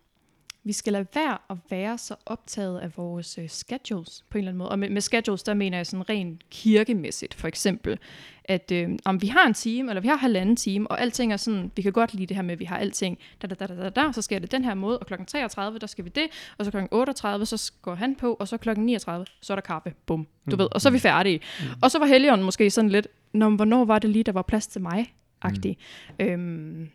vi 0.66 0.72
skal 0.72 0.92
lade 0.92 1.06
være 1.14 1.38
at 1.50 1.56
være 1.70 1.98
så 1.98 2.14
optaget 2.26 2.80
af 2.80 2.96
vores 2.96 3.38
øh, 3.38 3.48
schedules 3.48 4.24
på 4.30 4.38
en 4.38 4.42
eller 4.42 4.50
anden 4.50 4.58
måde. 4.58 4.70
Og 4.70 4.78
med, 4.78 4.90
med 4.90 5.00
schedules, 5.00 5.42
der 5.42 5.54
mener 5.54 5.78
jeg 5.78 5.86
sådan 5.86 6.08
rent 6.08 6.50
kirkemæssigt, 6.50 7.34
for 7.34 7.48
eksempel. 7.48 7.98
At 8.44 8.72
øh, 8.72 8.88
om 9.04 9.22
vi 9.22 9.26
har 9.26 9.46
en 9.46 9.54
time, 9.54 9.90
eller 9.90 10.00
vi 10.00 10.08
har 10.08 10.16
halvanden 10.16 10.56
time, 10.56 10.90
og 10.90 11.00
alting 11.00 11.32
er 11.32 11.36
sådan, 11.36 11.72
vi 11.76 11.82
kan 11.82 11.92
godt 11.92 12.14
lide 12.14 12.26
det 12.26 12.36
her 12.36 12.42
med, 12.42 12.52
at 12.52 12.58
vi 12.58 12.64
har 12.64 12.76
alting, 12.78 13.18
da, 13.42 13.46
da, 13.46 13.54
da, 13.54 13.66
da, 13.66 13.74
da, 13.82 13.88
da, 13.90 14.12
så 14.12 14.22
sker 14.22 14.38
det 14.38 14.52
den 14.52 14.64
her 14.64 14.74
måde, 14.74 14.98
og 14.98 15.06
klokken 15.06 15.26
33, 15.26 15.78
der 15.78 15.86
skal 15.86 16.04
vi 16.04 16.10
det, 16.10 16.26
og 16.58 16.64
så 16.64 16.70
klokken 16.70 16.88
38, 16.92 17.46
så 17.46 17.72
går 17.82 17.94
han 17.94 18.14
på, 18.16 18.34
og 18.34 18.48
så 18.48 18.56
klokken 18.56 18.84
39, 18.86 19.26
så 19.40 19.52
er 19.52 19.54
der 19.54 19.62
kaffe, 19.62 19.94
bum, 20.06 20.26
du 20.50 20.56
Mm. 20.56 20.58
ved, 20.58 20.68
og 20.72 20.80
så 20.80 20.88
er 20.88 20.92
vi 20.92 20.98
færdige. 20.98 21.40
Mm. 21.60 21.66
Og 21.82 21.90
så 21.90 21.98
var 21.98 22.06
Helion 22.06 22.42
måske 22.42 22.70
sådan 22.70 22.90
lidt, 22.90 23.08
Nå, 23.32 23.50
hvornår 23.50 23.84
var 23.84 23.98
det 23.98 24.10
lige, 24.10 24.22
der 24.22 24.32
var 24.32 24.42
plads 24.42 24.66
til 24.66 24.80
mig? 24.82 25.14
Agtig. 25.42 25.78
Mm. 26.18 26.24
Øhm, 26.26 26.90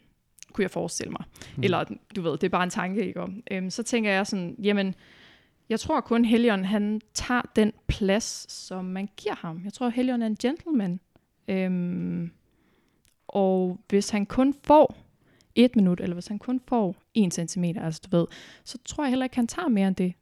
kunne 0.53 0.63
jeg 0.63 0.71
forestille 0.71 1.11
mig. 1.11 1.23
Mm. 1.57 1.63
Eller, 1.63 1.83
du 2.15 2.21
ved, 2.21 2.31
det 2.31 2.43
er 2.43 2.49
bare 2.49 2.63
en 2.63 2.69
tanke, 2.69 3.07
ikke? 3.07 3.21
om. 3.21 3.43
Øhm, 3.51 3.69
så 3.69 3.83
tænker 3.83 4.11
jeg 4.11 4.27
sådan, 4.27 4.55
jamen, 4.63 4.95
jeg 5.69 5.79
tror 5.79 6.01
kun 6.01 6.25
Helion, 6.25 6.65
han 6.65 7.01
tager 7.13 7.41
den 7.55 7.73
plads, 7.87 8.51
som 8.51 8.85
man 8.85 9.09
giver 9.17 9.35
ham. 9.35 9.61
Jeg 9.63 9.73
tror, 9.73 9.89
Helion 9.89 10.21
er 10.21 10.27
en 10.27 10.35
gentleman. 10.35 10.99
Øhm, 11.47 12.31
og 13.27 13.79
hvis 13.89 14.09
han 14.09 14.25
kun 14.25 14.55
får 14.63 14.97
et 15.55 15.75
minut, 15.75 15.99
eller 15.99 16.13
hvis 16.13 16.27
han 16.27 16.39
kun 16.39 16.61
får 16.67 16.95
en 17.13 17.31
centimeter, 17.31 17.81
altså 17.81 18.01
du 18.11 18.17
ved, 18.17 18.25
så 18.63 18.77
tror 18.85 19.03
jeg 19.03 19.09
heller 19.09 19.23
ikke, 19.23 19.35
han 19.35 19.47
tager 19.47 19.67
mere 19.67 19.87
end 19.87 19.95
det. 19.95 20.13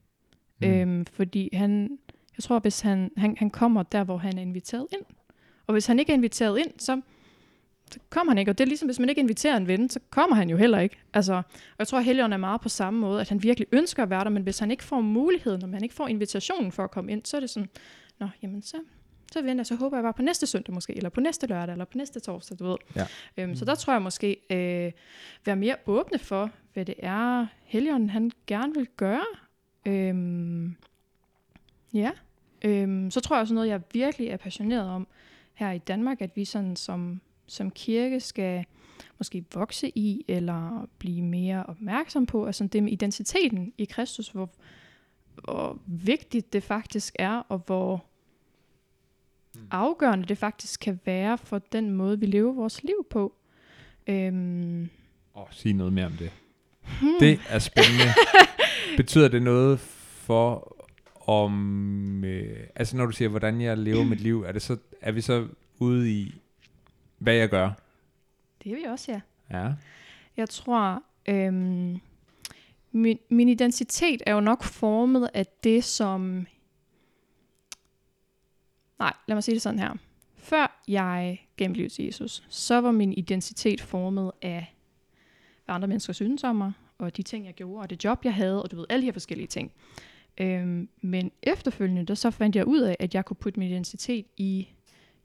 Mm. 0.61 0.67
Øhm, 0.67 1.05
fordi 1.05 1.49
han, 1.53 1.99
jeg 2.37 2.43
tror, 2.43 2.59
hvis 2.59 2.81
han, 2.81 3.11
han, 3.17 3.35
han 3.37 3.49
kommer 3.49 3.83
der, 3.83 4.03
hvor 4.03 4.17
han 4.17 4.37
er 4.37 4.41
inviteret 4.41 4.87
ind. 4.91 5.05
Og 5.67 5.71
hvis 5.71 5.85
han 5.85 5.99
ikke 5.99 6.11
er 6.11 6.15
inviteret 6.15 6.59
ind, 6.59 6.71
så 6.77 7.01
så 7.91 7.99
kommer 8.09 8.31
han 8.31 8.37
ikke. 8.37 8.51
Og 8.51 8.57
det 8.57 8.63
er 8.63 8.67
ligesom, 8.67 8.87
hvis 8.87 8.99
man 8.99 9.09
ikke 9.09 9.21
inviterer 9.21 9.57
en 9.57 9.67
ven, 9.67 9.89
så 9.89 9.99
kommer 10.09 10.35
han 10.35 10.49
jo 10.49 10.57
heller 10.57 10.79
ikke. 10.79 10.97
Altså, 11.13 11.33
og 11.33 11.43
jeg 11.79 11.87
tror, 11.87 11.97
at 11.97 12.05
Helion 12.05 12.33
er 12.33 12.37
meget 12.37 12.61
på 12.61 12.69
samme 12.69 12.99
måde, 12.99 13.21
at 13.21 13.29
han 13.29 13.43
virkelig 13.43 13.67
ønsker 13.71 14.03
at 14.03 14.09
være 14.09 14.23
der, 14.23 14.29
men 14.29 14.43
hvis 14.43 14.59
han 14.59 14.71
ikke 14.71 14.83
får 14.83 15.01
muligheden, 15.01 15.61
når 15.61 15.73
han 15.73 15.83
ikke 15.83 15.95
får 15.95 16.07
invitationen 16.07 16.71
for 16.71 16.83
at 16.83 16.91
komme 16.91 17.11
ind, 17.11 17.25
så 17.25 17.37
er 17.37 17.41
det 17.41 17.49
sådan, 17.49 17.69
nå, 18.19 18.27
jamen 18.43 18.61
så, 18.61 18.77
så 19.31 19.41
venter 19.41 19.59
jeg, 19.59 19.65
så 19.65 19.75
håber 19.75 19.97
jeg 19.97 20.03
bare 20.03 20.13
på 20.13 20.21
næste 20.21 20.47
søndag 20.47 20.73
måske, 20.73 20.97
eller 20.97 21.09
på 21.09 21.21
næste 21.21 21.47
lørdag, 21.47 21.73
eller 21.73 21.85
på 21.85 21.97
næste 21.97 22.19
torsdag, 22.19 22.59
du 22.59 22.67
ved. 22.67 22.77
Ja. 22.95 23.07
Øhm, 23.37 23.55
så 23.55 23.65
der 23.65 23.75
tror 23.75 23.93
jeg 23.93 24.01
måske, 24.01 24.37
øh, 24.49 24.91
være 25.45 25.55
mere 25.55 25.75
åbne 25.85 26.19
for, 26.19 26.51
hvad 26.73 26.85
det 26.85 26.95
er, 26.99 27.47
Helion 27.63 28.09
han 28.09 28.31
gerne 28.47 28.73
vil 28.73 28.87
gøre. 28.97 29.25
Øhm, 29.85 30.75
ja. 31.93 32.11
Øhm, 32.61 33.11
så 33.11 33.19
tror 33.19 33.35
jeg 33.35 33.41
også 33.41 33.53
noget, 33.53 33.67
jeg 33.67 33.81
virkelig 33.93 34.27
er 34.27 34.37
passioneret 34.37 34.89
om 34.89 35.07
her 35.53 35.71
i 35.71 35.77
Danmark, 35.77 36.21
at 36.21 36.35
vi 36.35 36.45
sådan 36.45 36.75
som, 36.75 37.21
som 37.47 37.71
kirke 37.71 38.19
skal 38.19 38.65
måske 39.17 39.45
vokse 39.53 39.91
i, 39.95 40.25
eller 40.27 40.87
blive 40.99 41.21
mere 41.21 41.65
opmærksom 41.65 42.25
på, 42.25 42.45
altså 42.45 42.67
det 42.67 42.83
med 42.83 42.91
identiteten 42.91 43.73
i 43.77 43.85
Kristus, 43.85 44.29
hvor, 44.29 44.49
hvor 45.43 45.79
vigtigt 45.85 46.53
det 46.53 46.63
faktisk 46.63 47.15
er, 47.19 47.43
og 47.49 47.63
hvor 47.65 48.05
afgørende 49.71 50.25
det 50.25 50.37
faktisk 50.37 50.79
kan 50.79 50.99
være 51.05 51.37
for 51.37 51.59
den 51.59 51.91
måde, 51.91 52.19
vi 52.19 52.25
lever 52.25 52.53
vores 52.53 52.83
liv 52.83 53.07
på. 53.09 53.33
Øhm, 54.07 54.89
Åh, 55.35 55.41
oh, 55.41 55.47
sig 55.51 55.73
noget 55.73 55.93
mere 55.93 56.05
om 56.05 56.11
det. 56.11 56.31
hmm. 57.01 57.13
Det 57.19 57.39
er 57.49 57.59
spændende. 57.59 58.05
Betyder 58.97 59.27
det 59.27 59.41
noget 59.41 59.79
for 59.79 60.75
om... 61.29 62.23
Øh, 62.23 62.67
altså 62.75 62.97
når 62.97 63.05
du 63.05 63.11
siger, 63.11 63.29
hvordan 63.29 63.61
jeg 63.61 63.77
lever 63.77 64.03
mit 64.03 64.21
liv, 64.21 64.41
er, 64.41 64.51
det 64.51 64.61
så, 64.61 64.77
er 65.01 65.11
vi 65.11 65.21
så 65.21 65.47
ude 65.79 66.11
i, 66.11 66.41
hvad 67.17 67.33
jeg 67.33 67.49
gør? 67.49 67.71
Det 68.63 68.71
er 68.71 68.75
vi 68.75 68.83
også, 68.83 69.11
ja. 69.11 69.21
Ja. 69.51 69.73
Jeg 70.37 70.49
tror, 70.49 71.03
øhm, 71.27 71.99
min, 72.91 73.19
min 73.29 73.49
identitet 73.49 74.21
er 74.25 74.33
jo 74.33 74.39
nok 74.39 74.63
formet 74.63 75.29
af 75.33 75.45
det, 75.63 75.83
som... 75.83 76.47
Nej, 78.99 79.13
lad 79.27 79.35
mig 79.35 79.43
sige 79.43 79.55
det 79.55 79.61
sådan 79.61 79.79
her. 79.79 79.93
Før 80.35 80.81
jeg 80.87 81.47
gav 81.57 81.67
mit 81.69 81.77
liv 81.77 81.89
til 81.89 82.05
Jesus, 82.05 82.43
så 82.49 82.81
var 82.81 82.91
min 82.91 83.13
identitet 83.13 83.81
formet 83.81 84.31
af, 84.41 84.75
hvad 85.65 85.75
andre 85.75 85.87
mennesker 85.87 86.13
synes 86.13 86.43
om 86.43 86.55
mig, 86.55 86.71
og 86.97 87.17
de 87.17 87.23
ting, 87.23 87.45
jeg 87.45 87.53
gjorde, 87.53 87.81
og 87.81 87.89
det 87.89 88.03
job, 88.03 88.25
jeg 88.25 88.33
havde, 88.33 88.63
og 88.63 88.71
du 88.71 88.75
ved, 88.75 88.85
alle 88.89 89.01
de 89.01 89.05
her 89.05 89.13
forskellige 89.13 89.47
ting. 89.47 89.71
Øhm, 90.37 90.89
men 91.01 91.31
efterfølgende, 91.43 92.05
der 92.05 92.15
så 92.15 92.31
fandt 92.31 92.55
jeg 92.55 92.65
ud 92.65 92.79
af, 92.79 92.95
at 92.99 93.15
jeg 93.15 93.25
kunne 93.25 93.37
putte 93.37 93.59
min 93.59 93.69
identitet 93.69 94.25
i 94.37 94.67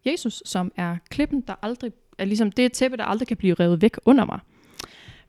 Jesus, 0.07 0.43
som 0.47 0.73
er 0.77 0.97
klippen, 1.11 1.41
der 1.41 1.55
aldrig 1.62 1.93
er 2.19 2.25
ligesom 2.25 2.53
det 2.53 2.73
tæppe, 2.73 2.97
der 2.97 3.05
aldrig 3.05 3.29
kan 3.29 3.37
blive 3.37 3.55
revet 3.55 3.83
væk 3.83 3.97
under 4.05 4.25
mig. 4.25 4.41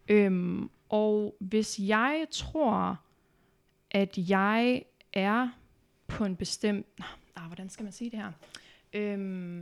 Øhm, 0.08 0.70
og 0.90 1.36
hvis 1.40 1.80
jeg 1.80 2.26
tror, 2.32 3.00
at 3.92 4.18
jeg 4.18 4.84
er 5.14 5.50
på 6.08 6.26
en 6.26 6.36
bestemt... 6.36 6.88
Ah, 7.36 7.48
hvordan 7.48 7.70
skal 7.70 7.84
man 7.84 7.92
sige 7.92 8.10
det 8.10 8.20
her? 8.20 8.32
Øhm, 8.94 9.62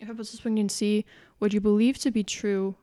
jeg 0.00 0.06
hørte 0.06 0.16
på 0.16 0.22
et 0.22 0.28
tidspunkt 0.28 0.58
en 0.58 0.68
sige, 0.68 1.04
what 1.42 1.52
you 1.52 1.60
believe 1.60 1.94
to 1.94 2.10
be 2.10 2.22
true 2.22 2.74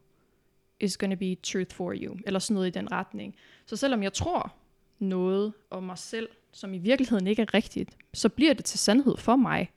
is 0.79 0.97
going 0.97 1.13
to 1.13 1.19
be 1.19 1.35
truth 1.35 1.75
for 1.75 1.93
you. 1.95 2.17
Eller 2.25 2.39
sådan 2.39 2.53
noget 2.53 2.67
i 2.67 2.71
den 2.71 2.91
retning. 2.91 3.35
Så 3.65 3.75
selvom 3.75 4.03
jeg 4.03 4.13
tror 4.13 4.55
noget 4.99 5.53
om 5.69 5.83
mig 5.83 5.97
selv, 5.97 6.29
som 6.51 6.73
i 6.73 6.77
virkeligheden 6.77 7.27
ikke 7.27 7.41
er 7.41 7.53
rigtigt, 7.53 7.97
så 8.13 8.29
bliver 8.29 8.53
det 8.53 8.65
til 8.65 8.79
sandhed 8.79 9.17
for 9.17 9.35
mig. 9.35 9.69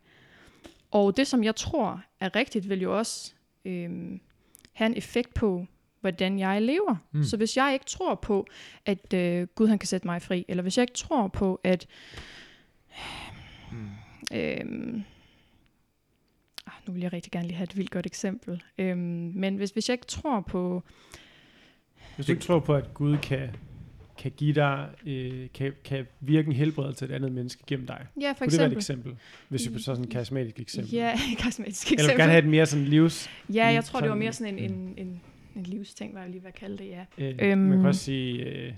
Og 0.91 1.17
det, 1.17 1.27
som 1.27 1.45
jeg 1.45 1.57
tror 1.57 2.03
er 2.21 2.37
rigtigt, 2.37 2.69
vil 2.69 2.81
jo 2.81 2.99
også 2.99 3.33
øhm, 3.65 4.21
have 4.73 4.87
en 4.87 4.97
effekt 4.97 5.35
på, 5.35 5.67
hvordan 6.01 6.39
jeg 6.39 6.63
lever. 6.63 6.97
Mm. 7.13 7.19
Mm. 7.19 7.25
Så 7.25 7.37
hvis 7.37 7.57
jeg 7.57 7.73
ikke 7.73 7.85
tror 7.85 8.15
på, 8.15 8.47
at 8.87 9.15
øh, 9.15 9.47
Gud 9.55 9.69
han 9.69 9.79
kan 9.79 9.87
sætte 9.87 10.07
mig 10.07 10.23
fri, 10.23 10.45
eller 10.49 10.63
hvis 10.63 10.77
jeg 10.79 10.83
ikke 10.83 10.95
tror 10.95 11.29
på, 11.29 11.61
at... 11.65 11.87
Mm. 13.73 13.89
Øhm, 14.35 15.05
ah, 16.67 16.73
nu 16.87 16.93
vil 16.93 17.03
jeg 17.03 17.13
rigtig 17.13 17.33
gerne 17.33 17.47
lige 17.47 17.57
have 17.57 17.65
et 17.65 17.77
vildt 17.77 17.91
godt 17.91 18.07
eksempel. 18.07 18.63
Øhm, 18.79 19.33
men 19.35 19.57
hvis, 19.57 19.71
hvis 19.71 19.89
jeg 19.89 19.95
ikke 19.95 20.07
tror 20.07 20.41
på... 20.41 20.83
Hvis 22.17 22.27
du 22.27 22.33
ikke 22.33 22.45
tror 22.45 22.61
på, 22.61 22.75
at 22.75 22.95
Gud 22.95 23.19
kan, 23.19 23.57
kan 24.21 24.31
give 24.37 24.53
dig, 24.55 24.89
øh, 25.07 25.49
kan, 25.55 25.73
kan 25.85 26.07
virke 26.21 26.47
en 26.47 26.53
helbredelse 26.53 26.99
til 27.07 27.11
et 27.11 27.15
andet 27.15 27.33
menneske 27.33 27.63
gennem 27.67 27.87
dig. 27.87 28.07
Ja, 28.21 28.33
for 28.33 28.45
Kunne 28.45 28.51
det 28.51 28.59
være 28.59 28.67
et 28.71 28.77
eksempel. 28.77 29.13
eksempel? 29.13 29.25
Hvis 29.49 29.69
vi 29.69 29.73
på 29.73 29.79
sådan 29.79 30.05
en 30.05 30.11
karismatisk 30.11 30.61
eksempel. 30.61 30.93
Ja, 30.95 31.15
karismatisk 31.39 31.87
Eller 31.87 31.97
vil 31.97 32.05
eksempel. 32.05 32.21
gerne 32.21 32.33
have 32.33 32.43
et 32.45 32.49
mere 32.51 32.67
sådan 32.67 32.85
livs... 32.85 33.29
Ja, 33.55 33.67
jeg 33.67 33.85
tror, 33.85 34.01
det 34.01 34.09
var 34.09 34.15
sådan- 34.15 34.19
mere 34.19 34.33
sådan 34.33 34.59
en, 34.59 34.71
en, 34.73 34.95
en, 34.97 35.21
en 35.57 35.63
livsting, 35.63 36.15
var 36.15 36.21
jeg 36.21 36.31
lige 36.31 36.43
ved 36.43 36.49
at 36.49 36.55
kalde 36.55 36.79
det, 36.79 36.89
ja. 36.89 37.05
Øh, 37.19 37.35
Øhm. 37.53 37.61
Man 37.61 37.79
kan 37.79 37.87
også 37.87 38.01
sige, 38.05 38.45
øh, 38.45 38.73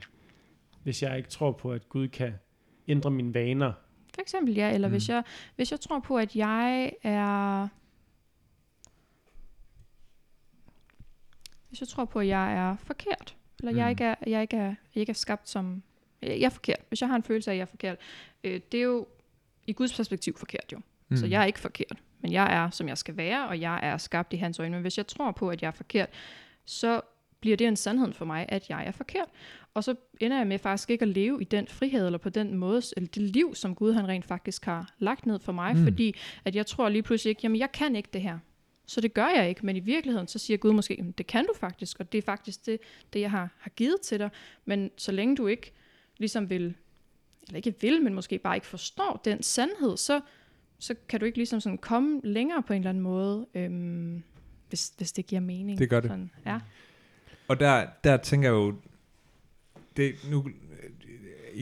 hvis 0.82 1.02
jeg 1.02 1.16
ikke 1.16 1.28
tror 1.28 1.52
på, 1.52 1.72
at 1.72 1.88
Gud 1.88 2.08
kan 2.08 2.32
ændre 2.88 3.10
mine 3.10 3.34
vaner. 3.34 3.72
For 4.14 4.20
eksempel, 4.22 4.54
ja. 4.54 4.74
Eller 4.74 4.88
mm. 4.88 4.92
hvis, 4.92 5.08
jeg, 5.08 5.22
hvis 5.56 5.70
jeg 5.70 5.80
tror 5.80 6.00
på, 6.00 6.18
at 6.18 6.36
jeg 6.36 6.92
er... 7.02 7.68
Hvis 11.68 11.80
jeg 11.80 11.88
tror 11.88 12.04
på, 12.04 12.18
at 12.20 12.26
jeg 12.26 12.52
er 12.54 12.76
forkert. 12.76 13.36
Eller 13.62 13.72
mm. 13.72 13.78
jeg, 13.78 13.90
ikke 13.90 14.04
er, 14.04 14.14
jeg, 14.26 14.42
ikke 14.42 14.56
er, 14.56 14.74
jeg 14.94 15.00
ikke 15.00 15.10
er 15.10 15.14
skabt 15.14 15.48
som... 15.48 15.82
Jeg 16.22 16.42
er 16.42 16.48
forkert. 16.48 16.78
Hvis 16.88 17.00
jeg 17.00 17.08
har 17.08 17.16
en 17.16 17.22
følelse 17.22 17.50
af, 17.50 17.54
at 17.54 17.58
jeg 17.58 17.62
er 17.62 17.66
forkert. 17.66 17.96
Øh, 18.44 18.60
det 18.72 18.78
er 18.78 18.84
jo 18.84 19.06
i 19.66 19.72
Guds 19.72 19.96
perspektiv 19.96 20.36
forkert 20.36 20.72
jo. 20.72 20.80
Mm. 21.08 21.16
Så 21.16 21.26
jeg 21.26 21.42
er 21.42 21.46
ikke 21.46 21.58
forkert. 21.58 21.96
Men 22.20 22.32
jeg 22.32 22.54
er, 22.54 22.70
som 22.70 22.88
jeg 22.88 22.98
skal 22.98 23.16
være, 23.16 23.48
og 23.48 23.60
jeg 23.60 23.80
er 23.82 23.96
skabt 23.96 24.32
i 24.32 24.36
hans 24.36 24.58
øjne. 24.58 24.74
Men 24.74 24.82
hvis 24.82 24.98
jeg 24.98 25.06
tror 25.06 25.30
på, 25.30 25.48
at 25.48 25.62
jeg 25.62 25.68
er 25.68 25.72
forkert, 25.72 26.08
så 26.64 27.00
bliver 27.40 27.56
det 27.56 27.66
en 27.66 27.76
sandhed 27.76 28.12
for 28.12 28.24
mig, 28.24 28.46
at 28.48 28.70
jeg 28.70 28.86
er 28.86 28.90
forkert. 28.90 29.28
Og 29.74 29.84
så 29.84 29.94
ender 30.20 30.36
jeg 30.36 30.46
med 30.46 30.58
faktisk 30.58 30.90
ikke 30.90 31.02
at 31.02 31.08
leve 31.08 31.42
i 31.42 31.44
den 31.44 31.66
frihed, 31.66 32.06
eller 32.06 32.18
på 32.18 32.28
den 32.28 32.54
måde, 32.54 32.82
eller 32.96 33.08
det 33.08 33.22
liv, 33.22 33.54
som 33.54 33.74
Gud 33.74 33.92
han 33.92 34.08
rent 34.08 34.24
faktisk 34.24 34.64
har 34.64 34.94
lagt 34.98 35.26
ned 35.26 35.38
for 35.38 35.52
mig, 35.52 35.76
mm. 35.76 35.84
fordi 35.84 36.14
at 36.44 36.56
jeg 36.56 36.66
tror 36.66 36.88
lige 36.88 37.02
pludselig 37.02 37.30
ikke, 37.30 37.40
jamen 37.42 37.58
jeg 37.58 37.72
kan 37.72 37.96
ikke 37.96 38.08
det 38.12 38.20
her. 38.20 38.38
Så 38.92 39.00
det 39.00 39.14
gør 39.14 39.28
jeg 39.28 39.48
ikke, 39.48 39.66
men 39.66 39.76
i 39.76 39.80
virkeligheden, 39.80 40.28
så 40.28 40.38
siger 40.38 40.56
Gud 40.56 40.72
måske, 40.72 41.04
det 41.18 41.26
kan 41.26 41.46
du 41.46 41.52
faktisk, 41.56 42.00
og 42.00 42.12
det 42.12 42.18
er 42.18 42.22
faktisk 42.22 42.66
det, 42.66 42.80
det 43.12 43.20
jeg 43.20 43.30
har, 43.30 43.50
har 43.58 43.70
givet 43.70 44.00
til 44.00 44.18
dig. 44.18 44.30
Men 44.64 44.90
så 44.96 45.12
længe 45.12 45.36
du 45.36 45.46
ikke 45.46 45.72
ligesom 46.16 46.50
vil, 46.50 46.74
eller 47.46 47.56
ikke 47.56 47.74
vil, 47.80 48.02
men 48.02 48.14
måske 48.14 48.38
bare 48.38 48.56
ikke 48.56 48.66
forstår 48.66 49.20
den 49.24 49.42
sandhed, 49.42 49.96
så, 49.96 50.20
så 50.78 50.94
kan 51.08 51.20
du 51.20 51.26
ikke 51.26 51.38
ligesom 51.38 51.60
sådan 51.60 51.78
komme 51.78 52.20
længere 52.24 52.62
på 52.62 52.72
en 52.72 52.78
eller 52.78 52.90
anden 52.90 53.02
måde, 53.02 53.46
øhm, 53.54 54.22
hvis, 54.68 54.92
hvis 54.96 55.12
det 55.12 55.26
giver 55.26 55.40
mening. 55.40 55.78
Det 55.78 55.90
gør 55.90 56.00
det. 56.00 56.10
Sådan, 56.10 56.30
ja. 56.46 56.60
Og 57.48 57.60
der, 57.60 57.86
der 58.04 58.16
tænker 58.16 58.48
jeg 58.48 58.54
jo, 58.54 58.74
det 59.96 60.14
nu 60.30 60.48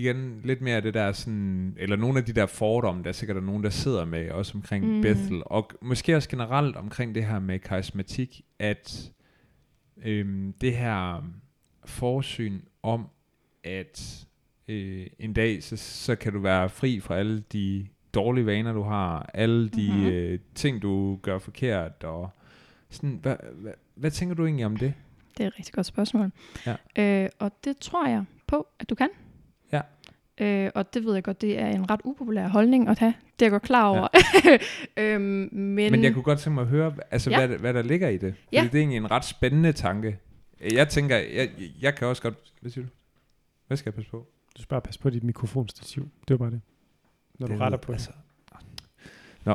igen 0.00 0.40
lidt 0.44 0.60
mere 0.60 0.76
af 0.76 0.82
det 0.82 0.94
der 0.94 1.12
sådan, 1.12 1.74
eller 1.78 1.96
nogle 1.96 2.18
af 2.18 2.24
de 2.24 2.32
der 2.32 2.46
fordomme, 2.46 3.02
der 3.02 3.08
er 3.08 3.12
sikkert 3.12 3.36
er 3.36 3.40
nogen, 3.40 3.64
der 3.64 3.70
sidder 3.70 4.04
med, 4.04 4.30
også 4.30 4.52
omkring 4.54 4.96
mm. 4.96 5.02
Bethel, 5.02 5.42
og 5.46 5.70
måske 5.82 6.16
også 6.16 6.28
generelt 6.28 6.76
omkring 6.76 7.14
det 7.14 7.24
her 7.26 7.38
med 7.38 7.58
karismatik, 7.58 8.40
at 8.58 9.10
øhm, 10.04 10.52
det 10.60 10.76
her 10.76 11.24
forsyn 11.84 12.60
om, 12.82 13.06
at 13.64 14.26
øh, 14.68 15.06
en 15.18 15.32
dag, 15.32 15.62
så, 15.62 15.76
så 15.76 16.16
kan 16.16 16.32
du 16.32 16.38
være 16.40 16.68
fri 16.68 17.00
fra 17.00 17.16
alle 17.16 17.40
de 17.52 17.86
dårlige 18.14 18.46
vaner, 18.46 18.72
du 18.72 18.82
har, 18.82 19.30
alle 19.34 19.68
de 19.68 19.92
Mhm. 19.92 20.06
øh, 20.06 20.38
ting, 20.54 20.82
du 20.82 21.16
gør 21.22 21.38
forkert, 21.38 22.04
og 22.04 22.30
sådan, 22.90 23.18
hvad, 23.22 23.36
hvad, 23.54 23.72
hvad 23.94 24.10
tænker 24.10 24.34
du 24.34 24.44
egentlig 24.44 24.66
om 24.66 24.76
det? 24.76 24.94
Det 25.38 25.44
er 25.44 25.48
et 25.48 25.58
rigtig 25.58 25.74
godt 25.74 25.86
spørgsmål. 25.86 26.32
Ja. 26.66 26.76
Øh, 27.24 27.28
og 27.38 27.52
det 27.64 27.76
tror 27.76 28.06
jeg 28.08 28.24
på, 28.46 28.66
at 28.78 28.90
du 28.90 28.94
kan. 28.94 29.08
Ja. 30.38 30.64
Øh, 30.64 30.70
og 30.74 30.94
det 30.94 31.04
ved 31.04 31.14
jeg 31.14 31.24
godt, 31.24 31.40
det 31.40 31.58
er 31.58 31.66
en 31.66 31.90
ret 31.90 32.00
upopulær 32.04 32.48
holdning 32.48 32.88
at 32.88 32.98
have. 32.98 33.14
Det 33.38 33.42
er 33.42 33.46
jeg 33.46 33.50
godt 33.50 33.62
klar 33.62 33.84
over. 33.88 34.08
øhm, 34.96 35.22
men, 35.52 35.74
Men 35.92 36.04
jeg 36.04 36.12
kunne 36.14 36.22
godt 36.22 36.38
tænke 36.38 36.54
mig 36.54 36.62
at 36.62 36.68
høre, 36.68 36.94
altså, 37.10 37.30
Ja. 37.30 37.46
hvad, 37.46 37.58
hvad 37.58 37.74
der 37.74 37.82
ligger 37.82 38.08
i 38.08 38.16
det. 38.16 38.34
Fordi 38.36 38.56
Ja. 38.56 38.62
det 38.62 38.74
er 38.74 38.78
egentlig 38.78 38.96
en 38.96 39.10
ret 39.10 39.24
spændende 39.24 39.72
tanke. 39.72 40.18
Jeg 40.72 40.88
tænker, 40.88 41.16
jeg, 41.16 41.48
jeg 41.80 41.94
kan 41.94 42.08
også 42.08 42.22
godt... 42.22 42.34
Hvad 42.60 42.70
siger 42.70 42.84
du? 42.84 42.90
Hvad 43.66 43.76
skal 43.76 43.90
jeg 43.90 43.94
passe 43.94 44.10
på? 44.10 44.26
Du 44.56 44.62
skal 44.62 44.68
bare 44.68 44.80
passe 44.80 45.00
på 45.00 45.10
dit 45.10 45.24
mikrofonstativ. 45.24 46.08
Det 46.28 46.30
var 46.30 46.36
bare 46.38 46.50
det. 46.50 46.60
Når 47.38 47.46
du 47.46 47.52
Det 47.52 47.60
retter 47.60 47.78
ved- 47.78 47.82
på 47.82 47.92
det. 47.92 47.98
altså, 47.98 48.10
Nå. 49.44 49.54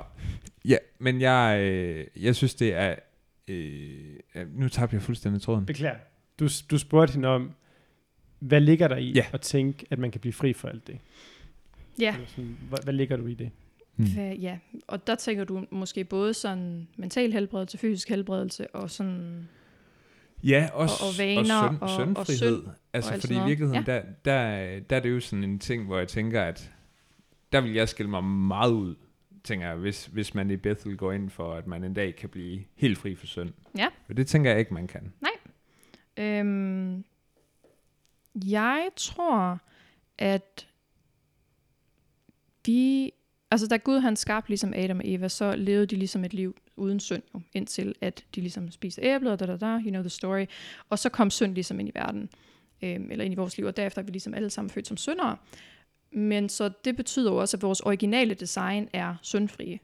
Ja, 0.65 0.77
men 0.99 1.21
jeg, 1.21 1.59
øh, 1.61 2.05
jeg 2.23 2.35
synes, 2.35 2.55
det 2.55 2.73
er... 2.73 2.95
Øh, 3.47 4.15
ja, 4.35 4.43
nu 4.53 4.69
tabte 4.69 4.93
jeg 4.95 5.01
fuldstændig 5.01 5.41
tråden. 5.41 5.65
Beklager. 5.65 5.95
Du, 6.39 6.47
du 6.71 6.77
spurgte 6.77 7.13
hende 7.13 7.27
om, 7.27 7.51
hvad 8.39 8.61
ligger 8.61 8.87
der 8.87 8.95
i 8.97 9.11
Ja. 9.11 9.25
at 9.33 9.41
tænke, 9.41 9.85
at 9.89 9.99
man 9.99 10.11
kan 10.11 10.21
blive 10.21 10.33
fri 10.33 10.53
fra 10.53 10.69
alt 10.69 10.87
det? 10.87 10.97
Ja, 11.99 12.15
sådan, 12.27 12.57
hvad, 12.69 12.77
hvad 12.83 12.93
ligger 12.93 13.17
du 13.17 13.27
i 13.27 13.33
det? 13.33 13.51
Hmm. 13.95 14.13
Hvad, 14.13 14.33
ja, 14.35 14.57
og 14.87 15.07
der 15.07 15.15
tænker 15.15 15.43
du 15.43 15.65
måske 15.71 16.03
både 16.03 16.33
sådan 16.33 16.87
mental 16.97 17.31
helbredelse, 17.33 17.77
fysisk 17.77 18.09
helbredelse 18.09 18.75
og 18.75 18.89
sådan... 18.89 19.47
Ja, 20.43 20.69
også 20.73 20.95
Og- 21.03 21.07
og 21.07 21.13
vaner 21.19 21.55
og, 21.81 21.89
synd, 21.89 22.15
og- 22.15 22.19
og 22.19 22.25
syndfrihed. 22.27 22.61
synd 22.63 22.71
altså, 22.93 23.13
og 23.13 23.19
fordi 23.19 23.33
i 23.33 23.45
virkeligheden, 23.45 23.85
der, 23.85 24.01
der, 24.25 24.79
der 24.79 24.95
er 24.95 24.99
det 24.99 25.09
jo 25.09 25.19
sådan 25.19 25.43
en 25.43 25.59
ting, 25.59 25.85
hvor 25.85 25.97
jeg 25.97 26.07
tænker, 26.07 26.43
at 26.43 26.71
der 27.51 27.61
vil 27.61 27.73
jeg 27.73 27.89
skille 27.89 28.09
mig 28.09 28.23
meget 28.23 28.71
ud 28.71 28.95
tænker 29.43 29.67
jeg, 29.67 29.75
hvis, 29.75 30.05
hvis 30.05 30.33
man 30.33 30.51
i 30.51 30.55
Bethel 30.57 30.97
går 30.97 31.11
ind 31.11 31.29
for, 31.29 31.53
at 31.53 31.67
man 31.67 31.83
en 31.83 31.93
dag 31.93 32.15
kan 32.15 32.29
blive 32.29 32.63
helt 32.75 32.97
fri 32.97 33.15
for 33.15 33.25
synd. 33.27 33.49
Ja. 33.77 33.87
Og 34.09 34.17
det 34.17 34.27
tænker 34.27 34.49
jeg 34.49 34.59
ikke, 34.59 34.73
man 34.73 34.87
kan. 34.87 35.13
Øhm, 36.17 37.03
jeg 38.35 38.89
tror, 38.95 39.59
at 40.17 40.67
vi... 42.65 43.11
Altså, 43.51 43.67
da 43.67 43.77
Gud 43.77 43.99
han 43.99 44.15
skabte 44.15 44.49
ligesom 44.49 44.73
Adam 44.75 44.97
og 44.97 45.07
Eva, 45.07 45.27
så 45.27 45.55
levede 45.55 45.85
de 45.85 45.95
ligesom 45.95 46.23
et 46.23 46.33
liv 46.33 46.55
uden 46.75 46.99
synd, 46.99 47.23
jo, 47.33 47.41
indtil 47.53 47.95
at 48.01 48.25
de 48.35 48.41
ligesom 48.41 48.71
spiste 48.71 49.01
æblet, 49.01 49.31
og 49.31 49.39
da, 49.39 49.45
da, 49.45 49.57
da, 49.57 49.65
you 49.65 49.89
know 49.89 50.01
the 50.01 50.09
story. 50.09 50.45
Og 50.89 50.99
så 50.99 51.09
kom 51.09 51.29
synd 51.29 51.53
ligesom 51.53 51.79
ind 51.79 51.89
i 51.89 51.91
verden, 51.95 52.29
øhm, 52.81 53.11
eller 53.11 53.25
ind 53.25 53.33
i 53.33 53.37
vores 53.37 53.57
liv, 53.57 53.65
og 53.65 53.77
derefter 53.77 54.01
er 54.01 54.05
vi 54.05 54.11
ligesom 54.11 54.33
alle 54.33 54.49
sammen 54.49 54.69
født 54.69 54.87
som 54.87 54.97
syndere. 54.97 55.37
Men 56.11 56.49
så 56.49 56.69
det 56.85 56.95
betyder 56.95 57.31
jo 57.31 57.37
også, 57.37 57.57
at 57.57 57.61
vores 57.61 57.79
originale 57.79 58.33
design 58.33 58.89
er 58.93 59.15
syndfrie. 59.21 59.79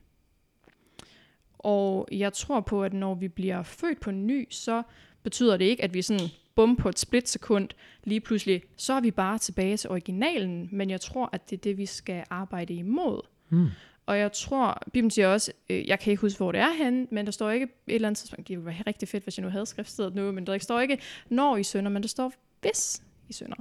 Og 1.58 2.08
jeg 2.12 2.34
tror 2.34 2.60
på, 2.60 2.84
at 2.84 2.93
når 2.93 3.16
vi 3.16 3.28
bliver 3.28 3.64
født 3.64 3.99
på 3.99 4.12
ny, 4.12 4.47
så 4.49 4.84
betyder 5.24 5.58
det 5.58 5.66
ikke, 5.66 5.84
at 5.84 5.93
vi 5.93 6.02
sådan 6.02 6.28
bum 6.62 6.76
på 6.76 6.89
et 6.89 6.99
splitsekund 6.99 7.70
lige 8.03 8.20
pludselig, 8.20 8.64
så 8.78 8.93
er 8.93 9.01
vi 9.01 9.12
bare 9.12 9.38
tilbage 9.38 9.78
til 9.78 9.89
originalen, 9.89 10.70
men 10.72 10.89
jeg 10.89 11.01
tror, 11.01 11.30
at 11.34 11.49
det 11.49 11.57
er 11.57 11.62
det, 11.62 11.78
vi 11.78 11.86
skal 11.86 12.24
arbejde 12.30 12.74
imod. 12.74 13.22
Hmm. 13.49 13.68
Og 14.05 14.18
jeg 14.18 14.32
tror, 14.32 14.82
Bibelen 14.93 15.12
siger 15.12 15.28
også, 15.28 15.51
øh, 15.70 15.88
jeg 15.88 15.99
kan 15.99 16.12
ikke 16.12 16.22
huske, 16.22 16.38
hvor 16.38 16.51
det 16.51 16.62
er 16.62 16.74
henne, 16.84 17.07
men 17.12 17.26
der 17.26 17.32
står 17.32 17.49
ikke 17.49 17.64
et 17.88 17.95
eller 17.95 18.07
andet 18.07 18.18
tidspunkt, 18.18 18.47
det 18.47 18.57
ville 18.57 18.66
være 18.66 18.84
rigtig 18.88 19.07
fedt, 19.07 19.24
hvis 19.24 19.38
jeg 19.38 19.43
nu 19.43 19.49
havde 19.49 19.66
skriftstedet 19.66 20.16
nu, 20.16 20.32
men 20.32 20.47
der 20.47 20.57
står 20.57 20.80
ikke, 20.80 20.99
når 21.30 21.57
I 21.57 21.64
synder, 21.64 21.91
men 21.91 22.01
der 22.01 22.09
står, 22.09 22.34
hvis 22.62 23.03
I 23.30 23.34
synder. 23.34 23.55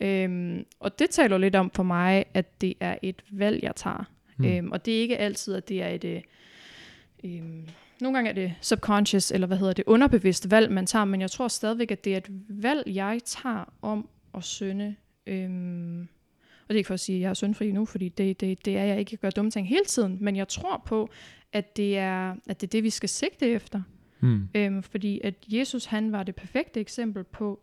Øhm, 0.00 0.66
og 0.80 0.98
det 0.98 1.10
taler 1.10 1.38
lidt 1.38 1.56
om 1.56 1.70
for 1.70 1.82
mig, 1.82 2.24
at 2.34 2.60
det 2.60 2.74
er 2.80 2.98
et 3.02 3.24
valg, 3.30 3.62
jeg 3.62 3.76
tager. 3.76 4.10
Mm. 4.36 4.44
Øhm, 4.44 4.72
og 4.72 4.86
det 4.86 4.96
er 4.96 5.00
ikke 5.00 5.18
altid, 5.18 5.54
at 5.54 5.68
det 5.68 5.82
er 5.82 5.88
et... 5.88 6.04
Øh, 6.04 6.22
øhm, 7.24 7.68
nogle 8.04 8.16
gange 8.16 8.30
er 8.30 8.34
det 8.34 8.54
subconscious, 8.60 9.30
eller 9.30 9.46
hvad 9.46 9.56
hedder 9.56 9.72
det, 9.72 9.84
underbevidst 9.86 10.50
valg, 10.50 10.72
man 10.72 10.86
tager, 10.86 11.04
men 11.04 11.20
jeg 11.20 11.30
tror 11.30 11.48
stadigvæk, 11.48 11.90
at 11.90 12.04
det 12.04 12.12
er 12.12 12.16
et 12.16 12.28
valg, 12.48 12.82
jeg 12.86 13.20
tager 13.24 13.72
om 13.82 14.08
at 14.34 14.44
synde. 14.44 14.94
Øhm, 15.26 16.00
og 16.62 16.68
det 16.68 16.74
er 16.74 16.78
ikke 16.78 16.86
for 16.86 16.94
at 16.94 17.00
sige, 17.00 17.16
at 17.16 17.22
jeg 17.22 17.30
er 17.30 17.34
syndfri 17.34 17.72
nu, 17.72 17.84
fordi 17.84 18.08
det, 18.08 18.40
det, 18.40 18.64
det 18.64 18.76
er 18.76 18.84
jeg 18.84 18.98
ikke. 18.98 19.08
Jeg 19.12 19.18
gør 19.18 19.30
dumme 19.30 19.50
ting 19.50 19.68
hele 19.68 19.84
tiden, 19.84 20.18
men 20.20 20.36
jeg 20.36 20.48
tror 20.48 20.82
på, 20.86 21.08
at 21.52 21.76
det 21.76 21.98
er, 21.98 22.34
at 22.46 22.60
det, 22.60 22.66
er 22.66 22.70
det, 22.70 22.82
vi 22.82 22.90
skal 22.90 23.08
sigte 23.08 23.46
efter. 23.46 23.82
Hmm. 24.20 24.48
Øhm, 24.54 24.82
fordi 24.82 25.20
at 25.24 25.34
Jesus, 25.48 25.84
han 25.84 26.12
var 26.12 26.22
det 26.22 26.34
perfekte 26.34 26.80
eksempel 26.80 27.24
på 27.24 27.60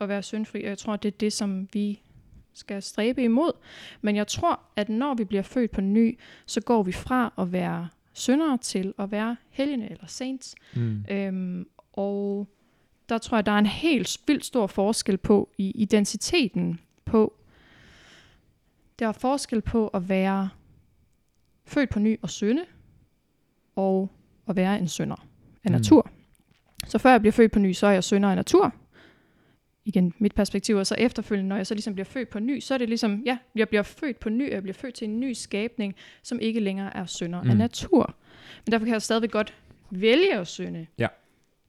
at 0.00 0.08
være 0.08 0.22
syndfri, 0.22 0.62
og 0.62 0.68
jeg 0.68 0.78
tror, 0.78 0.96
det 0.96 1.14
er 1.14 1.18
det, 1.18 1.32
som 1.32 1.68
vi 1.72 2.00
skal 2.54 2.82
stræbe 2.82 3.22
imod. 3.22 3.52
Men 4.00 4.16
jeg 4.16 4.26
tror, 4.26 4.60
at 4.76 4.88
når 4.88 5.14
vi 5.14 5.24
bliver 5.24 5.42
født 5.42 5.70
på 5.70 5.80
ny, 5.80 6.18
så 6.46 6.60
går 6.60 6.82
vi 6.82 6.92
fra 6.92 7.32
at 7.38 7.52
være 7.52 7.88
syndere 8.12 8.58
til 8.58 8.94
at 8.98 9.10
være 9.10 9.36
helgene 9.50 9.90
eller 9.90 10.06
saints. 10.06 10.54
Hmm. 10.74 11.04
Øhm, 11.10 11.66
og 11.92 12.48
der 13.08 13.18
tror 13.18 13.36
jeg, 13.36 13.46
der 13.46 13.52
er 13.52 13.58
en 13.58 13.66
helt 13.66 14.18
vildt 14.26 14.44
stor 14.44 14.66
forskel 14.66 15.16
på 15.18 15.50
i 15.58 15.70
identiteten 15.70 16.80
på. 17.04 17.34
Der 18.98 19.08
er 19.08 19.12
forskel 19.12 19.60
på 19.60 19.88
at 19.88 20.08
være 20.08 20.48
født 21.64 21.90
på 21.90 21.98
ny 21.98 22.18
og 22.22 22.30
synde, 22.30 22.64
og 23.76 24.10
at 24.48 24.56
være 24.56 24.78
en 24.78 24.88
synder 24.88 25.16
af 25.64 25.70
Mm. 25.70 25.72
natur. 25.72 26.10
Så 26.86 26.98
før 26.98 27.10
jeg 27.10 27.20
bliver 27.20 27.32
født 27.32 27.52
på 27.52 27.58
ny, 27.58 27.72
så 27.72 27.86
er 27.86 27.90
jeg 27.90 28.04
synder 28.04 28.28
af 28.30 28.36
natur. 28.36 28.74
Igen, 29.84 30.12
mit 30.18 30.34
perspektiv, 30.34 30.76
og 30.76 30.86
så 30.86 30.94
efterfølgende, 30.98 31.48
når 31.48 31.56
jeg 31.56 31.66
så 31.66 31.74
ligesom 31.74 31.94
bliver 31.94 32.04
født 32.04 32.28
på 32.28 32.38
ny, 32.38 32.60
så 32.60 32.74
er 32.74 32.78
det 32.78 32.88
ligesom, 32.88 33.22
ja, 33.26 33.38
jeg 33.54 33.68
bliver 33.68 33.82
født 33.82 34.20
på 34.20 34.28
ny, 34.28 34.48
og 34.48 34.54
jeg 34.54 34.62
bliver 34.62 34.74
født 34.74 34.94
til 34.94 35.08
en 35.08 35.20
ny 35.20 35.32
skabning, 35.32 35.94
som 36.22 36.40
ikke 36.40 36.60
længere 36.60 36.96
er 36.96 37.06
synder 37.06 37.42
mm. 37.42 37.50
af 37.50 37.56
natur. 37.56 38.14
Men 38.66 38.72
derfor 38.72 38.84
kan 38.84 38.92
jeg 38.92 39.02
stadigvæk 39.02 39.30
godt 39.30 39.54
vælge 39.90 40.38
at 40.38 40.46
synde. 40.46 40.86
Ja. 40.98 41.06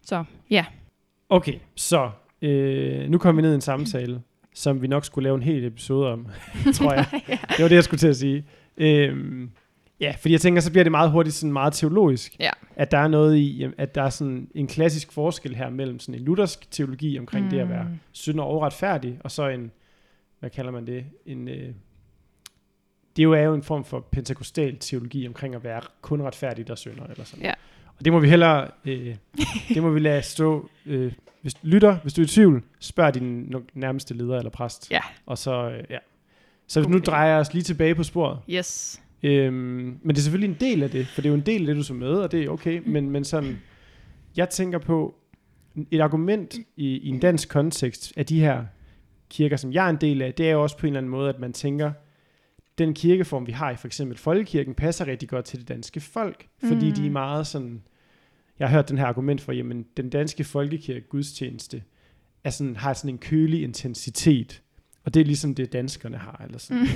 Så 0.01 0.23
ja, 0.49 0.65
Okay, 1.33 1.53
så 1.75 2.09
øh, 2.41 3.09
nu 3.09 3.17
kommer 3.17 3.41
vi 3.41 3.45
ned 3.45 3.51
i 3.51 3.55
en 3.55 3.61
samtale, 3.61 4.21
som 4.53 4.81
vi 4.81 4.87
nok 4.87 5.05
skulle 5.05 5.23
lave 5.23 5.35
en 5.35 5.43
hel 5.43 5.65
episode 5.65 6.11
om, 6.11 6.27
tror 6.75 6.93
jeg. 6.93 7.05
Det 7.27 7.63
var 7.63 7.67
det, 7.67 7.75
jeg 7.75 7.83
skulle 7.83 7.99
til 7.99 8.07
at 8.07 8.15
sige. 8.15 8.45
Øhm, 8.77 9.51
ja, 9.99 10.13
fordi 10.19 10.31
jeg 10.31 10.41
tænker, 10.41 10.61
så 10.61 10.71
bliver 10.71 10.83
det 10.83 10.91
meget 10.91 11.11
hurtigt 11.11 11.35
sådan 11.35 11.53
meget 11.53 11.73
teologisk. 11.73 12.35
Ja. 12.39 12.49
At 12.75 12.91
der 12.91 12.97
er 12.97 13.07
noget 13.07 13.35
i, 13.35 13.67
at 13.77 13.95
der 13.95 14.03
er 14.03 14.09
sådan 14.09 14.47
en 14.55 14.67
klassisk 14.67 15.11
forskel 15.11 15.55
her 15.55 15.69
mellem 15.69 15.99
sådan 15.99 16.15
en 16.15 16.25
luthersk 16.25 16.71
teologi 16.71 17.19
omkring 17.19 17.45
mm. 17.45 17.49
det 17.49 17.59
at 17.59 17.69
være 17.69 17.83
Mm. 17.83 17.99
synder 18.11 18.43
og 18.43 18.61
retfærdig, 18.61 19.17
og 19.23 19.31
så 19.31 19.47
en, 19.47 19.71
hvad 20.39 20.49
kalder 20.49 20.71
man 20.71 20.87
det, 20.87 21.05
en, 21.25 21.47
øh, 21.47 21.69
det 23.15 23.23
jo 23.23 23.31
er 23.33 23.41
jo 23.41 23.53
en 23.53 23.63
form 23.63 23.85
for 23.85 23.99
pentakostal 23.99 24.77
teologi 24.79 25.27
omkring 25.27 25.55
at 25.55 25.63
være 25.63 25.81
kun 26.01 26.21
retfærdig, 26.21 26.67
der 26.67 26.75
synder, 26.75 27.03
eller 27.07 27.23
sådan. 27.23 27.45
Ja. 27.45 27.53
Og 27.99 28.05
det 28.05 28.13
må 28.13 28.19
vi 28.19 28.29
hellere, 28.29 28.67
øh, 28.85 29.15
det 29.69 29.83
må 29.83 29.89
vi 29.89 29.99
lade 29.99 30.21
stå, 30.21 30.69
øh, 30.85 31.13
hvis 31.41 31.53
lytter, 31.63 31.97
hvis 31.97 32.13
du 32.13 32.21
er 32.21 32.25
i 32.25 32.27
tvivl, 32.27 32.63
spørg 32.79 33.13
din 33.13 33.55
nærmeste 33.73 34.13
leder 34.13 34.37
eller 34.37 34.49
præst. 34.51 34.91
Ja. 34.91 35.01
Og 35.25 35.37
så, 35.37 35.69
øh, 35.69 35.83
ja. 35.89 35.97
Så 36.67 36.81
nu 36.89 36.99
drejer 36.99 37.29
jeg 37.31 37.39
os 37.39 37.53
lige 37.53 37.63
tilbage 37.63 37.95
på 37.95 38.03
sporet. 38.03 38.39
yes. 38.49 39.01
Øhm, 39.23 39.53
men 40.01 40.09
det 40.09 40.17
er 40.17 40.21
selvfølgelig 40.21 40.49
en 40.49 40.57
del 40.59 40.83
af 40.83 40.89
det, 40.89 41.07
for 41.07 41.21
det 41.21 41.29
er 41.29 41.31
jo 41.33 41.37
en 41.39 41.45
del 41.45 41.61
af 41.61 41.67
det, 41.67 41.75
du 41.75 41.83
så 41.83 41.93
med, 41.93 42.07
og 42.13 42.31
det 42.31 42.43
er 42.43 42.49
okay, 42.49 42.79
Mm. 42.79 42.89
men, 42.91 43.09
men 43.09 43.23
sådan, 43.23 43.59
jeg 44.37 44.49
tænker 44.49 44.77
på, 44.77 45.15
et 45.91 46.01
argument 46.01 46.55
i, 46.77 46.87
i 46.97 47.07
en 47.09 47.19
dansk 47.19 47.49
kontekst 47.49 48.13
af 48.17 48.25
de 48.25 48.39
her 48.39 48.63
kirker, 49.29 49.57
som 49.57 49.73
jeg 49.73 49.85
er 49.85 49.89
en 49.89 49.97
del 50.01 50.21
af, 50.21 50.33
det 50.33 50.47
er 50.47 50.51
jo 50.51 50.63
også 50.63 50.77
på 50.77 50.85
en 50.87 50.93
eller 50.93 50.97
anden 50.99 51.09
måde, 51.11 51.29
at 51.29 51.39
man 51.39 51.53
tænker, 51.53 51.91
den 52.77 52.93
kirkeform, 52.93 53.47
vi 53.47 53.51
har 53.51 53.71
i 53.71 53.75
for 53.75 53.87
eksempel 53.87 54.17
folkekirken, 54.17 54.73
passer 54.73 55.07
rigtig 55.07 55.29
godt 55.29 55.45
til 55.45 55.59
det 55.59 55.67
danske 55.67 55.99
folk, 55.99 56.47
fordi 56.67 56.87
Mm. 56.89 56.93
de 56.95 57.05
er 57.05 57.09
meget 57.11 57.47
sådan, 57.47 57.81
jeg 58.59 58.67
har 58.69 58.75
hørt 58.77 58.89
den 58.89 58.97
her 58.97 59.05
argument 59.05 59.41
for, 59.41 59.51
jamen 59.51 59.85
den 59.97 60.09
danske 60.09 60.43
folkekirke 60.43 61.07
gudstjeneste 61.07 61.83
er 62.43 62.49
sådan, 62.49 62.75
har 62.75 62.93
sådan 62.93 63.09
en 63.09 63.17
kølig 63.17 63.63
intensitet, 63.63 64.61
og 65.03 65.13
det 65.13 65.19
er 65.19 65.25
ligesom 65.25 65.55
det 65.55 65.73
danskerne 65.73 66.17
har, 66.17 66.41
eller 66.45 66.57
sådan. 66.57 66.87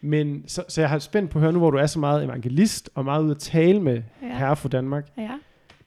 Men 0.00 0.44
så, 0.48 0.64
så 0.68 0.80
jeg 0.80 0.90
har 0.90 0.98
spændt 0.98 1.30
på 1.30 1.38
at 1.38 1.42
høre 1.42 1.52
nu, 1.52 1.58
hvor 1.58 1.70
du 1.70 1.78
er 1.78 1.86
så 1.86 1.98
meget 1.98 2.24
evangelist 2.24 2.90
og 2.94 3.04
meget 3.04 3.22
ude 3.22 3.30
at 3.30 3.38
tale 3.38 3.80
med 3.80 4.02
ja. 4.22 4.38
Herre 4.38 4.56
for 4.56 4.68
Danmark. 4.68 5.08
Ja. 5.18 5.38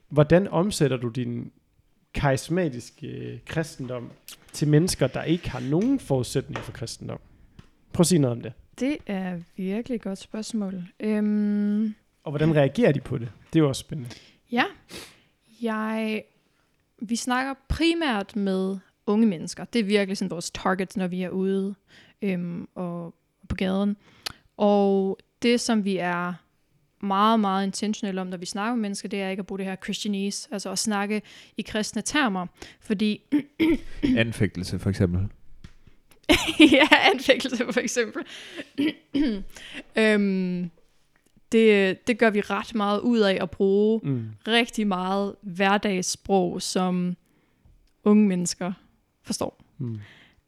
Hvordan 0.09 0.47
omsætter 0.47 0.97
du 0.97 1.09
din 1.09 1.51
karismatiske 2.13 3.07
øh, 3.07 3.39
kristendom 3.45 4.11
til 4.53 4.67
mennesker, 4.67 5.07
der 5.07 5.23
ikke 5.23 5.49
har 5.49 5.59
nogen 5.59 5.99
forudsætning 5.99 6.57
for 6.57 6.71
kristendom? 6.71 7.19
Prøv 7.93 8.01
at 8.01 8.07
sige 8.07 8.19
noget 8.19 8.37
om 8.37 8.41
det. 8.41 8.53
Det 8.79 8.97
er 9.07 9.39
virkelig 9.57 9.95
et 9.95 10.01
godt 10.01 10.19
spørgsmål. 10.19 10.83
Øhm, 10.99 11.95
Og 12.23 12.31
hvordan 12.31 12.55
reagerer 12.55 12.91
de 12.91 12.99
på 12.99 13.17
det? 13.17 13.31
Det 13.53 13.59
er 13.59 13.63
jo 13.63 13.67
også 13.67 13.79
spændende. 13.79 14.09
ja, 14.51 14.63
jeg, 15.61 16.23
vi 17.01 17.15
snakker 17.15 17.53
primært 17.69 18.35
med 18.35 18.77
unge 19.07 19.27
mennesker. 19.27 19.65
Det 19.65 19.79
er 19.79 19.83
virkelig 19.83 20.17
sådan 20.17 20.31
vores 20.31 20.51
target, 20.51 20.97
når 20.97 21.07
vi 21.07 21.21
er 21.23 21.29
ude 21.29 21.75
øhm, 22.21 22.67
og 22.75 23.15
på 23.51 23.55
gaden. 23.55 23.97
Og 24.57 25.17
det, 25.41 25.59
som 25.59 25.85
vi 25.85 25.97
er 25.97 26.33
meget, 27.05 27.39
meget 27.39 27.65
intentionelle 27.65 28.21
om, 28.21 28.27
når 28.27 28.37
vi 28.37 28.45
snakker 28.45 28.75
med 28.75 28.81
mennesker, 28.81 29.09
det 29.09 29.21
er 29.21 29.29
ikke 29.29 29.39
at 29.41 29.47
bruge 29.47 29.59
det 29.59 29.65
her 29.65 29.75
Christianese, 29.75 30.47
altså 30.51 30.71
at 30.71 30.79
snakke 30.79 31.21
i 31.57 31.61
kristne 31.61 32.01
termer. 32.01 32.47
Fordi 32.79 33.21
Anfægtelse 34.17 34.79
for 34.79 34.89
eksempel. 34.89 35.27
ja, 36.77 36.87
anfægtelse 37.13 37.65
for 37.71 37.79
eksempel. 37.79 38.23
øhm, 39.95 40.69
det, 41.51 42.07
det 42.07 42.17
gør 42.17 42.29
vi 42.29 42.41
ret 42.41 42.75
meget 42.75 42.99
ud 42.99 43.19
af 43.19 43.37
at 43.41 43.51
bruge 43.51 43.99
Mm. 44.03 44.29
rigtig 44.47 44.87
meget 44.87 45.35
hverdagssprog, 45.41 46.61
som 46.61 47.15
unge 48.03 48.27
mennesker 48.27 48.73
forstår. 49.23 49.63
Mm. 49.77 49.99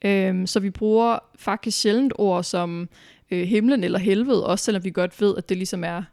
Øhm, 0.04 0.48
så 0.48 0.60
vi 0.60 0.70
bruger 0.70 1.20
faktisk 1.36 1.82
sjældent 1.82 2.14
ord 2.16 2.44
som 2.44 2.90
øh, 3.32 3.48
himlen 3.48 3.84
eller 3.84 4.00
helvede, 4.00 4.46
også 4.46 4.66
selvom 4.66 4.84
vi 4.84 4.92
godt 4.92 5.22
ved, 5.22 5.38
at 5.38 5.50
det 5.50 5.58
ligesom 5.58 5.84
er 5.84 6.04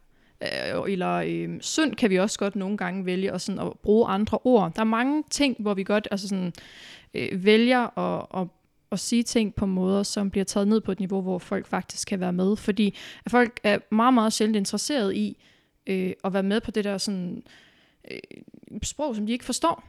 øh, 0.43 0.91
eller 0.91 1.15
øh, 1.15 1.49
synd 1.61 1.95
kan 1.95 2.09
vi 2.09 2.19
også 2.19 2.39
godt 2.39 2.55
nogle 2.55 2.77
gange 2.77 3.05
vælge 3.05 3.31
at, 3.31 3.41
sådan, 3.41 3.61
at 3.61 3.73
bruge 3.83 4.07
andre 4.07 4.39
ord. 4.43 4.73
Der 4.75 4.81
er 4.81 4.85
mange 4.85 5.23
ting, 5.29 5.55
hvor 5.59 5.73
vi 5.73 5.83
godt 5.83 6.07
altså 6.11 6.27
sådan, 6.27 6.53
øh, 7.13 7.45
vælger 7.45 7.99
at, 7.99 8.41
at, 8.41 8.47
at 8.91 8.99
sige 8.99 9.23
ting 9.23 9.55
på 9.55 9.65
måder, 9.65 10.03
som 10.03 10.29
bliver 10.29 10.45
taget 10.45 10.67
ned 10.67 10.81
på 10.81 10.91
et 10.91 10.99
niveau, 10.99 11.21
hvor 11.21 11.39
folk 11.39 11.67
faktisk 11.67 12.07
kan 12.07 12.19
være 12.19 12.33
med. 12.33 12.55
Fordi 12.55 12.95
at 13.25 13.31
folk 13.31 13.59
er 13.63 13.79
meget, 13.91 14.13
meget 14.13 14.33
sjældent 14.33 14.57
interesseret 14.57 15.15
i 15.15 15.37
øh, 15.87 16.13
at 16.23 16.33
være 16.33 16.43
med 16.43 16.61
på 16.61 16.71
det 16.71 16.83
der 16.83 16.97
sådan, 16.97 17.43
øh, 18.11 18.19
sprog, 18.83 19.15
som 19.15 19.25
de 19.25 19.31
ikke 19.31 19.45
forstår. 19.45 19.83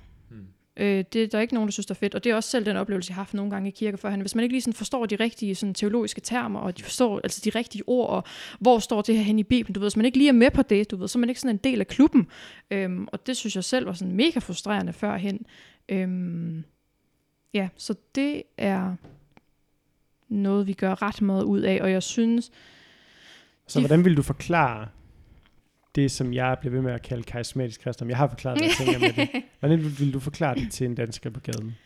Øh, 0.77 1.05
det 1.13 1.23
er 1.23 1.27
der 1.27 1.41
ikke 1.41 1.55
nogen, 1.55 1.67
der 1.69 1.73
synes, 1.73 1.87
der 1.87 1.95
er 1.95 1.99
fedt. 1.99 2.15
Og 2.15 2.25
det 2.25 2.33
er 2.33 2.37
også 2.37 2.51
selv 2.51 2.67
den 2.67 2.77
oplevelse, 2.77 3.11
jeg 3.11 3.15
har 3.15 3.23
haft 3.23 3.35
nogle 3.35 3.51
gange 3.51 3.69
i 3.69 3.73
kirke 3.73 3.97
for 3.97 4.11
Hvis 4.11 4.35
man 4.35 4.43
ikke 4.43 4.53
lige 4.53 4.63
sådan 4.63 4.75
forstår 4.75 5.07
de 5.07 5.17
rigtige 5.17 5.55
sådan, 5.55 5.75
teologiske 5.75 6.21
termer, 6.21 6.61
og 6.61 6.79
de 6.79 6.83
forstår 6.83 7.21
altså 7.25 7.41
de 7.45 7.51
rigtige 7.51 7.83
ord, 7.87 8.09
og 8.11 8.25
hvor 8.61 8.79
står 8.79 9.03
det 9.03 9.17
her 9.17 9.23
hen 9.23 9.39
i 9.39 9.43
Bibelen, 9.43 9.75
du 9.75 9.81
ved, 9.81 9.85
hvis 9.89 9.97
man 9.97 10.07
ikke 10.07 10.19
lige 10.19 10.29
er 10.29 10.33
med 10.33 10.51
på 10.51 10.63
det, 10.63 10.91
du 10.91 10.97
ved, 10.97 11.09
så 11.09 11.19
er 11.19 11.21
man 11.21 11.29
ikke 11.29 11.41
sådan 11.41 11.55
en 11.57 11.61
del 11.65 11.81
af 11.81 11.87
klubben. 11.89 12.27
Øhm, 12.71 13.09
og 13.13 13.27
det 13.27 13.37
synes 13.37 13.57
jeg 13.57 13.65
selv 13.65 13.87
var 13.87 13.93
sådan 13.93 14.15
mega 14.15 14.39
frustrerende 14.39 14.93
førhen. 14.93 15.47
Øhm, 15.89 16.65
ja, 17.55 17.69
så 17.77 17.95
det 18.15 18.43
er 18.59 18.95
noget, 20.29 20.67
vi 20.67 20.73
gør 20.73 21.03
ret 21.03 21.23
meget 21.23 21.43
ud 21.45 21.61
af, 21.61 21.79
og 21.83 21.91
jeg 21.91 22.03
synes, 22.03 22.51
Så 23.67 23.79
De- 23.79 23.87
hvordan 23.87 24.05
vil 24.05 24.17
du 24.17 24.23
forklare 24.23 24.89
det, 25.95 26.11
som 26.11 26.33
jeg 26.33 26.57
bliver 26.61 26.73
ved 26.73 26.83
med 26.83 26.93
at 26.93 27.03
kalde 27.03 27.23
karismatisk 27.23 27.81
kristendom? 27.81 28.11
Jeg 28.11 28.17
har 28.17 28.29
forklaret, 28.29 28.61
jeg 28.61 28.71
tænker 28.79 28.99
med 28.99 29.13
det. 29.13 29.29
Hvordan 29.61 29.79
vil, 29.79 29.99
vil 29.99 30.15
du 30.15 30.21
forklare 30.21 30.55
det 30.55 30.73
til 30.73 30.85
en 30.87 30.95
dansker 30.95 31.31
på 31.31 31.41
gaden? 31.41 31.77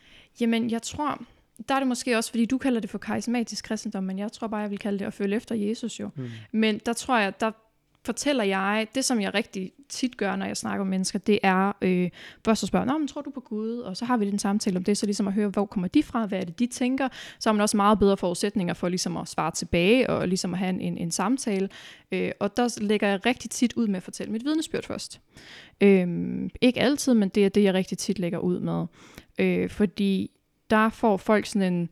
Jamen, 0.41 0.69
jeg 0.69 0.81
tror, 0.81 1.21
der 1.69 1.75
er 1.75 1.79
det 1.79 1.87
måske 1.87 2.17
også, 2.17 2.29
fordi 2.29 2.45
du 2.45 2.57
kalder 2.57 2.79
det 2.79 2.89
for 2.89 2.97
karismatisk 2.97 3.65
kristendom, 3.65 4.03
men 4.03 4.19
jeg 4.19 4.31
tror 4.31 4.47
bare, 4.47 4.61
jeg 4.61 4.69
vil 4.69 4.79
kalde 4.79 4.99
det 4.99 5.05
at 5.05 5.13
følge 5.13 5.35
efter 5.35 5.55
Jesus 5.55 5.99
jo. 5.99 6.09
Mm. 6.15 6.29
Men 6.51 6.81
der 6.85 6.93
tror 6.93 7.17
jeg, 7.17 7.39
der 7.39 7.51
fortæller 8.07 8.43
jeg, 8.43 8.87
det 8.95 9.05
som 9.05 9.21
jeg 9.21 9.33
rigtig 9.33 9.71
tit 9.89 10.17
gør, 10.17 10.35
når 10.35 10.45
jeg 10.45 10.57
snakker 10.57 10.83
med 10.85 10.89
mennesker, 10.89 11.19
det 11.19 11.39
er 11.43 11.71
øh, 11.81 12.09
først 12.45 12.63
at 12.63 12.67
spørge, 12.67 12.85
Nå, 12.85 12.97
men 12.97 13.07
tror 13.07 13.21
du 13.21 13.29
på 13.29 13.39
Gud? 13.39 13.77
Og 13.77 13.97
så 13.97 14.05
har 14.05 14.17
vi 14.17 14.31
den 14.31 14.39
samtale 14.39 14.77
om 14.77 14.83
det, 14.83 14.97
så 14.97 15.05
ligesom 15.05 15.27
at 15.27 15.33
høre, 15.33 15.47
hvor 15.47 15.65
kommer 15.65 15.87
de 15.87 16.03
fra, 16.03 16.25
hvad 16.25 16.39
er 16.39 16.45
det, 16.45 16.59
de 16.59 16.67
tænker? 16.67 17.07
Så 17.39 17.49
har 17.49 17.53
man 17.53 17.61
også 17.61 17.77
meget 17.77 17.99
bedre 17.99 18.17
forudsætninger 18.17 18.73
for 18.73 18.89
ligesom 18.89 19.17
at 19.17 19.27
svare 19.27 19.51
tilbage, 19.51 20.09
og 20.09 20.27
ligesom 20.27 20.53
at 20.53 20.59
have 20.59 20.69
en, 20.69 20.81
en, 20.81 20.97
en 20.97 21.11
samtale. 21.11 21.69
Øh, 22.11 22.31
og 22.39 22.57
der 22.57 22.77
lægger 22.81 23.07
jeg 23.07 23.25
rigtig 23.25 23.49
tit 23.49 23.73
ud 23.73 23.87
med 23.87 23.97
at 23.97 24.03
fortælle 24.03 24.31
mit 24.31 24.43
vidnesbyrd 24.45 24.83
først. 24.83 25.21
Øh, 25.81 26.07
ikke 26.61 26.79
altid, 26.79 27.13
men 27.13 27.29
det 27.29 27.45
er 27.45 27.49
det, 27.49 27.63
jeg 27.63 27.73
rigtig 27.73 27.97
tit 27.97 28.19
lægger 28.19 28.39
ud 28.39 28.59
med. 28.59 28.85
Øh, 29.39 29.69
fordi 29.69 30.31
der 30.69 30.89
får 30.89 31.17
folk 31.17 31.45
sådan 31.45 31.73
en, 31.73 31.89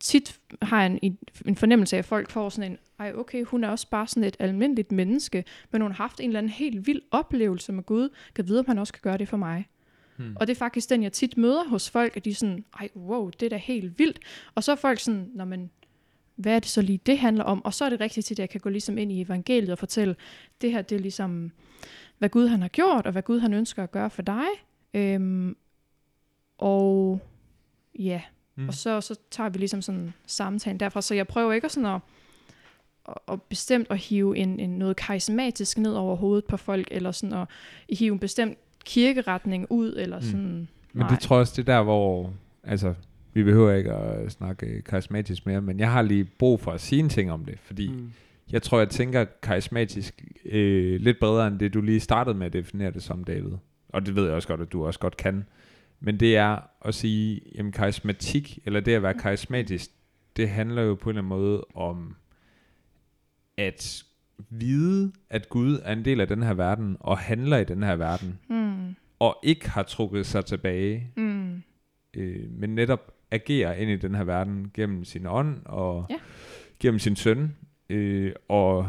tit 0.00 0.40
har 0.62 0.82
jeg 0.82 0.98
en, 1.02 1.18
en 1.46 1.56
fornemmelse 1.56 1.96
af, 1.96 1.98
at 1.98 2.04
folk 2.04 2.30
får 2.30 2.48
sådan 2.48 2.72
en, 2.72 2.78
ej 2.98 3.12
okay, 3.14 3.44
hun 3.44 3.64
er 3.64 3.68
også 3.68 3.88
bare 3.90 4.06
sådan 4.06 4.24
et 4.24 4.36
almindeligt 4.38 4.92
menneske, 4.92 5.44
men 5.70 5.82
hun 5.82 5.90
har 5.90 5.96
haft 5.96 6.20
en 6.20 6.26
eller 6.26 6.38
anden 6.38 6.52
helt 6.52 6.86
vild 6.86 7.02
oplevelse 7.10 7.72
med 7.72 7.82
Gud, 7.82 8.08
kan 8.34 8.48
vide, 8.48 8.58
om 8.58 8.64
han 8.68 8.78
også 8.78 8.92
kan 8.92 9.00
gøre 9.02 9.18
det 9.18 9.28
for 9.28 9.36
mig. 9.36 9.68
Hmm. 10.16 10.36
Og 10.36 10.46
det 10.46 10.54
er 10.54 10.58
faktisk 10.58 10.90
den, 10.90 11.02
jeg 11.02 11.12
tit 11.12 11.36
møder 11.36 11.68
hos 11.68 11.90
folk, 11.90 12.16
at 12.16 12.24
de 12.24 12.30
er 12.30 12.34
sådan, 12.34 12.64
ej 12.80 12.88
wow, 12.96 13.30
det 13.30 13.46
er 13.46 13.50
da 13.50 13.56
helt 13.56 13.98
vildt. 13.98 14.18
Og 14.54 14.64
så 14.64 14.72
er 14.72 14.76
folk 14.76 15.00
sådan, 15.00 15.30
Nå, 15.34 15.44
men, 15.44 15.70
hvad 16.36 16.56
er 16.56 16.58
det 16.58 16.68
så 16.68 16.82
lige, 16.82 17.00
det 17.06 17.18
handler 17.18 17.44
om? 17.44 17.64
Og 17.64 17.74
så 17.74 17.84
er 17.84 17.90
det 17.90 18.00
rigtig 18.00 18.24
tit, 18.24 18.38
at 18.38 18.38
jeg 18.38 18.50
kan 18.50 18.60
gå 18.60 18.68
ligesom 18.68 18.98
ind 18.98 19.12
i 19.12 19.20
evangeliet 19.20 19.70
og 19.70 19.78
fortælle, 19.78 20.16
det 20.60 20.72
her, 20.72 20.82
det 20.82 20.96
er 20.96 21.00
ligesom, 21.00 21.52
hvad 22.18 22.28
Gud 22.28 22.46
han 22.46 22.60
har 22.60 22.68
gjort, 22.68 23.06
og 23.06 23.12
hvad 23.12 23.22
Gud 23.22 23.40
han 23.40 23.54
ønsker 23.54 23.82
at 23.82 23.90
gøre 23.90 24.10
for 24.10 24.22
dig. 24.22 24.46
Øhm, 24.94 25.56
og 26.58 27.20
ja, 27.98 28.22
Mm. 28.56 28.68
og 28.68 28.74
så, 28.74 29.00
så 29.00 29.18
tager 29.30 29.50
vi 29.50 29.58
ligesom 29.58 29.82
sådan 29.82 30.12
samtalen 30.26 30.80
derfra. 30.80 31.02
Så 31.02 31.14
jeg 31.14 31.26
prøver 31.26 31.52
ikke 31.52 31.64
at 31.64 31.72
sådan 31.72 31.86
at, 31.94 32.00
at, 33.08 33.14
at 33.32 33.42
bestemt 33.42 33.86
at 33.90 33.98
hive 33.98 34.36
en, 34.36 34.60
en 34.60 34.70
noget 34.70 34.96
karismatisk 34.96 35.78
ned 35.78 35.92
over 35.92 36.16
hovedet 36.16 36.44
på 36.44 36.56
folk, 36.56 36.88
eller 36.90 37.10
sådan 37.12 37.32
at 37.38 37.48
hive 37.98 38.12
en 38.12 38.18
bestemt 38.18 38.58
kirkeretning 38.84 39.66
ud, 39.70 39.94
eller 39.96 40.16
Mm. 40.16 40.22
sådan. 40.22 40.68
Men 40.92 41.00
nej. 41.00 41.08
det 41.08 41.18
tror 41.20 41.36
jeg 41.36 41.40
også, 41.40 41.52
det 41.62 41.68
er 41.68 41.76
der, 41.76 41.82
hvor... 41.82 42.32
Altså, 42.64 42.94
vi 43.32 43.42
behøver 43.42 43.72
ikke 43.72 43.92
at 43.92 44.32
snakke 44.32 44.82
karismatisk 44.82 45.46
mere, 45.46 45.60
men 45.60 45.78
jeg 45.78 45.92
har 45.92 46.02
lige 46.02 46.24
brug 46.24 46.60
for 46.60 46.70
at 46.72 46.80
sige 46.80 47.00
en 47.00 47.08
ting 47.08 47.32
om 47.32 47.44
det, 47.44 47.58
fordi 47.64 47.88
mm. 47.88 47.94
Mm. 47.94 48.12
jeg 48.52 48.62
tror, 48.62 48.78
jeg 48.78 48.88
tænker 48.88 49.24
karismatisk 49.42 50.24
øh, 50.44 51.00
lidt 51.00 51.18
bredere 51.20 51.46
end 51.46 51.58
det, 51.58 51.74
du 51.74 51.80
lige 51.80 52.00
startede 52.00 52.38
med 52.38 52.46
at 52.46 52.52
definere 52.52 52.90
det 52.90 53.02
som, 53.02 53.24
David. 53.24 53.50
Og 53.88 54.06
det 54.06 54.16
ved 54.16 54.24
jeg 54.24 54.34
også 54.34 54.48
godt, 54.48 54.60
at 54.60 54.72
du 54.72 54.86
også 54.86 55.00
godt 55.00 55.16
kan. 55.16 55.44
Men 56.04 56.20
det 56.20 56.36
er 56.36 56.58
at 56.84 56.94
sige, 56.94 57.40
jamen 57.54 57.72
karismatik, 57.72 58.58
eller 58.64 58.80
det 58.80 58.92
at 58.94 59.02
være 59.02 59.14
karismatisk, 59.14 59.90
det 60.36 60.48
handler 60.50 60.82
jo 60.82 60.94
på 60.94 61.10
en 61.10 61.16
eller 61.16 61.22
anden 61.22 61.38
måde 61.38 61.64
om 61.74 62.14
at 63.56 64.04
vide, 64.50 65.12
at 65.30 65.48
Gud 65.48 65.80
er 65.84 65.92
en 65.92 66.04
del 66.04 66.20
af 66.20 66.28
den 66.28 66.42
her 66.42 66.54
verden, 66.54 66.96
og 67.00 67.18
handler 67.18 67.56
i 67.58 67.64
den 67.64 67.82
her 67.82 67.96
verden, 67.96 68.38
Mm, 68.48 68.94
og 69.18 69.38
ikke 69.42 69.70
har 69.70 69.82
trukket 69.82 70.26
sig 70.26 70.44
tilbage, 70.44 71.10
mm, 71.16 71.62
øh, 72.14 72.50
men 72.50 72.74
netop 72.74 73.12
agerer 73.30 73.74
ind 73.74 73.90
i 73.90 73.96
den 73.96 74.14
her 74.14 74.24
verden 74.24 74.70
gennem 74.74 75.04
sin 75.04 75.26
ånd 75.26 75.60
og 75.64 76.06
Ja. 76.10 76.16
gennem 76.80 76.98
sin 76.98 77.16
søn. 77.16 77.56
Øh, 77.90 78.32
og, 78.48 78.88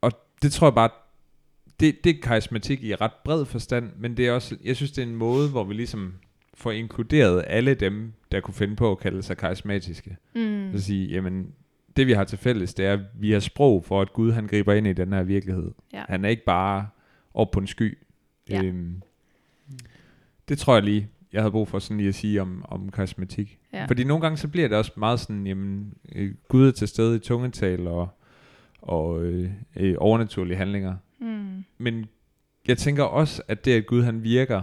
og 0.00 0.12
det 0.42 0.52
tror 0.52 0.66
jeg 0.66 0.74
bare, 0.74 0.90
det, 1.80 2.04
det 2.04 2.16
er 2.16 2.20
karismatik 2.22 2.82
i 2.82 2.94
ret 2.94 3.12
bred 3.24 3.44
forstand, 3.44 3.90
men 3.98 4.16
det 4.16 4.26
er 4.26 4.32
også, 4.32 4.56
jeg 4.64 4.76
synes, 4.76 4.92
det 4.92 5.02
er 5.02 5.06
en 5.06 5.16
måde, 5.16 5.50
hvor 5.50 5.64
vi 5.64 5.74
ligesom 5.74 6.14
får 6.54 6.70
inkluderet 6.72 7.44
alle 7.46 7.74
dem, 7.74 8.12
der 8.32 8.40
kunne 8.40 8.54
finde 8.54 8.76
på 8.76 8.90
at 8.90 8.98
kalde 8.98 9.22
sig 9.22 9.36
karismatiske. 9.36 10.16
mm, 10.34 10.68
Så 10.70 10.76
at 10.76 10.82
sige, 10.82 11.08
jamen, 11.08 11.52
det 11.96 12.06
vi 12.06 12.12
har 12.12 12.24
til 12.24 12.38
fælles, 12.38 12.74
det 12.74 12.86
er, 12.86 12.92
at 12.92 13.00
vi 13.14 13.32
har 13.32 13.40
sprog 13.40 13.84
for, 13.84 14.00
at 14.00 14.12
Gud 14.12 14.32
han 14.32 14.46
griber 14.46 14.72
ind 14.72 14.86
i 14.86 14.92
den 14.92 15.12
her 15.12 15.22
virkelighed. 15.22 15.70
Ja. 15.92 16.04
Han 16.08 16.24
er 16.24 16.28
ikke 16.28 16.44
bare 16.44 16.86
op 17.34 17.50
på 17.50 17.60
en 17.60 17.66
sky. 17.66 17.98
Ja. 18.50 18.62
Øhm, 18.62 19.02
det 20.48 20.58
tror 20.58 20.74
jeg 20.74 20.82
lige, 20.82 21.08
jeg 21.32 21.42
havde 21.42 21.50
brug 21.52 21.68
for 21.68 21.78
sådan 21.78 21.96
lige 21.96 22.08
at 22.08 22.14
sige 22.14 22.42
om, 22.42 22.64
om 22.68 22.90
karismatik. 22.90 23.58
ja. 23.72 23.84
Fordi 23.86 24.04
nogle 24.04 24.20
gange 24.20 24.36
så 24.36 24.48
bliver 24.48 24.68
det 24.68 24.78
også 24.78 24.92
meget 24.96 25.20
sådan, 25.20 25.46
jamen, 25.46 25.94
øh, 26.14 26.34
Gud 26.48 26.68
er 26.68 26.72
til 26.72 26.88
stede 26.88 27.16
i 27.16 27.18
tungetal 27.18 27.86
og, 27.86 28.08
og 28.82 29.22
øh, 29.24 29.50
øh, 29.76 29.94
overnaturlige 29.98 30.56
handlinger. 30.56 30.94
Mm, 31.18 31.64
Men 31.78 32.06
jeg 32.68 32.78
tænker 32.78 33.02
også, 33.02 33.42
at 33.48 33.64
det, 33.64 33.72
at 33.72 33.86
Gud 33.86 34.02
han 34.02 34.22
virker 34.22 34.62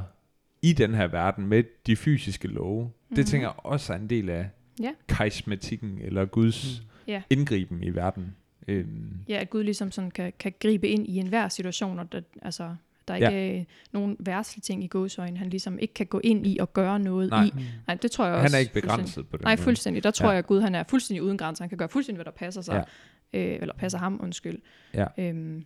i 0.61 0.73
den 0.73 0.93
her 0.93 1.07
verden 1.07 1.47
med 1.47 1.63
de 1.87 1.95
fysiske 1.95 2.47
love, 2.47 2.83
mm. 2.83 2.89
det 3.15 3.17
Mhm. 3.17 3.25
tænker 3.25 3.47
jeg 3.47 3.55
også 3.57 3.93
er 3.93 3.97
en 3.97 4.09
del 4.09 4.29
af 4.29 4.49
Ja. 4.81 4.91
karismatikken, 5.07 5.97
eller 6.01 6.25
Guds 6.25 6.81
Mm. 6.81 6.87
Ja. 7.07 7.21
indgriben 7.29 7.83
i 7.83 7.89
verden. 7.89 8.35
Øhm, 8.67 9.13
ja, 9.29 9.37
at 9.39 9.49
Gud 9.49 9.63
ligesom 9.63 9.91
sådan 9.91 10.11
kan, 10.11 10.33
kan 10.39 10.53
gribe 10.59 10.87
ind 10.87 11.07
i 11.07 11.17
enhver 11.17 11.47
situation, 11.49 11.99
og 11.99 12.11
der, 12.11 12.21
altså, 12.41 12.75
der 13.07 13.13
er 13.13 13.17
Ja. 13.17 13.29
ikke 13.29 13.57
ja. 13.57 13.63
nogen 13.91 14.17
værtslige 14.19 14.61
ting 14.61 14.83
i 14.83 14.87
gåsøjne, 14.87 15.37
han 15.37 15.49
ligesom 15.49 15.79
ikke 15.79 15.93
kan 15.93 16.05
gå 16.05 16.19
ind 16.23 16.47
i 16.47 16.57
og 16.59 16.73
gøre 16.73 16.99
noget 16.99 17.29
Nej. 17.29 17.43
i. 17.45 17.51
Nej, 17.87 17.95
det 18.01 18.11
tror 18.11 18.25
jeg 18.25 18.33
også. 18.35 18.43
han 18.43 18.53
er 18.55 18.59
ikke 18.59 18.73
begrænset 18.73 19.27
på 19.27 19.37
den 19.37 19.43
Nej, 19.43 19.55
fuldstændig. 19.55 20.03
Der 20.03 20.11
tror 20.11 20.25
ja. 20.27 20.31
jeg, 20.31 20.39
at 20.39 20.47
Gud 20.47 20.61
han 20.61 20.75
er 20.75 20.83
fuldstændig 20.89 21.23
uden 21.23 21.37
grænser. 21.37 21.63
Han 21.63 21.69
kan 21.69 21.77
gøre 21.77 21.89
fuldstændig, 21.89 22.17
hvad 22.17 22.25
der 22.25 22.31
passer 22.37 22.61
sig. 22.61 22.85
Ja. 23.33 23.39
Øh, 23.39 23.57
eller 23.61 23.73
passer 23.75 23.99
ham, 23.99 24.19
undskyld. 24.23 24.59
Ja. 24.93 25.05
Øhm, 25.17 25.65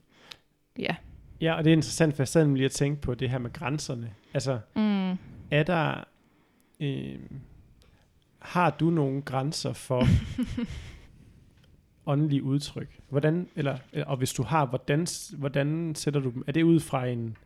ja. 0.80 0.96
Ja, 1.42 1.54
og 1.54 1.64
det 1.64 1.70
er 1.70 1.76
interessant, 1.76 2.16
for 2.16 2.24
jeg 2.24 2.28
sad 2.28 2.48
lige 2.48 2.66
at 2.66 2.72
tænke 2.72 3.02
på 3.02 3.16
det 3.16 3.30
her 3.30 3.38
med 3.38 3.54
grænserne. 3.54 4.14
Altså, 4.34 4.60
Mm. 4.76 5.12
er 5.52 5.64
der... 5.64 6.04
Øh, 6.80 7.20
har 8.40 8.70
du 8.70 8.90
nogle 8.90 9.22
grænser 9.22 9.74
for 9.74 10.04
åndelige 12.06 12.44
udtryk? 12.44 13.00
Hvordan, 13.10 13.48
eller, 13.56 13.78
eller- 13.94 14.06
og 14.08 14.18
hvis 14.18 14.34
du 14.34 14.44
har, 14.44 14.66
hvordan, 14.66 15.08
hvordan 15.38 15.96
sætter 15.96 16.20
du 16.20 16.30
dem? 16.30 16.44
Er 16.48 16.52
det 16.52 16.64
ud 16.64 16.80
fra 16.80 17.06
en... 17.08 17.38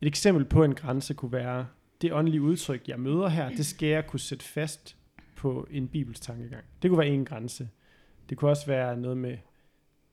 Et 0.00 0.08
eksempel 0.08 0.44
på 0.44 0.64
en 0.64 0.74
grænse 0.74 1.14
kunne 1.14 1.32
være, 1.32 1.66
det 2.02 2.12
åndelige 2.12 2.42
udtryk, 2.42 2.88
jeg 2.88 3.00
møder 3.00 3.28
her, 3.28 3.48
det 3.48 3.66
skal 3.66 3.88
jeg 3.88 4.06
kunne 4.06 4.20
sætte 4.20 4.44
fast 4.44 4.96
på 5.36 5.66
en 5.70 5.88
bibels 5.88 6.20
tankegang. 6.20 6.64
Det 6.82 6.90
kunne 6.90 6.98
være 6.98 7.08
en 7.08 7.24
grænse. 7.24 7.68
Det 8.28 8.38
kunne 8.38 8.50
også 8.50 8.66
være 8.66 8.96
noget 8.96 9.16
med 9.18 9.36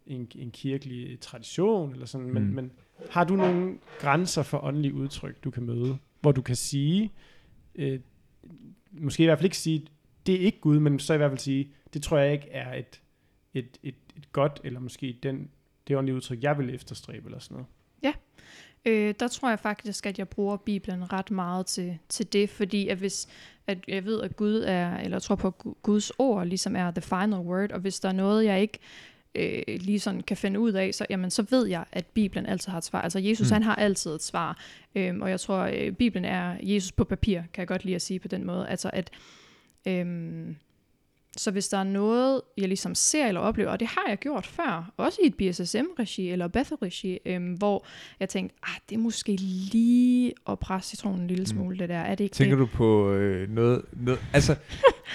en, 0.09 0.27
en 0.35 0.51
kirkelig 0.51 1.19
tradition, 1.19 1.91
eller 1.93 2.05
sådan, 2.05 2.33
men, 2.33 2.43
Mm. 2.47 2.53
men 2.53 2.71
har 3.09 3.23
du 3.23 3.35
nogle 3.35 3.77
grænser 3.99 4.43
for 4.43 4.63
åndelige 4.63 4.93
udtryk, 4.93 5.43
du 5.43 5.51
kan 5.51 5.63
møde, 5.63 5.97
hvor 6.21 6.31
du 6.31 6.41
kan 6.41 6.55
sige, 6.55 7.11
øh, 7.75 7.99
måske 8.91 9.23
i 9.23 9.25
hvert 9.25 9.37
fald 9.37 9.45
ikke 9.45 9.57
sige, 9.57 9.87
det 10.25 10.35
er 10.35 10.39
ikke 10.39 10.59
Gud, 10.59 10.79
men 10.79 10.99
så 10.99 11.13
i 11.13 11.17
hvert 11.17 11.31
fald 11.31 11.39
sige, 11.39 11.71
det 11.93 12.03
tror 12.03 12.17
jeg 12.17 12.33
ikke 12.33 12.49
er 12.49 12.73
et, 12.73 13.01
et, 13.53 13.77
et, 13.83 13.95
et 14.17 14.31
godt, 14.31 14.61
eller 14.63 14.79
måske 14.79 15.17
den, 15.23 15.49
det 15.87 15.97
åndelige 15.97 16.15
udtryk, 16.15 16.43
jeg 16.43 16.57
vil 16.57 16.75
efterstræbe, 16.75 17.25
eller 17.25 17.39
sådan 17.39 17.55
noget. 17.55 17.67
Øh, 18.85 19.13
der 19.19 19.27
tror 19.27 19.49
jeg 19.49 19.59
faktisk, 19.59 20.05
at 20.05 20.19
jeg 20.19 20.29
bruger 20.29 20.57
Bibelen 20.57 21.13
ret 21.13 21.31
meget 21.31 21.65
til, 21.65 21.97
til 22.09 22.33
det, 22.33 22.49
fordi 22.49 22.87
at 22.87 22.97
hvis 22.97 23.27
at 23.67 23.77
jeg 23.87 24.05
ved, 24.05 24.21
at 24.21 24.35
Gud 24.35 24.55
er, 24.67 24.97
eller 24.97 25.15
jeg 25.15 25.21
tror 25.21 25.35
på, 25.35 25.51
Guds 25.81 26.11
ord 26.17 26.47
ligesom 26.47 26.75
er 26.75 26.91
the 26.91 27.01
final 27.01 27.39
word, 27.39 27.71
og 27.71 27.79
hvis 27.79 27.99
der 27.99 28.09
er 28.09 28.13
noget, 28.13 28.45
jeg 28.45 28.61
ikke 28.61 28.79
øh, 29.35 29.61
lige 29.67 29.99
sådan 29.99 30.21
kan 30.21 30.37
finde 30.37 30.59
ud 30.59 30.71
af, 30.73 30.93
så, 30.93 31.05
jamen, 31.09 31.29
så 31.31 31.45
ved 31.49 31.65
jeg, 31.67 31.83
at 31.91 32.05
Bibelen 32.05 32.45
altid 32.45 32.71
har 32.71 32.77
et 32.77 32.83
svar. 32.83 33.01
Altså 33.01 33.19
Jesus, 33.19 33.49
Mm. 33.49 33.53
han 33.53 33.63
har 33.63 33.75
altid 33.75 34.15
et 34.15 34.23
svar, 34.23 34.57
øhm, 34.95 35.21
og 35.21 35.29
jeg 35.29 35.39
tror, 35.39 35.57
øh, 35.73 35.91
Bibelen 35.91 36.25
er 36.25 36.55
Jesus 36.63 36.91
på 36.91 37.03
papir, 37.03 37.41
kan 37.53 37.61
jeg 37.61 37.67
godt 37.67 37.85
lide 37.85 37.95
at 37.95 38.01
sige 38.01 38.19
på 38.19 38.27
den 38.27 38.45
måde. 38.45 38.67
Altså 38.69 38.89
at, 38.93 39.09
øhm, 39.87 40.55
så 41.37 41.51
hvis 41.51 41.67
der 41.67 41.77
er 41.77 41.83
noget, 41.83 42.41
jeg 42.57 42.67
ligesom 42.67 42.95
ser 42.95 43.27
eller 43.27 43.41
oplever, 43.41 43.69
og 43.71 43.79
det 43.79 43.87
har 43.87 44.03
jeg 44.09 44.17
gjort 44.17 44.45
før, 44.45 44.91
også 44.97 45.19
i 45.23 45.27
et 45.27 45.35
BSSM-regi 45.35 46.29
eller 46.29 46.47
Bethel-regi, 46.47 47.19
øhm, 47.25 47.53
hvor 47.53 47.85
jeg 48.19 48.29
tænkte, 48.29 48.55
ah, 48.63 48.75
det 48.89 48.95
er 48.95 48.99
måske 48.99 49.35
lige 49.71 50.33
at 50.49 50.59
presse 50.59 50.89
citronen 50.89 51.21
en 51.21 51.27
lille 51.27 51.41
Mm. 51.41 51.45
smule, 51.45 51.77
det 51.79 51.89
der. 51.89 51.97
Er 51.97 52.15
det 52.15 52.23
ikke 52.23 52.33
Tænker 52.33 52.55
det? 52.55 52.61
du 52.71 52.77
på 52.77 53.11
øh, 53.11 53.49
noget, 53.49 53.81
noget... 53.93 54.19
Altså, 54.33 54.55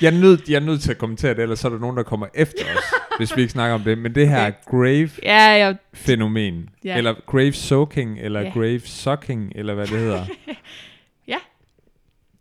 jeg 0.02 0.14
er, 0.14 0.20
nødt, 0.20 0.48
jeg 0.48 0.56
er 0.56 0.60
nødt 0.66 0.80
til 0.80 0.90
at 0.90 0.98
kommentere 0.98 1.34
det, 1.34 1.42
ellers 1.42 1.58
så 1.58 1.68
er 1.68 1.72
der 1.72 1.78
nogen, 1.78 1.96
der 1.96 2.02
kommer 2.02 2.26
efter 2.34 2.64
os, 2.76 2.84
hvis 3.18 3.36
vi 3.36 3.40
ikke 3.40 3.52
snakker 3.52 3.74
om 3.74 3.80
det. 3.82 3.98
Men 3.98 4.14
det 4.14 4.28
her 4.28 4.46
Okay. 4.46 4.52
grave-fænomen, 4.70 6.68
Ja, 6.84 6.88
ja. 6.90 6.98
Eller 6.98 7.14
grave 7.26 7.52
soaking, 7.52 8.18
eller 8.20 8.40
Ja. 8.40 8.48
grave 8.50 8.80
sucking, 8.80 9.52
eller 9.54 9.74
hvad 9.74 9.86
det 9.86 9.98
hedder. 9.98 10.24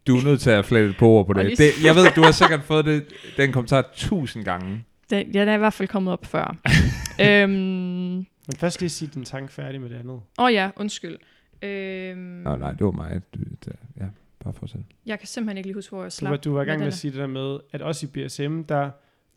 Ja. 0.07 0.11
Du 0.11 0.17
er 0.17 0.23
nødt 0.23 0.41
til 0.41 0.49
at 0.49 0.65
flette 0.65 0.95
på 0.99 1.07
ord 1.07 1.25
på 1.25 1.33
det. 1.33 1.57
det. 1.57 1.71
Jeg 1.83 1.95
ved, 1.95 2.05
du 2.15 2.21
har 2.21 2.31
sikkert 2.31 2.63
fået 2.63 2.85
det, 2.85 3.05
den 3.37 3.51
kommentar 3.51 3.89
tusind 3.95 4.43
gange. 4.45 4.83
den, 5.09 5.33
den 5.33 5.47
er 5.47 5.53
i 5.53 5.57
hvert 5.57 5.73
fald 5.73 5.87
kommet 5.89 6.13
op 6.13 6.25
før. 6.25 6.55
øhm, 7.21 7.51
Men 7.51 8.25
først 8.57 8.79
lige 8.81 8.89
sige 8.89 9.11
din 9.13 9.25
tanke 9.25 9.53
færdig 9.53 9.81
med 9.81 9.89
det 9.89 9.95
andet. 9.95 10.11
Åh 10.37 10.45
oh 10.45 10.53
ja, 10.53 10.69
undskyld. 10.75 11.17
Øhm, 11.61 12.17
Nå, 12.19 12.55
nej, 12.55 12.71
det 12.71 12.85
var 12.85 12.91
mig. 12.91 13.21
Du, 13.33 13.39
det, 13.65 13.73
ja, 13.99 14.05
bare 14.43 14.53
fortsæt. 14.53 14.79
Jeg 15.05 15.19
kan 15.19 15.27
simpelthen 15.27 15.57
ikke 15.57 15.67
lige 15.67 15.75
huske, 15.75 15.89
hvor 15.89 16.01
jeg 16.03 16.11
Du 16.11 16.15
slap. 16.15 16.31
var, 16.31 16.37
du 16.37 16.53
var 16.53 16.61
i 16.61 16.65
gang 16.65 16.79
med 16.79 16.87
at 16.87 16.93
sige 16.93 17.11
det 17.11 17.19
der 17.19 17.27
med, 17.27 17.59
at 17.71 17.81
også 17.81 18.05
i 18.05 18.09
BSM, 18.27 18.61
der, 18.61 18.81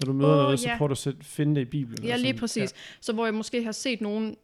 Når 0.01 0.07
du 0.07 0.13
møder 0.13 0.31
Åh, 0.31 0.37
noget, 0.37 0.61
så 0.61 0.69
ja. 0.69 0.77
prøver 0.77 0.89
du 0.95 1.11
at 1.11 1.17
finde 1.23 1.55
det 1.55 1.61
i 1.61 1.65
Bibelen. 1.71 2.05
Ja, 2.05 2.17
lige 2.17 2.35
præcis. 2.35 2.75
Så 3.01 3.13
hvor 3.13 3.25
jeg 3.25 3.35
måske 3.35 3.65
har 3.65 3.73
set 3.73 4.01
nogen, 4.01 4.37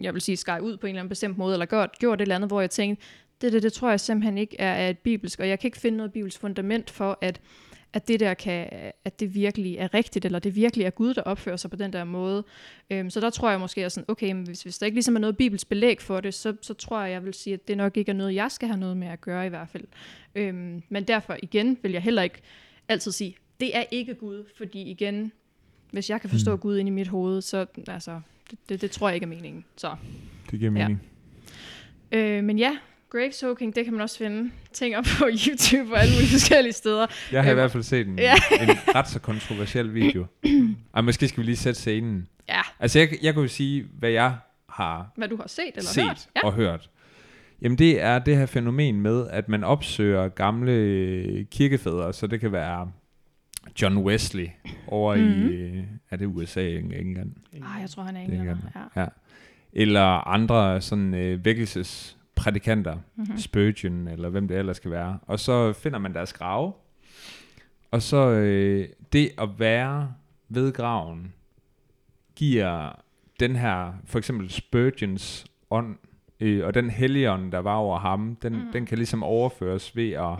jeg 0.00 0.14
vil 0.14 0.22
sige, 0.22 0.36
skære 0.36 0.62
ud 0.62 0.76
på 0.76 0.86
en 0.86 0.90
eller 0.90 1.00
anden 1.00 1.08
bestemt 1.08 1.38
måde, 1.38 1.52
eller 1.54 1.66
gjort, 1.66 1.90
gjort 1.98 2.18
et 2.20 2.22
eller 2.22 2.34
andet, 2.34 2.50
hvor 2.50 2.60
jeg 2.60 2.70
tænkte, 2.70 3.04
det, 3.40 3.52
det, 3.52 3.62
det 3.62 3.72
tror 3.72 3.90
jeg 3.90 4.00
simpelthen 4.00 4.38
ikke 4.38 4.56
er, 4.58 4.72
er 4.74 4.90
et 4.90 4.98
bibelsk, 4.98 5.40
og 5.40 5.48
jeg 5.48 5.58
kan 5.58 5.68
ikke 5.68 5.78
finde 5.78 5.96
noget 5.96 6.12
bibelsk 6.12 6.40
fundament 6.40 6.90
for, 6.90 7.18
at, 7.20 7.40
at 7.92 8.08
det 8.08 8.20
der 8.20 8.34
kan, 8.34 8.68
at 9.04 9.20
det 9.20 9.34
virkelig 9.34 9.76
er 9.76 9.94
rigtigt, 9.94 10.24
eller 10.24 10.38
det 10.38 10.54
virkelig 10.56 10.86
er 10.86 10.90
Gud, 10.90 11.14
der 11.14 11.22
opfører 11.22 11.56
sig 11.56 11.70
på 11.70 11.76
den 11.76 11.92
der 11.92 12.04
måde. 12.04 12.44
Øhm, 12.90 13.10
så 13.10 13.20
der 13.20 13.30
tror 13.30 13.50
jeg 13.50 13.60
måske, 13.60 13.84
at 13.84 13.92
sådan, 13.92 14.04
okay, 14.08 14.32
men 14.32 14.46
hvis, 14.46 14.62
hvis 14.62 14.78
der 14.78 14.86
ikke 14.86 14.96
ligesom 14.96 15.16
er 15.16 15.20
noget 15.20 15.36
bibelsk 15.36 15.68
belæg 15.68 16.00
for 16.00 16.20
det, 16.20 16.34
så, 16.34 16.56
så 16.62 16.74
tror 16.74 17.02
jeg, 17.02 17.12
jeg 17.12 17.24
vil 17.24 17.34
sige, 17.34 17.54
at 17.54 17.68
det 17.68 17.76
nok 17.76 17.96
ikke 17.96 18.10
er 18.10 18.14
noget, 18.16 18.34
jeg 18.34 18.50
skal 18.50 18.68
have 18.68 18.80
noget 18.80 18.96
med 18.96 19.08
at 19.08 19.20
gøre 19.20 19.46
i 19.46 19.48
hvert 19.48 19.68
fald. 19.68 19.84
Øhm, 20.34 20.82
men 20.88 21.04
derfor 21.04 21.36
igen 21.42 21.78
vil 21.82 21.92
jeg 21.92 22.02
heller 22.02 22.22
ikke 22.22 22.40
altid 22.88 23.12
sige, 23.12 23.36
det 23.60 23.76
er 23.76 23.84
ikke 23.90 24.14
Gud, 24.14 24.44
fordi 24.56 24.82
igen, 24.82 25.32
hvis 25.90 26.10
jeg 26.10 26.20
kan 26.20 26.30
forstå 26.30 26.52
Mm. 26.54 26.58
Gud 26.60 26.78
ind 26.78 26.88
i 26.88 26.92
mit 26.92 27.08
hoved, 27.08 27.42
så 27.42 27.66
altså, 27.88 28.20
det, 28.50 28.58
det, 28.68 28.80
det 28.80 28.90
tror 28.90 29.08
jeg 29.08 29.14
ikke 29.14 29.24
er 29.24 29.28
meningen. 29.28 29.64
Så. 29.76 29.96
Det 30.50 30.58
giver 30.58 30.72
Ja. 30.72 30.88
mening. 30.88 31.02
Øh, 32.12 32.44
men 32.44 32.58
ja, 32.58 32.76
grave 33.18 33.32
soaking, 33.32 33.76
det 33.76 33.84
kan 33.84 33.92
man 33.92 34.02
også 34.02 34.18
finde 34.18 34.50
ting 34.72 34.96
op 34.96 35.04
på 35.18 35.24
YouTube 35.46 35.92
og 35.92 36.00
alle 36.00 36.12
mulige 36.14 36.30
forskellige 36.30 36.72
steder. 36.72 37.06
Jeg 37.32 37.42
har 37.42 37.50
i 37.50 37.52
Øhm, 37.52 37.56
hvert 37.56 37.70
fald 37.72 37.82
set 37.82 38.06
en, 38.06 38.18
ja. 38.18 38.34
en 38.60 38.68
ret 38.94 39.08
så 39.08 39.18
kontroversiel 39.20 39.94
video. 39.94 40.26
Ej, 40.94 41.00
måske 41.00 41.28
skal 41.28 41.40
vi 41.40 41.46
lige 41.46 41.56
sætte 41.56 41.80
scenen. 41.80 42.28
Ja, 42.48 42.60
Altså, 42.80 42.98
jeg, 42.98 43.08
jeg 43.22 43.34
kunne 43.34 43.42
jo 43.42 43.48
sige, 43.48 43.86
hvad 43.98 44.10
jeg 44.10 44.36
har 44.68 45.12
hvad 45.16 45.28
du 45.28 45.36
har 45.36 45.48
set 45.48 45.70
eller 45.76 45.88
set 45.88 46.04
hørt. 46.04 46.28
Ja. 46.36 46.46
og 46.46 46.52
hørt. 46.52 46.90
Jamen, 47.62 47.78
det 47.78 48.00
er 48.02 48.18
det 48.18 48.36
her 48.36 48.46
fænomen 48.46 49.00
med, 49.00 49.26
at 49.30 49.48
man 49.48 49.64
opsøger 49.64 50.28
gamle 50.28 50.72
øh, 50.72 51.44
kirkefædre, 51.50 52.12
så 52.12 52.26
det 52.26 52.40
kan 52.40 52.52
være 52.52 52.92
John 53.82 53.98
Wesley 53.98 54.48
over 54.86 55.16
mm-hmm. 55.16 55.48
i, 55.48 55.52
øh, 55.54 55.84
er 56.10 56.16
det 56.16 56.26
USA 56.26 56.60
ikke 56.60 56.96
England? 57.00 57.32
Ah, 57.54 57.80
jeg 57.80 57.90
tror, 57.90 58.02
han 58.02 58.16
er 58.16 58.20
er 58.20 58.24
englænder. 58.24 58.56
Ja. 58.96 59.00
Ja. 59.02 59.06
Eller 59.72 60.28
andre 60.28 60.80
sådan 60.80 61.14
øh, 61.14 61.44
vækkelsesprædikanter, 62.36 62.96
Mm-hmm. 63.16 63.38
Spurgeon, 63.38 64.08
eller 64.08 64.28
hvem 64.28 64.48
det 64.48 64.56
ellers 64.58 64.76
skal 64.76 64.90
være. 64.90 65.18
Og 65.26 65.40
så 65.40 65.72
finder 65.72 65.98
man 65.98 66.14
deres 66.14 66.32
grave. 66.32 66.72
Og 67.90 68.02
så 68.02 68.16
øh, 68.30 68.88
det 69.12 69.30
at 69.38 69.48
være 69.58 70.12
ved 70.48 70.72
graven, 70.72 71.32
giver 72.36 72.92
den 73.40 73.56
her, 73.56 73.92
for 74.06 74.18
eksempel 74.18 74.50
Spurgeons 74.50 75.46
ånd, 75.70 75.96
øh, 76.40 76.66
og 76.66 76.74
den 76.74 76.90
helligånd, 76.90 77.52
der 77.52 77.58
var 77.58 77.76
over 77.76 77.98
ham, 77.98 78.36
den, 78.42 78.52
Mm. 78.52 78.72
den 78.72 78.86
kan 78.86 78.98
ligesom 78.98 79.22
overføres 79.22 79.96
ved 79.96 80.12
at 80.12 80.38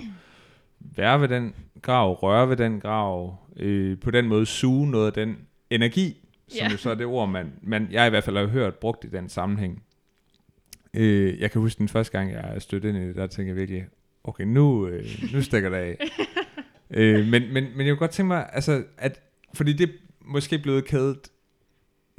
være 0.80 1.20
ved 1.20 1.28
den 1.28 1.54
grav, 1.82 2.12
røre 2.12 2.48
ved 2.48 2.56
den 2.56 2.80
grav, 2.80 3.36
øh, 3.56 4.00
på 4.00 4.10
den 4.10 4.28
måde 4.28 4.46
suge 4.46 4.90
noget 4.90 5.06
af 5.06 5.12
den 5.12 5.36
energi, 5.70 6.26
som 6.48 6.58
Ja. 6.66 6.70
jo 6.72 6.76
så 6.76 6.90
er 6.90 6.94
det 6.94 7.06
ord, 7.06 7.28
man, 7.28 7.52
man, 7.62 7.88
jeg 7.90 8.06
i 8.06 8.10
hvert 8.10 8.24
fald 8.24 8.36
har 8.36 8.46
hørt 8.46 8.74
brugt 8.74 9.04
i 9.04 9.08
den 9.08 9.28
sammenhæng. 9.28 9.82
Øh, 10.94 11.40
jeg 11.40 11.50
kan 11.50 11.60
huske 11.60 11.78
den 11.78 11.88
første 11.88 12.18
gang, 12.18 12.32
jeg 12.32 12.56
stødte 12.58 12.88
ind 12.88 12.98
i 12.98 13.00
det, 13.00 13.16
der 13.16 13.26
tænkte 13.26 13.48
jeg 13.48 13.56
virkelig, 13.56 13.86
okay, 14.24 14.44
nu, 14.44 14.86
øh, 14.86 15.04
nu 15.32 15.42
stikker 15.42 15.68
det 15.70 15.76
af. 15.76 15.96
øh, 16.90 17.26
men, 17.26 17.52
men, 17.52 17.64
men 17.76 17.86
jeg 17.86 17.92
kunne 17.92 17.96
godt 17.96 18.10
tænke 18.10 18.28
mig, 18.28 18.50
altså, 18.52 18.84
at, 18.98 19.20
fordi 19.54 19.72
det 19.72 19.88
er 19.88 19.92
måske 20.20 20.58
blevet 20.58 20.84
kædet 20.84 21.28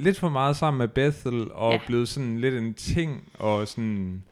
lidt 0.00 0.18
for 0.18 0.28
meget 0.28 0.56
sammen 0.56 0.78
med 0.78 0.88
Bethel, 0.88 1.52
og 1.52 1.72
Ja. 1.72 1.80
blevet 1.86 2.08
sådan 2.08 2.38
lidt 2.40 2.54
en 2.54 2.74
ting, 2.74 3.28
og 3.38 3.68
sådan, 3.68 4.22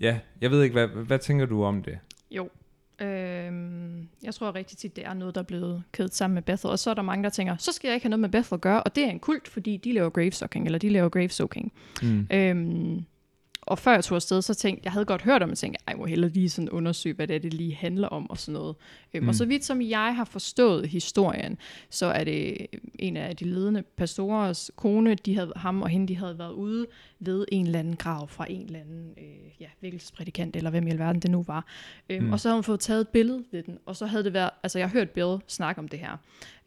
ja, 0.00 0.18
jeg 0.40 0.50
ved 0.50 0.62
ikke, 0.62 0.72
hvad, 0.72 0.88
hvad 0.88 1.18
tænker 1.18 1.46
du 1.46 1.64
om 1.64 1.82
det? 1.82 1.98
Jo. 2.30 2.48
Øhm, 3.00 4.08
jeg 4.22 4.34
tror 4.34 4.54
rigtig 4.54 4.78
tit, 4.78 4.96
det 4.96 5.06
er 5.06 5.14
noget, 5.14 5.34
der 5.34 5.40
er 5.40 5.44
blevet 5.44 5.82
kædet 5.92 6.14
sammen 6.14 6.34
med 6.34 6.42
Bethel. 6.42 6.70
Og 6.70 6.78
så 6.78 6.90
er 6.90 6.94
der 6.94 7.02
mange, 7.02 7.24
der 7.24 7.30
tænker, 7.30 7.56
så 7.56 7.72
skal 7.72 7.88
jeg 7.88 7.94
ikke 7.94 8.04
have 8.04 8.10
noget 8.10 8.20
med 8.20 8.28
Bethel 8.28 8.54
at 8.54 8.60
gøre. 8.60 8.82
Og 8.82 8.96
det 8.96 9.04
er 9.04 9.08
en 9.10 9.18
kult, 9.20 9.48
fordi 9.48 9.76
de 9.76 9.92
laver 9.92 10.10
grave 10.10 10.32
soaking, 10.32 10.66
eller 10.66 10.78
de 10.78 10.88
laver 10.88 11.08
grave 11.08 11.28
soaking. 11.28 11.72
Mm. 12.02 12.26
Øhm, 12.32 13.04
og 13.66 13.78
før 13.78 13.92
jeg 13.92 14.04
tog 14.04 14.16
afsted, 14.16 14.42
så 14.42 14.54
tænkte 14.54 14.80
jeg, 14.84 14.92
havde 14.92 15.04
godt 15.04 15.22
hørt 15.22 15.42
om 15.42 15.50
og 15.50 15.58
tænkte, 15.58 15.80
jeg 15.88 15.96
må 15.98 16.06
hellere 16.06 16.30
lige 16.30 16.50
sådan 16.50 16.70
undersøge, 16.70 17.14
hvad 17.14 17.26
det 17.26 17.36
er, 17.36 17.40
det 17.40 17.54
lige 17.54 17.74
handler 17.74 18.08
om 18.08 18.30
og 18.30 18.38
sådan 18.38 18.60
noget. 18.60 18.76
Øhm, 19.14 19.24
Mm. 19.24 19.28
Og 19.28 19.34
så 19.34 19.44
vidt 19.44 19.64
som 19.64 19.82
jeg 19.82 20.16
har 20.16 20.24
forstået 20.24 20.88
historien, 20.88 21.58
så 21.90 22.06
er 22.06 22.24
det 22.24 22.66
en 22.98 23.16
af 23.16 23.36
de 23.36 23.44
ledende 23.44 23.82
pastorers 23.96 24.70
kone, 24.76 25.14
de 25.14 25.34
havde, 25.34 25.52
ham 25.56 25.82
og 25.82 25.88
hende, 25.88 26.08
de 26.08 26.16
havde 26.16 26.38
været 26.38 26.52
ude 26.52 26.86
ved 27.20 27.44
en 27.52 27.66
eller 27.66 27.78
anden 27.78 27.96
grav 27.96 28.28
fra 28.28 28.46
en 28.50 28.66
eller 28.66 28.80
anden 28.80 29.10
øh, 29.18 29.60
ja, 29.60 29.66
vækkelsesprædikant, 29.80 30.56
eller 30.56 30.70
hvem 30.70 30.86
i 30.86 30.90
alverden 30.90 31.22
det 31.22 31.30
nu 31.30 31.44
var. 31.46 31.66
Øhm, 32.10 32.24
Mm. 32.24 32.32
Og 32.32 32.40
så 32.40 32.48
havde 32.48 32.56
hun 32.56 32.64
fået 32.64 32.80
taget 32.80 33.00
et 33.00 33.08
billede 33.08 33.44
ved 33.52 33.62
den, 33.62 33.78
og 33.86 33.96
så 33.96 34.06
havde 34.06 34.24
det 34.24 34.32
været, 34.32 34.50
altså 34.62 34.78
jeg 34.78 34.88
har 34.88 34.92
hørt 34.92 35.10
Bill 35.10 35.36
snakke 35.46 35.78
om 35.78 35.88
det 35.88 35.98
her. 35.98 36.16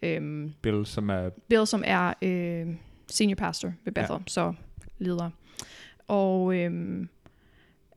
Øhm, 0.01 0.53
Bill, 0.61 0.85
som 0.85 1.09
er, 1.09 1.29
Bill, 1.29 1.67
som 1.67 1.83
er 1.85 2.13
øh, 2.21 2.67
senior 3.07 3.35
pastor 3.35 3.73
ved 3.85 3.93
Bethel, 3.93 4.13
ja. 4.13 4.19
så 4.27 4.53
leder. 4.99 5.29
Og 6.09 6.55
øhm, 6.55 7.09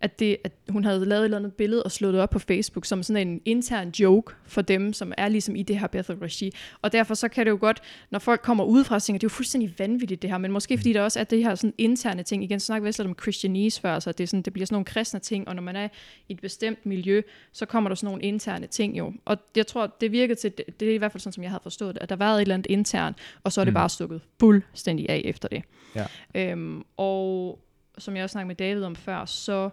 at, 0.01 0.19
det, 0.19 0.37
at 0.45 0.53
hun 0.69 0.85
havde 0.85 1.07
lavet 1.07 1.21
et 1.21 1.25
eller 1.25 1.39
andet 1.39 1.55
billede 1.55 1.83
og 1.83 1.93
slået 1.93 2.15
det 2.15 2.23
op 2.23 2.31
på 2.31 2.39
Facebook 2.39 2.85
som 2.85 3.03
sådan 3.03 3.29
en 3.29 3.41
intern 3.45 3.89
joke 3.89 4.35
for 4.47 4.63
dem, 4.63 4.93
som 4.93 5.13
er 5.17 5.29
ligesom 5.29 5.57
i 5.57 5.63
det 5.63 5.79
her 5.79 5.87
Bethel-regi. 5.87 6.53
Og 6.83 6.93
derfor 6.93 7.15
så 7.15 7.29
kan 7.29 7.47
det 7.47 7.51
jo 7.51 7.59
godt, 7.61 7.81
når 8.11 8.19
folk 8.19 8.41
kommer 8.41 8.65
udefra 8.65 8.95
og 8.95 9.03
tænker, 9.03 9.19
det 9.19 9.25
er 9.25 9.29
jo 9.29 9.35
fuldstændig 9.37 9.75
vanvittigt 9.79 10.23
det 10.23 10.31
her, 10.31 10.39
men 10.39 10.53
måske 10.53 10.79
fordi 10.79 10.93
der 10.93 11.01
også 11.03 11.21
er 11.21 11.25
det 11.25 11.45
her 11.45 11.55
sådan 11.55 11.75
interne 11.79 12.23
ting. 12.23 12.45
Igen, 12.45 12.61
så 12.61 12.67
snakker 12.67 12.83
vi 12.83 12.89
også 12.89 13.03
lidt 13.03 13.11
om 13.11 13.19
Christianese 13.23 13.81
før, 13.81 13.99
så 13.99 14.13
det, 14.13 14.25
er 14.25 14.27
sådan, 14.29 14.43
det 14.43 14.53
bliver 14.53 14.67
sådan 14.67 14.75
nogle 14.75 14.85
kristne 14.85 15.21
ting, 15.21 15.49
og 15.49 15.55
når 15.55 15.63
man 15.63 15.77
er 15.77 15.89
i 16.29 16.33
et 16.33 16.41
bestemt 16.41 16.87
miljø, 16.87 17.23
så 17.53 17.67
kommer 17.67 17.91
der 17.91 17.95
sådan 17.95 18.07
nogle 18.07 18.23
interne 18.23 18.67
ting 18.67 18.99
jo. 18.99 19.13
Og 19.25 19.37
jeg 19.57 19.67
tror, 19.67 19.97
det 20.01 20.13
virkede 20.13 20.41
til, 20.41 20.53
det, 20.59 20.81
det 20.81 20.91
er 20.91 20.95
i 20.95 20.99
hvert 20.99 21.13
fald 21.13 21.21
sådan, 21.21 21.33
som 21.33 21.43
jeg 21.43 21.51
havde 21.51 21.63
forstået 21.63 21.95
det, 21.95 22.03
at 22.03 22.09
der 22.09 22.17
var 22.17 22.35
et 22.35 22.41
eller 22.41 22.55
andet 22.55 22.71
internt, 22.71 23.17
og 23.45 23.53
så 23.53 23.61
er 23.61 23.65
det 23.65 23.73
Mm. 23.73 23.75
bare 23.75 23.89
stukket 23.89 24.21
fuldstændig 24.41 25.09
af 25.09 25.23
efter 25.25 25.49
det. 25.49 25.63
Ja. 25.95 26.07
Øhm, 26.35 26.83
og 26.97 27.59
som 27.99 28.17
jeg 28.17 28.25
også 28.25 28.33
snakkede 28.33 28.49
med 28.49 28.57
David 28.57 28.85
om 28.85 28.97
før, 28.97 29.25
så 29.25 29.71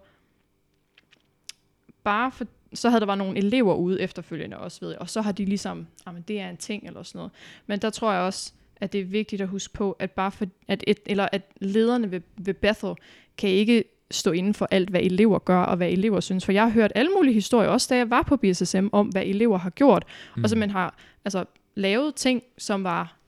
bare 2.04 2.32
for, 2.32 2.46
så 2.74 2.90
havde 2.90 3.00
der 3.00 3.06
været 3.06 3.18
nogle 3.18 3.38
elever 3.38 3.76
ude 3.76 4.02
efterfølgende 4.02 4.58
også, 4.58 4.80
ved 4.82 4.90
jeg, 4.90 5.00
og 5.00 5.10
så 5.10 5.22
har 5.22 5.32
de 5.32 5.46
ligesom, 5.46 5.88
jamen 6.08 6.22
det 6.28 6.40
er 6.40 6.50
en 6.50 6.58
ting 6.58 6.88
eller 6.88 7.04
sådan 7.04 7.20
noget. 7.20 7.32
Men 7.68 7.80
der 7.80 7.90
tror 7.90 8.12
jeg 8.14 8.22
også, 8.22 8.54
at 8.76 8.94
det 8.94 9.02
er 9.02 9.06
vigtigt 9.06 9.42
at 9.42 9.48
huske 9.48 9.74
på, 9.74 9.92
at 9.92 10.12
bare 10.12 10.32
for, 10.32 10.46
at, 10.68 10.84
et, 10.88 11.00
eller 11.06 11.30
at 11.32 11.42
lederne 11.62 12.12
ved, 12.12 12.22
ved 12.38 12.54
Bethel 12.54 12.94
kan 13.38 13.50
ikke 13.50 13.84
stå 14.12 14.32
inden 14.32 14.54
for 14.54 14.68
alt, 14.72 14.90
hvad 14.90 15.02
elever 15.02 15.40
gør, 15.40 15.62
og 15.62 15.78
hvad 15.78 15.90
elever 15.90 16.20
synes. 16.20 16.46
For 16.46 16.52
jeg 16.52 16.64
har 16.64 16.70
hørt 16.70 16.92
alle 16.96 17.12
mulige 17.12 17.34
historier, 17.34 17.70
også 17.70 17.88
da 17.90 17.98
jeg 17.98 18.10
var 18.10 18.22
på 18.22 18.38
BSSM, 18.38 18.88
om 18.92 19.08
hvad 19.08 19.24
elever 19.24 19.58
har 19.58 19.70
gjort, 19.70 20.06
mm. 20.36 20.44
og 20.44 20.50
simpelthen 20.50 20.72
har 20.72 20.98
altså, 21.26 21.46
lavet 21.76 22.16
ting, 22.16 22.44
som 22.58 22.84
var 22.84 23.19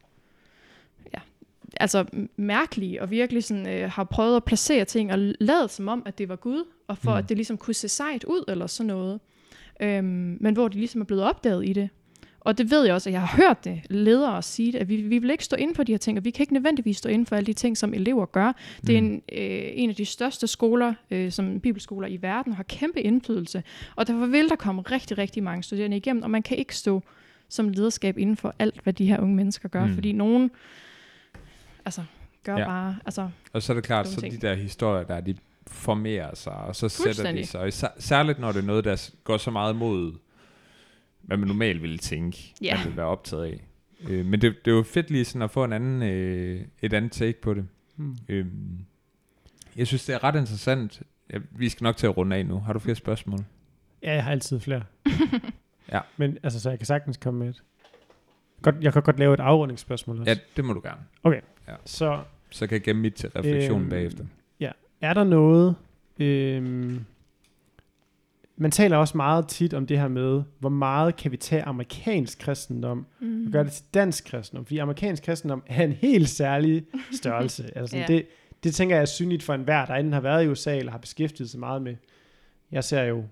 altså 1.79 2.05
mærkelige, 2.37 3.01
og 3.01 3.11
virkelig 3.11 3.43
sådan, 3.43 3.67
øh, 3.69 3.91
har 3.91 4.03
prøvet 4.03 4.35
at 4.35 4.43
placere 4.43 4.85
ting, 4.85 5.11
og 5.13 5.19
lavet 5.39 5.71
som 5.71 5.87
om, 5.87 6.03
at 6.05 6.17
det 6.17 6.29
var 6.29 6.35
Gud, 6.35 6.63
og 6.87 6.97
for 6.97 7.11
Mm. 7.11 7.17
at 7.17 7.29
det 7.29 7.37
ligesom 7.37 7.57
kunne 7.57 7.73
se 7.73 7.87
sejt 7.89 8.23
ud, 8.23 8.43
eller 8.47 8.67
sådan 8.67 8.87
noget. 8.87 9.19
Øhm, 9.81 10.37
men 10.39 10.53
hvor 10.53 10.67
de 10.67 10.77
ligesom 10.77 11.01
er 11.01 11.05
blevet 11.05 11.23
opdaget 11.23 11.69
i 11.69 11.73
det. 11.73 11.89
Og 12.39 12.57
det 12.57 12.71
ved 12.71 12.83
jeg 12.85 12.93
også, 12.93 13.09
at 13.09 13.13
jeg 13.13 13.21
har 13.21 13.37
hørt 13.43 13.63
det, 13.65 13.81
ledere 13.89 14.41
sige 14.41 14.71
det, 14.71 14.77
at 14.79 14.89
vi, 14.89 14.95
vi 14.95 15.17
vil 15.17 15.29
ikke 15.29 15.43
stå 15.45 15.55
inden 15.55 15.75
for 15.75 15.83
de 15.83 15.91
her 15.93 15.97
ting, 15.97 16.17
og 16.17 16.25
vi 16.25 16.29
kan 16.29 16.43
ikke 16.43 16.53
nødvendigvis 16.53 16.97
stå 16.97 17.09
inden 17.09 17.25
for 17.25 17.35
alle 17.35 17.45
de 17.45 17.53
ting, 17.53 17.77
som 17.77 17.93
elever 17.93 18.25
gør. 18.25 18.51
Det 18.87 18.97
er 18.97 19.01
Mm. 19.01 19.07
en, 19.07 19.13
øh, 19.31 19.69
en 19.73 19.89
af 19.89 19.95
de 19.95 20.05
største 20.05 20.47
skoler, 20.47 20.93
øh, 21.11 21.31
som 21.31 21.59
bibelskoler 21.59 22.07
i 22.07 22.17
verden, 22.21 22.53
har 22.53 22.63
kæmpe 22.63 23.01
indflydelse. 23.01 23.63
Og 23.95 24.07
derfor 24.07 24.25
vil 24.25 24.49
der 24.49 24.55
komme 24.55 24.81
rigtig, 24.81 25.17
rigtig 25.17 25.43
mange 25.43 25.63
studerende 25.63 25.97
igennem, 25.97 26.23
og 26.23 26.31
man 26.31 26.43
kan 26.43 26.57
ikke 26.57 26.75
stå 26.75 27.01
som 27.49 27.69
lederskab 27.69 28.17
inden 28.17 28.37
for 28.37 28.55
alt, 28.59 28.79
hvad 28.83 28.93
de 28.93 29.05
her 29.05 29.19
unge 29.19 29.35
mennesker 29.35 29.69
gør, 29.69 29.85
mm. 29.85 29.93
fordi 29.93 30.11
nogen 30.11 30.51
altså, 31.85 32.03
gør 32.43 32.57
Ja. 32.57 32.65
bare, 32.65 32.95
altså, 33.05 33.29
Og 33.53 33.61
så 33.61 33.73
er 33.73 33.75
det 33.75 33.83
klart, 33.83 34.07
så 34.07 34.21
ting. 34.21 34.33
de 34.41 34.47
der 34.47 34.53
historier, 34.53 35.03
der 35.03 35.21
de 35.21 35.35
formerer 35.67 36.35
sig, 36.35 36.53
og 36.53 36.75
så 36.75 36.89
sætter 36.89 37.31
de 37.31 37.45
sig. 37.45 37.61
Og 37.61 37.67
især- 37.67 37.95
særligt 37.99 38.39
når 38.39 38.51
det 38.51 38.59
er 38.61 38.65
noget, 38.65 38.85
der 38.85 39.09
går 39.23 39.37
så 39.37 39.51
meget 39.51 39.75
mod, 39.75 40.13
hvad 41.21 41.37
man 41.37 41.47
normalt 41.47 41.81
ville 41.81 41.97
tænke, 41.97 42.53
Ja. 42.61 42.75
man 42.75 42.83
ville 42.83 42.97
være 42.97 43.05
optaget 43.05 43.45
af. 43.45 43.63
Øh, 44.09 44.25
men 44.25 44.41
det, 44.41 44.55
det 44.65 44.71
er 44.71 44.75
jo 44.75 44.83
fedt 44.83 45.09
lige 45.11 45.25
sådan 45.25 45.41
at 45.41 45.51
få 45.51 45.63
en 45.63 45.73
anden, 45.73 46.01
øh, 46.03 46.61
et 46.81 46.93
andet 46.93 47.11
take 47.11 47.41
på 47.41 47.53
det. 47.53 47.67
Hmm. 47.95 48.17
Øh, 48.29 48.45
jeg 49.75 49.87
synes, 49.87 50.05
det 50.05 50.15
er 50.15 50.23
ret 50.23 50.35
interessant. 50.35 51.01
Ja, 51.33 51.37
vi 51.51 51.69
skal 51.69 51.83
nok 51.83 51.97
til 51.97 52.07
at 52.07 52.17
runde 52.17 52.35
af 52.35 52.45
nu. 52.45 52.59
Har 52.59 52.73
du 52.73 52.79
flere 52.79 52.95
spørgsmål? 52.95 53.39
Ja, 54.03 54.13
jeg 54.13 54.23
har 54.23 54.31
altid 54.31 54.59
flere. 54.59 54.83
Ja. 55.91 55.99
Men 56.17 56.37
altså, 56.43 56.59
så 56.59 56.69
jeg 56.69 56.79
kan 56.79 56.85
sagtens 56.85 57.17
komme 57.17 57.39
med 57.39 57.49
et. 57.49 57.63
Godt, 58.61 58.75
jeg 58.81 58.93
kan 58.93 59.01
godt 59.01 59.19
lave 59.19 59.33
et 59.33 59.39
afrundingsspørgsmål 59.39 60.19
også. 60.19 60.31
Ja, 60.31 60.37
det 60.57 60.65
må 60.65 60.73
du 60.73 60.81
gerne. 60.83 61.01
Så 61.85 62.19
Så 62.49 62.67
kan 62.67 62.73
jeg 62.75 62.81
gemme 62.81 63.01
mit 63.01 63.13
til 63.13 63.29
refleksion 63.29 63.81
Øhm, 63.81 63.89
bagefter. 63.89 64.25
er 65.01 65.13
der 65.13 65.23
noget... 65.23 65.75
Øhm, 66.19 67.05
man 68.57 68.71
taler 68.71 68.97
også 68.97 69.17
meget 69.17 69.47
tit 69.47 69.73
om 69.73 69.87
det 69.87 69.99
her 69.99 70.07
med, 70.07 70.43
hvor 70.59 70.69
meget 70.69 71.15
kan 71.15 71.31
vi 71.31 71.37
tage 71.37 71.63
amerikansk 71.63 72.39
kristendom 72.39 73.05
mm. 73.19 73.45
og 73.45 73.51
gøre 73.51 73.63
det 73.63 73.71
til 73.71 73.85
dansk 73.93 74.25
kristendom. 74.25 74.65
Fordi 74.65 74.77
amerikansk 74.77 75.23
kristendom 75.23 75.63
er 75.67 75.83
en 75.83 75.91
helt 75.91 76.29
særlig 76.29 76.85
størrelse. 77.11 77.69
altså, 77.77 77.97
Ja. 77.97 78.05
det, 78.07 78.25
det 78.63 78.73
tænker 78.75 78.95
jeg 78.95 79.01
er 79.01 79.05
synligt 79.05 79.43
for 79.43 79.53
enhver, 79.53 79.85
der 79.85 79.93
enten 79.95 80.13
har 80.13 80.21
været 80.21 80.43
i 80.43 80.47
USA 80.47 80.77
eller 80.77 80.91
har 80.91 80.99
beskæftiget 80.99 81.49
sig 81.49 81.59
meget 81.59 81.81
med. 81.81 81.95
Jeg 82.71 82.83
ser 82.83 83.03
jo 83.03 83.23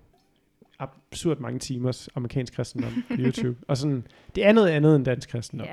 absurd 0.78 1.38
mange 1.38 1.58
timers 1.58 2.08
amerikansk 2.14 2.52
kristendom 2.54 2.92
på 3.08 3.14
YouTube. 3.22 3.56
og 3.68 3.76
sådan, 3.76 4.06
det 4.34 4.44
er 4.46 4.52
noget 4.52 4.68
andet 4.68 4.96
end 4.96 5.04
dansk 5.04 5.28
kristendom. 5.28 5.66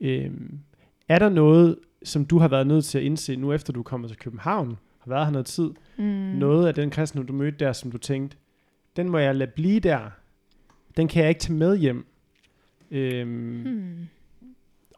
Ja. 0.00 0.08
Øhm, 0.08 0.58
er 1.08 1.18
der 1.18 1.28
noget, 1.28 1.78
som 2.02 2.24
du 2.26 2.38
har 2.38 2.48
været 2.48 2.66
nødt 2.66 2.84
til 2.84 2.98
at 2.98 3.04
indse, 3.04 3.36
nu 3.36 3.52
efter 3.52 3.72
du 3.72 3.80
er 3.80 3.84
kommet 3.84 4.10
til 4.10 4.18
København, 4.18 4.78
har 4.98 5.08
været 5.10 5.24
her 5.26 5.32
noget 5.32 5.46
tid, 5.46 5.70
Mm. 5.98 6.04
noget 6.38 6.66
af 6.66 6.74
den 6.74 6.90
kristendom, 6.90 7.26
du 7.26 7.32
mødte 7.32 7.58
der, 7.58 7.72
som 7.72 7.90
du 7.90 7.98
tænkte, 7.98 8.36
den 8.96 9.08
må 9.08 9.18
jeg 9.18 9.34
lade 9.34 9.50
blive 9.50 9.80
der. 9.80 10.10
Den 10.96 11.08
kan 11.08 11.20
jeg 11.22 11.28
ikke 11.28 11.40
tage 11.40 11.54
med 11.54 11.76
hjem. 11.78 12.06
Øhm, 12.90 13.62
Hmm. 13.62 14.08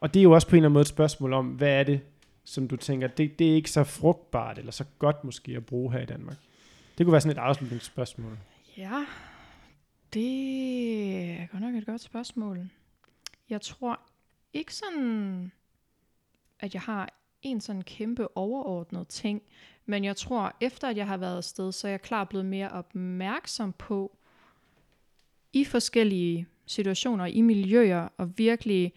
og 0.01 0.15
det 0.15 0.21
er 0.21 0.25
jo 0.25 0.33
også 0.33 0.49
på 0.49 0.57
en 0.57 0.59
eller 0.59 0.67
anden 0.67 0.73
måde 0.75 0.83
et 0.83 0.87
spørgsmål 0.89 1.33
om, 1.33 1.47
hvad 1.47 1.69
er 1.81 1.83
det, 1.83 2.01
som 2.45 2.69
du 2.69 2.77
tænker, 2.77 3.07
det, 3.07 3.39
det 3.39 3.51
er 3.51 3.55
ikke 3.55 3.71
så 3.71 3.85
frugtbart, 3.85 4.59
eller 4.59 4.73
så 4.73 4.85
godt 4.99 5.25
måske 5.25 5.53
at 5.57 5.67
bruge 5.67 5.93
her 5.93 6.01
i 6.01 6.05
Danmark. 6.07 6.37
Det 6.99 7.07
kunne 7.07 7.13
være 7.13 7.21
sådan 7.21 7.37
et 7.37 7.41
afslutningsspørgsmål. 7.41 8.39
Ja, 8.77 9.05
det 10.15 11.31
er 11.41 11.47
godt 11.47 11.63
nok 11.63 11.75
et 11.75 11.87
godt 11.87 12.01
spørgsmål. 12.01 12.59
Jeg 13.51 13.61
tror 13.61 14.01
ikke 14.53 14.75
sådan, 14.75 15.53
at 16.61 16.75
jeg 16.75 16.83
har 16.83 17.09
en 17.43 17.61
sådan 17.61 17.83
kæmpe 17.83 18.37
overordnet 18.37 19.09
ting, 19.09 19.43
men 19.87 20.05
jeg 20.05 20.17
tror, 20.17 20.57
efter 20.61 20.89
at 20.89 20.97
jeg 20.97 21.07
har 21.07 21.17
været 21.17 21.37
afsted, 21.37 21.73
så 21.73 21.87
er 21.87 21.91
jeg 21.91 22.03
klar 22.03 22.25
blevet 22.25 22.47
mere 22.47 22.69
opmærksom 22.69 23.73
på, 23.73 24.17
i 25.53 25.65
forskellige 25.65 26.47
situationer, 26.67 27.27
i 27.27 27.41
miljøer, 27.41 28.09
og 28.17 28.39
virkelig 28.39 28.93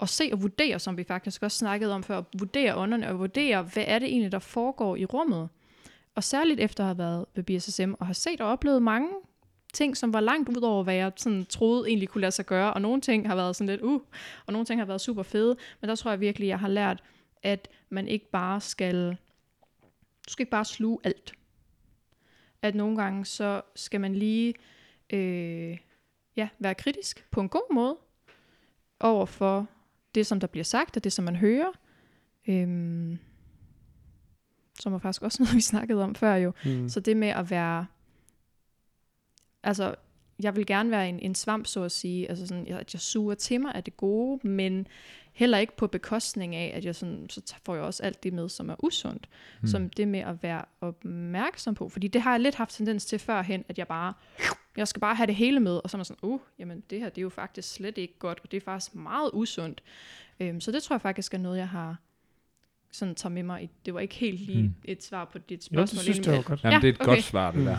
at 0.00 0.08
se 0.08 0.30
og 0.32 0.42
vurdere, 0.42 0.78
som 0.78 0.96
vi 0.96 1.04
faktisk 1.04 1.42
også 1.42 1.58
snakkede 1.58 1.94
om 1.94 2.02
før, 2.02 2.18
at 2.18 2.24
vurdere 2.38 2.76
ånderne, 2.76 3.08
og 3.08 3.18
vurdere, 3.18 3.62
hvad 3.62 3.84
er 3.86 3.98
det 3.98 4.08
egentlig, 4.08 4.32
der 4.32 4.38
foregår 4.38 4.96
i 4.96 5.04
rummet. 5.04 5.48
Og 6.14 6.24
særligt 6.24 6.60
efter 6.60 6.84
at 6.84 6.88
have 6.88 6.98
været 6.98 7.24
ved 7.34 7.42
BSSM, 7.44 7.92
og 8.00 8.06
har 8.06 8.12
set 8.12 8.40
og 8.40 8.48
oplevet 8.48 8.82
mange 8.82 9.08
ting, 9.72 9.96
som 9.96 10.12
var 10.12 10.20
langt 10.20 10.48
ud 10.48 10.62
over, 10.62 10.82
hvad 10.84 10.94
jeg 10.94 11.12
sådan 11.16 11.44
troede 11.44 11.88
egentlig 11.88 12.08
kunne 12.08 12.20
lade 12.20 12.32
sig 12.32 12.46
gøre, 12.46 12.72
og 12.74 12.82
nogle 12.82 13.00
ting 13.00 13.28
har 13.28 13.34
været 13.34 13.56
sådan 13.56 13.68
lidt, 13.68 13.80
uh, 13.80 14.00
og 14.46 14.52
nogle 14.52 14.66
ting 14.66 14.80
har 14.80 14.86
været 14.86 15.00
super 15.00 15.22
fede, 15.22 15.56
men 15.80 15.88
der 15.88 15.94
tror 15.94 16.10
jeg 16.10 16.20
virkelig, 16.20 16.48
jeg 16.48 16.58
har 16.60 16.68
lært, 16.68 17.02
at 17.42 17.68
man 17.90 18.08
ikke 18.08 18.30
bare 18.30 18.60
skal, 18.60 19.16
du 20.26 20.32
skal 20.32 20.42
ikke 20.42 20.50
bare 20.50 20.64
sluge 20.64 20.98
alt. 21.04 21.32
At 22.62 22.74
nogle 22.74 22.96
gange, 22.96 23.24
så 23.24 23.62
skal 23.74 24.00
man 24.00 24.14
lige, 24.14 24.54
øh, 25.10 25.78
ja, 26.36 26.48
være 26.58 26.74
kritisk 26.74 27.26
på 27.30 27.40
en 27.40 27.48
god 27.48 27.74
måde, 27.74 27.96
over 29.00 29.26
for 29.26 29.66
det, 30.14 30.26
som 30.26 30.40
der 30.40 30.46
bliver 30.46 30.64
sagt, 30.64 30.96
og 30.96 31.04
det, 31.04 31.12
som 31.12 31.24
man 31.24 31.36
hører, 31.36 31.70
øhm, 32.48 33.18
som 34.80 34.92
var 34.92 34.98
faktisk 34.98 35.22
også 35.22 35.38
noget, 35.42 35.56
vi 35.56 35.60
snakkede 35.60 36.02
om 36.04 36.14
før 36.14 36.34
jo, 36.34 36.52
Mm. 36.64 36.88
så 36.88 37.00
det 37.00 37.16
med 37.16 37.28
at 37.28 37.50
være, 37.50 37.86
altså, 39.62 39.94
jeg 40.42 40.56
vil 40.56 40.66
gerne 40.66 40.90
være 40.90 41.08
en, 41.08 41.18
en 41.18 41.34
svamp, 41.34 41.66
så 41.66 41.82
at 41.82 41.92
sige, 41.92 42.28
altså 42.28 42.46
sådan, 42.46 42.66
at 42.68 42.94
jeg 42.94 43.00
suger 43.00 43.34
til 43.34 43.60
mig 43.60 43.74
af 43.74 43.84
det 43.84 43.96
gode, 43.96 44.48
men 44.48 44.86
heller 45.32 45.58
ikke 45.58 45.76
på 45.76 45.86
bekostning 45.86 46.54
af, 46.54 46.72
at 46.74 46.84
jeg 46.84 46.94
sådan, 46.94 47.26
så 47.30 47.54
får 47.64 47.74
jeg 47.74 47.84
også 47.84 48.02
alt 48.02 48.22
det 48.22 48.32
med, 48.32 48.48
som 48.48 48.70
er 48.70 48.84
usundt. 48.84 49.28
Mm. 49.60 49.68
Som 49.68 49.90
det 49.90 50.08
med 50.08 50.20
at 50.20 50.42
være 50.42 50.64
opmærksom 50.80 51.74
på, 51.74 51.88
fordi 51.88 52.08
det 52.08 52.20
har 52.20 52.30
jeg 52.30 52.40
lidt 52.40 52.54
haft 52.54 52.74
tendens 52.74 53.04
til 53.04 53.18
førhen, 53.18 53.64
at 53.68 53.78
jeg 53.78 53.88
bare, 53.88 54.14
jeg 54.76 54.88
skal 54.88 55.00
bare 55.00 55.14
have 55.14 55.26
det 55.26 55.34
hele 55.34 55.60
med, 55.60 55.80
og 55.84 55.90
så 55.90 55.96
er 55.96 55.98
man 55.98 56.04
sådan, 56.04 56.28
uh, 56.28 56.40
jamen 56.58 56.82
det 56.90 57.00
her, 57.00 57.08
det 57.08 57.18
er 57.18 57.22
jo 57.22 57.28
faktisk 57.28 57.74
slet 57.74 57.98
ikke 57.98 58.18
godt, 58.18 58.40
og 58.42 58.50
det 58.50 58.56
er 58.56 58.64
faktisk 58.64 58.94
meget 58.94 59.30
usundt. 59.32 59.82
Øhm, 60.40 60.60
så 60.60 60.72
det 60.72 60.82
tror 60.82 60.94
jeg 60.94 61.00
faktisk 61.00 61.34
er 61.34 61.38
noget, 61.38 61.58
jeg 61.58 61.68
har 61.68 61.96
sådan 62.92 63.14
tager 63.14 63.32
med 63.32 63.42
mig. 63.42 63.70
Det 63.86 63.94
var 63.94 64.00
ikke 64.00 64.14
helt 64.14 64.40
lige 64.40 64.62
Mm. 64.62 64.74
et 64.84 65.04
svar 65.04 65.24
på 65.24 65.38
dit 65.38 65.50
Jo, 65.50 65.56
det 65.56 65.64
spørgsmål. 65.64 66.02
synes 66.14 66.26
jeg 66.26 66.36
var 66.36 66.42
godt. 66.42 66.64
Jamen, 66.64 66.72
Ja, 66.72 66.80
det 66.80 66.88
er 66.88 66.92
et 66.92 67.00
okay. 67.00 67.06
godt 67.14 67.22
svar, 67.24 67.50
det 67.50 67.66
der. 67.66 67.76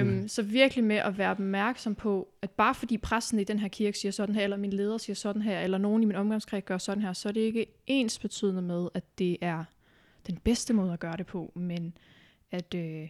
øhm, 0.00 0.28
så 0.28 0.42
virkelig 0.42 0.84
med 0.84 0.96
at 0.96 1.18
være 1.18 1.30
opmærksom 1.30 1.94
på, 1.94 2.28
at 2.42 2.50
bare 2.50 2.74
fordi 2.74 2.98
præsten 2.98 3.38
i 3.38 3.44
den 3.44 3.58
her 3.58 3.68
kirke 3.68 3.98
siger 3.98 4.12
sådan 4.12 4.34
her, 4.34 4.44
eller 4.44 4.56
min 4.56 4.72
leder 4.72 4.98
siger 4.98 5.14
sådan 5.16 5.42
her, 5.42 5.60
eller 5.60 5.78
nogen 5.78 6.02
i 6.02 6.06
min 6.06 6.16
omgangskreds 6.16 6.64
gør 6.64 6.78
sådan 6.78 7.02
her, 7.02 7.12
så 7.12 7.28
er 7.28 7.32
det 7.32 7.40
ikke 7.40 7.66
ens 7.86 8.18
betydende 8.18 8.62
med, 8.62 8.88
at 8.94 9.18
det 9.18 9.36
er 9.40 9.64
den 10.26 10.36
bedste 10.44 10.72
måde 10.74 10.92
at 10.92 11.00
gøre 11.00 11.16
det 11.16 11.26
på, 11.26 11.52
men 11.56 11.96
at 12.50 12.74
øh, 12.74 13.08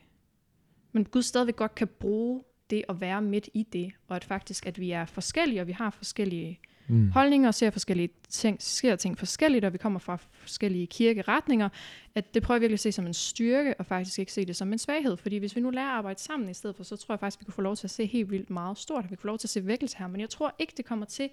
men 0.92 1.04
Gud 1.04 1.22
stadigvæk 1.22 1.57
godt 1.57 1.74
kan 1.74 1.88
bruge 1.88 2.42
det 2.70 2.84
at 2.88 3.00
være 3.00 3.22
midt 3.22 3.48
i 3.54 3.62
det, 3.72 3.92
og 4.09 4.16
at 4.16 4.24
faktisk, 4.24 4.66
at 4.66 4.80
vi 4.80 4.90
er 4.90 5.04
forskellige, 5.04 5.61
og 5.61 5.66
vi 5.66 5.72
har 5.72 5.90
forskellige 5.90 6.61
Mm. 6.89 7.11
holdninger 7.11 7.49
og 7.49 7.55
ser 7.55 7.70
forskellige 7.70 8.09
ting, 8.28 8.57
sker 8.62 8.97
ting 8.97 9.18
forskelligt, 9.18 9.64
og 9.64 9.72
vi 9.72 9.78
kommer 9.78 9.99
fra 9.99 10.16
forskellige 10.32 10.87
kirkeretninger, 10.87 11.68
at 12.14 12.34
det 12.34 12.43
prøver 12.43 12.57
jeg 12.57 12.61
virkelig 12.61 12.74
at 12.74 12.80
se 12.80 12.93
som 12.93 13.07
en 13.07 13.14
styrke, 13.14 13.74
og 13.80 13.87
faktisk 13.87 14.18
ikke 14.18 14.32
se 14.32 14.45
det 14.45 14.57
som 14.57 14.72
en 14.72 14.78
svaghed. 14.78 15.16
Fordi 15.16 15.37
hvis 15.37 15.57
vi 15.57 15.61
nu 15.61 15.70
lærer 15.70 15.89
at 15.89 15.93
arbejde 15.95 16.20
sammen 16.20 16.49
i 16.51 16.55
stedet 16.55 16.76
for, 16.76 16.84
så 16.84 16.97
tror 16.97 17.12
jeg 17.14 17.20
faktisk, 17.20 17.41
vi 17.41 17.45
kunne 17.45 17.55
få 17.55 17.62
lov 17.62 17.76
til 17.76 17.87
at 17.87 17.91
se 17.91 18.07
helt 18.07 18.30
vildt 18.30 18.51
meget 18.51 18.78
stort, 18.78 19.05
og 19.05 19.11
vi 19.11 19.16
kunne 19.16 19.20
få 19.22 19.26
lov 19.26 19.39
til 19.39 19.47
at 19.47 19.51
se 19.51 19.66
vækkelse 19.66 19.97
her. 19.99 20.07
Men 20.07 20.20
jeg 20.20 20.30
tror 20.30 20.55
ikke, 20.59 20.72
det 20.76 20.84
kommer 20.84 21.07
til 21.07 21.28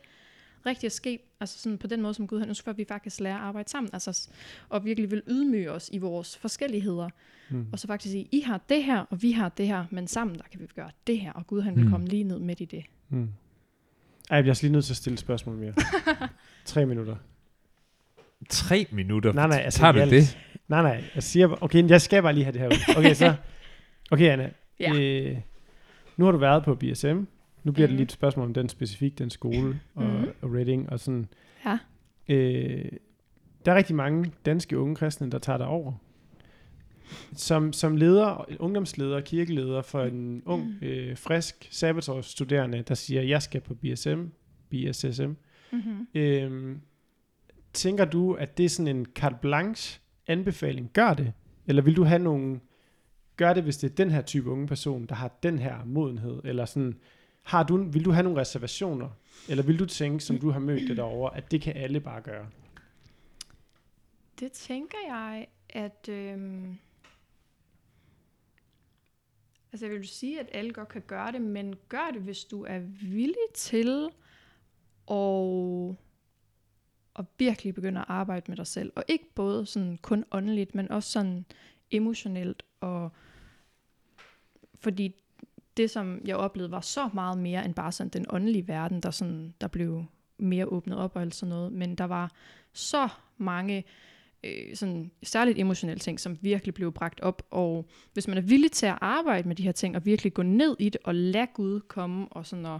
rigtig 0.66 0.86
at 0.88 0.92
ske, 0.92 1.20
altså 1.40 1.60
sådan 1.60 1.78
på 1.78 1.88
den 1.88 2.02
måde, 2.02 2.14
som 2.14 2.28
Gud 2.28 2.40
har 2.40 2.48
ønsket, 2.48 2.64
for 2.64 2.72
at 2.72 2.78
vi 2.78 2.86
faktisk 2.88 3.20
lærer 3.20 3.36
at 3.36 3.42
arbejde 3.42 3.70
sammen, 3.70 3.90
altså, 3.94 4.30
og 4.70 4.86
virkelig 4.86 5.12
vil 5.12 5.22
ydmyge 5.28 5.72
os 5.72 5.90
i 5.94 5.98
vores 5.98 6.38
forskelligheder, 6.38 7.10
Mm. 7.50 7.66
og 7.72 7.80
så 7.80 7.88
faktisk 7.88 8.12
sige, 8.12 8.28
I 8.32 8.40
har 8.42 8.62
det 8.70 8.84
her, 8.84 9.00
og 9.00 9.22
vi 9.22 9.32
har 9.32 9.50
det 9.50 9.68
her, 9.68 9.86
men 9.92 10.08
sammen 10.08 10.38
der 10.38 10.44
kan 10.52 10.60
vi 10.60 10.68
gøre 10.76 10.90
det 11.08 11.20
her, 11.20 11.32
og 11.34 11.48
Gud 11.48 11.62
han 11.62 11.76
vil 11.76 11.84
Mm. 11.86 11.92
komme 11.92 12.08
lige 12.08 12.24
ned 12.24 12.40
midt 12.40 12.62
i 12.62 12.66
det. 12.66 12.84
Mm. 13.10 13.30
Ej, 14.30 14.36
jeg 14.36 14.44
bliver 14.44 14.60
lige 14.62 14.72
nødt 14.72 14.86
til 14.86 14.94
at 14.94 14.98
stille 14.98 15.14
et 15.14 15.20
spørgsmål 15.20 15.56
mere. 15.56 15.74
Tre 16.66 16.86
minutter. 16.86 17.16
Tre 18.50 18.86
minutter. 18.92 19.34
Nej, 19.34 19.48
nej, 19.48 19.58
altså 19.58 19.80
Tager 19.80 19.92
du 19.92 20.00
alt. 20.00 20.12
det? 20.12 20.38
Nej, 20.68 20.82
nej, 20.82 21.04
jeg 21.16 21.24
siger 21.24 21.64
okay, 21.64 21.90
jeg 21.90 22.02
skal 22.02 22.22
bare 22.22 22.34
lige 22.34 22.44
have 22.44 22.52
det 22.54 22.62
her 22.62 22.68
ud. 22.68 22.98
Okay, 22.98 23.14
så, 23.14 23.34
okay 24.12 24.30
Anna, 24.30 24.50
Ja. 24.80 24.94
øh, 24.96 25.38
nu 26.18 26.26
har 26.26 26.32
du 26.32 26.38
været 26.38 26.64
på 26.64 26.76
BSM, 26.76 27.08
nu 27.64 27.72
bliver 27.72 27.88
det 27.88 27.94
Mhm. 27.94 27.98
lige 27.98 28.04
et 28.04 28.12
spørgsmål 28.12 28.46
om 28.48 28.54
den 28.54 28.70
specifik, 28.70 29.18
den 29.20 29.30
skole 29.30 29.80
og, 29.96 30.04
Mhm. 30.04 30.28
og 30.42 30.54
Reading 30.54 30.90
og 30.90 31.00
sådan. 31.00 31.28
Ja. 31.66 31.78
Øh, 32.30 32.86
der 33.66 33.72
er 33.72 33.76
rigtig 33.76 33.96
mange 33.96 34.32
danske 34.46 34.78
unge 34.80 34.96
kristne, 34.96 35.32
der 35.32 35.40
tager 35.40 35.58
dig 35.58 35.68
over. 35.68 35.94
Som, 37.36 37.74
som 37.74 37.98
leder, 37.98 38.46
ungdomsleder, 38.60 39.22
kirkeleder 39.22 39.82
for 39.82 40.04
en 40.04 40.44
ung, 40.46 40.74
øh, 40.82 41.18
frisk 41.18 41.68
sabbatårsstuderende, 41.72 42.84
der 42.88 42.96
siger, 42.96 43.22
jeg 43.22 43.42
skal 43.42 43.62
på 43.62 43.74
BSM, 43.74 44.22
BSSM, 44.70 45.32
Mm-hmm. 45.74 46.08
Øhm, 46.14 46.82
tænker 47.74 48.06
du, 48.06 48.34
at 48.34 48.58
det 48.58 48.66
er 48.66 48.70
sådan 48.70 48.96
en 48.96 49.06
carte 49.06 49.36
blanche 49.42 50.02
anbefaling? 50.28 50.90
Gør 50.94 51.14
det? 51.14 51.34
Eller 51.68 51.82
vil 51.82 51.96
du 51.96 52.04
have 52.04 52.20
nogle... 52.20 52.60
Gør 53.36 53.54
det, 53.54 53.64
hvis 53.64 53.78
det 53.78 53.92
er 53.92 53.96
den 53.96 54.12
her 54.12 54.22
type 54.22 54.50
unge 54.50 54.68
person, 54.68 55.06
der 55.06 55.16
har 55.16 55.28
den 55.44 55.60
her 55.60 55.86
modenhed? 55.86 56.42
Eller 56.44 56.66
sådan... 56.66 57.00
Har 57.44 57.64
du, 57.64 57.84
vil 57.84 58.06
du 58.06 58.12
have 58.12 58.24
nogle 58.24 58.42
reservationer? 58.42 59.10
Eller 59.50 59.64
vil 59.64 59.80
du 59.80 59.86
tænke, 59.86 60.24
som 60.24 60.38
du 60.38 60.52
har 60.52 60.60
mødt 60.60 60.90
det 60.90 60.98
derovre, 60.98 61.38
at 61.38 61.52
det 61.52 61.62
kan 61.62 61.74
alle 61.76 62.00
bare 62.00 62.22
gøre? 62.22 62.48
Det 64.40 64.52
tænker 64.52 64.98
jeg, 65.08 65.48
at... 65.70 66.10
Øhm, 66.10 66.78
altså 69.74 69.86
jeg 69.86 69.96
vil 69.96 70.08
sige, 70.08 70.40
at 70.40 70.50
alle 70.52 70.74
godt 70.74 70.90
kan 70.90 71.04
gøre 71.08 71.32
det, 71.32 71.42
men 71.42 71.76
gør 71.90 72.10
det, 72.14 72.22
hvis 72.22 72.44
du 72.44 72.64
er 72.64 72.80
villig 73.10 73.50
til 73.54 74.10
at, 75.12 75.96
at 77.20 77.26
virkelig 77.38 77.76
begynde 77.76 78.00
at 78.00 78.06
arbejde 78.08 78.46
med 78.48 78.58
dig 78.58 78.68
selv. 78.68 78.94
Og 78.96 79.04
ikke 79.08 79.26
både 79.36 79.66
sådan 79.66 79.98
kun 79.98 80.26
åndeligt, 80.32 80.76
men 80.76 80.92
også 80.92 81.12
sådan 81.12 81.46
emotionelt. 81.92 82.64
Og 82.80 83.12
fordi 84.76 85.16
det, 85.78 85.90
som 85.90 86.22
jeg 86.26 86.36
oplevede, 86.36 86.72
var 86.72 86.82
så 86.82 87.10
meget 87.14 87.38
mere 87.38 87.66
end 87.66 87.76
bare 87.76 87.92
sådan 87.92 88.10
den 88.10 88.26
åndelige 88.30 88.68
verden, 88.68 89.02
der, 89.02 89.12
sådan, 89.12 89.54
der 89.62 89.68
blev 89.68 90.06
mere 90.38 90.66
åbnet 90.66 90.98
op 90.98 91.16
og 91.16 91.22
alt 91.22 91.36
sådan 91.36 91.50
noget. 91.50 91.74
Men 91.74 91.96
der 91.96 92.06
var 92.06 92.32
så 92.74 93.10
mange 93.38 93.84
øh, 94.44 94.76
sådan, 94.76 95.12
særligt 95.24 95.60
emotionelle 95.60 96.00
ting, 96.00 96.20
som 96.20 96.38
virkelig 96.42 96.74
blev 96.74 96.92
bragt 96.92 97.20
op. 97.20 97.44
Og 97.52 97.86
hvis 98.14 98.28
man 98.28 98.38
er 98.38 98.42
villig 98.42 98.72
til 98.72 98.86
at 98.86 98.98
arbejde 99.02 99.48
med 99.48 99.56
de 99.56 99.64
her 99.64 99.72
ting, 99.72 99.96
og 99.96 100.06
virkelig 100.06 100.34
gå 100.34 100.44
ned 100.44 100.76
i 100.80 100.90
det, 100.90 101.02
og 101.04 101.16
lade 101.16 101.48
Gud 101.54 101.80
komme, 101.80 102.28
og 102.32 102.46
sådan 102.46 102.66
at, 102.66 102.80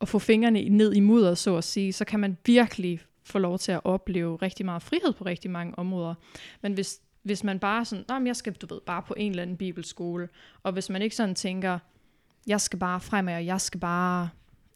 at 0.00 0.08
få 0.08 0.18
fingrene 0.18 0.68
ned 0.68 0.94
i 0.94 1.00
mudder, 1.00 1.34
så 1.34 1.56
at 1.56 1.64
sige, 1.64 1.92
så 1.92 2.04
kan 2.04 2.20
man 2.20 2.36
virkelig 2.46 3.00
få 3.24 3.38
lov 3.38 3.58
til 3.58 3.72
at 3.72 3.80
opleve 3.84 4.36
rigtig 4.36 4.66
meget 4.66 4.82
frihed 4.82 5.12
på 5.12 5.24
rigtig 5.24 5.50
mange 5.50 5.78
områder. 5.78 6.14
Men 6.62 6.72
hvis, 6.72 7.00
hvis 7.22 7.44
man 7.44 7.58
bare 7.58 7.84
sådan, 7.84 8.04
Nå, 8.08 8.18
men 8.18 8.26
jeg 8.26 8.36
skal, 8.36 8.52
du 8.52 8.74
ved, 8.74 8.80
bare 8.86 9.02
på 9.02 9.14
en 9.16 9.30
eller 9.30 9.42
anden 9.42 9.56
bibelskole, 9.56 10.28
og 10.62 10.72
hvis 10.72 10.90
man 10.90 11.02
ikke 11.02 11.16
sådan 11.16 11.34
tænker, 11.34 11.78
jeg 12.46 12.60
skal 12.60 12.78
bare 12.78 13.00
fremad, 13.00 13.34
og 13.34 13.46
jeg 13.46 13.60
skal 13.60 13.80
bare 13.80 14.28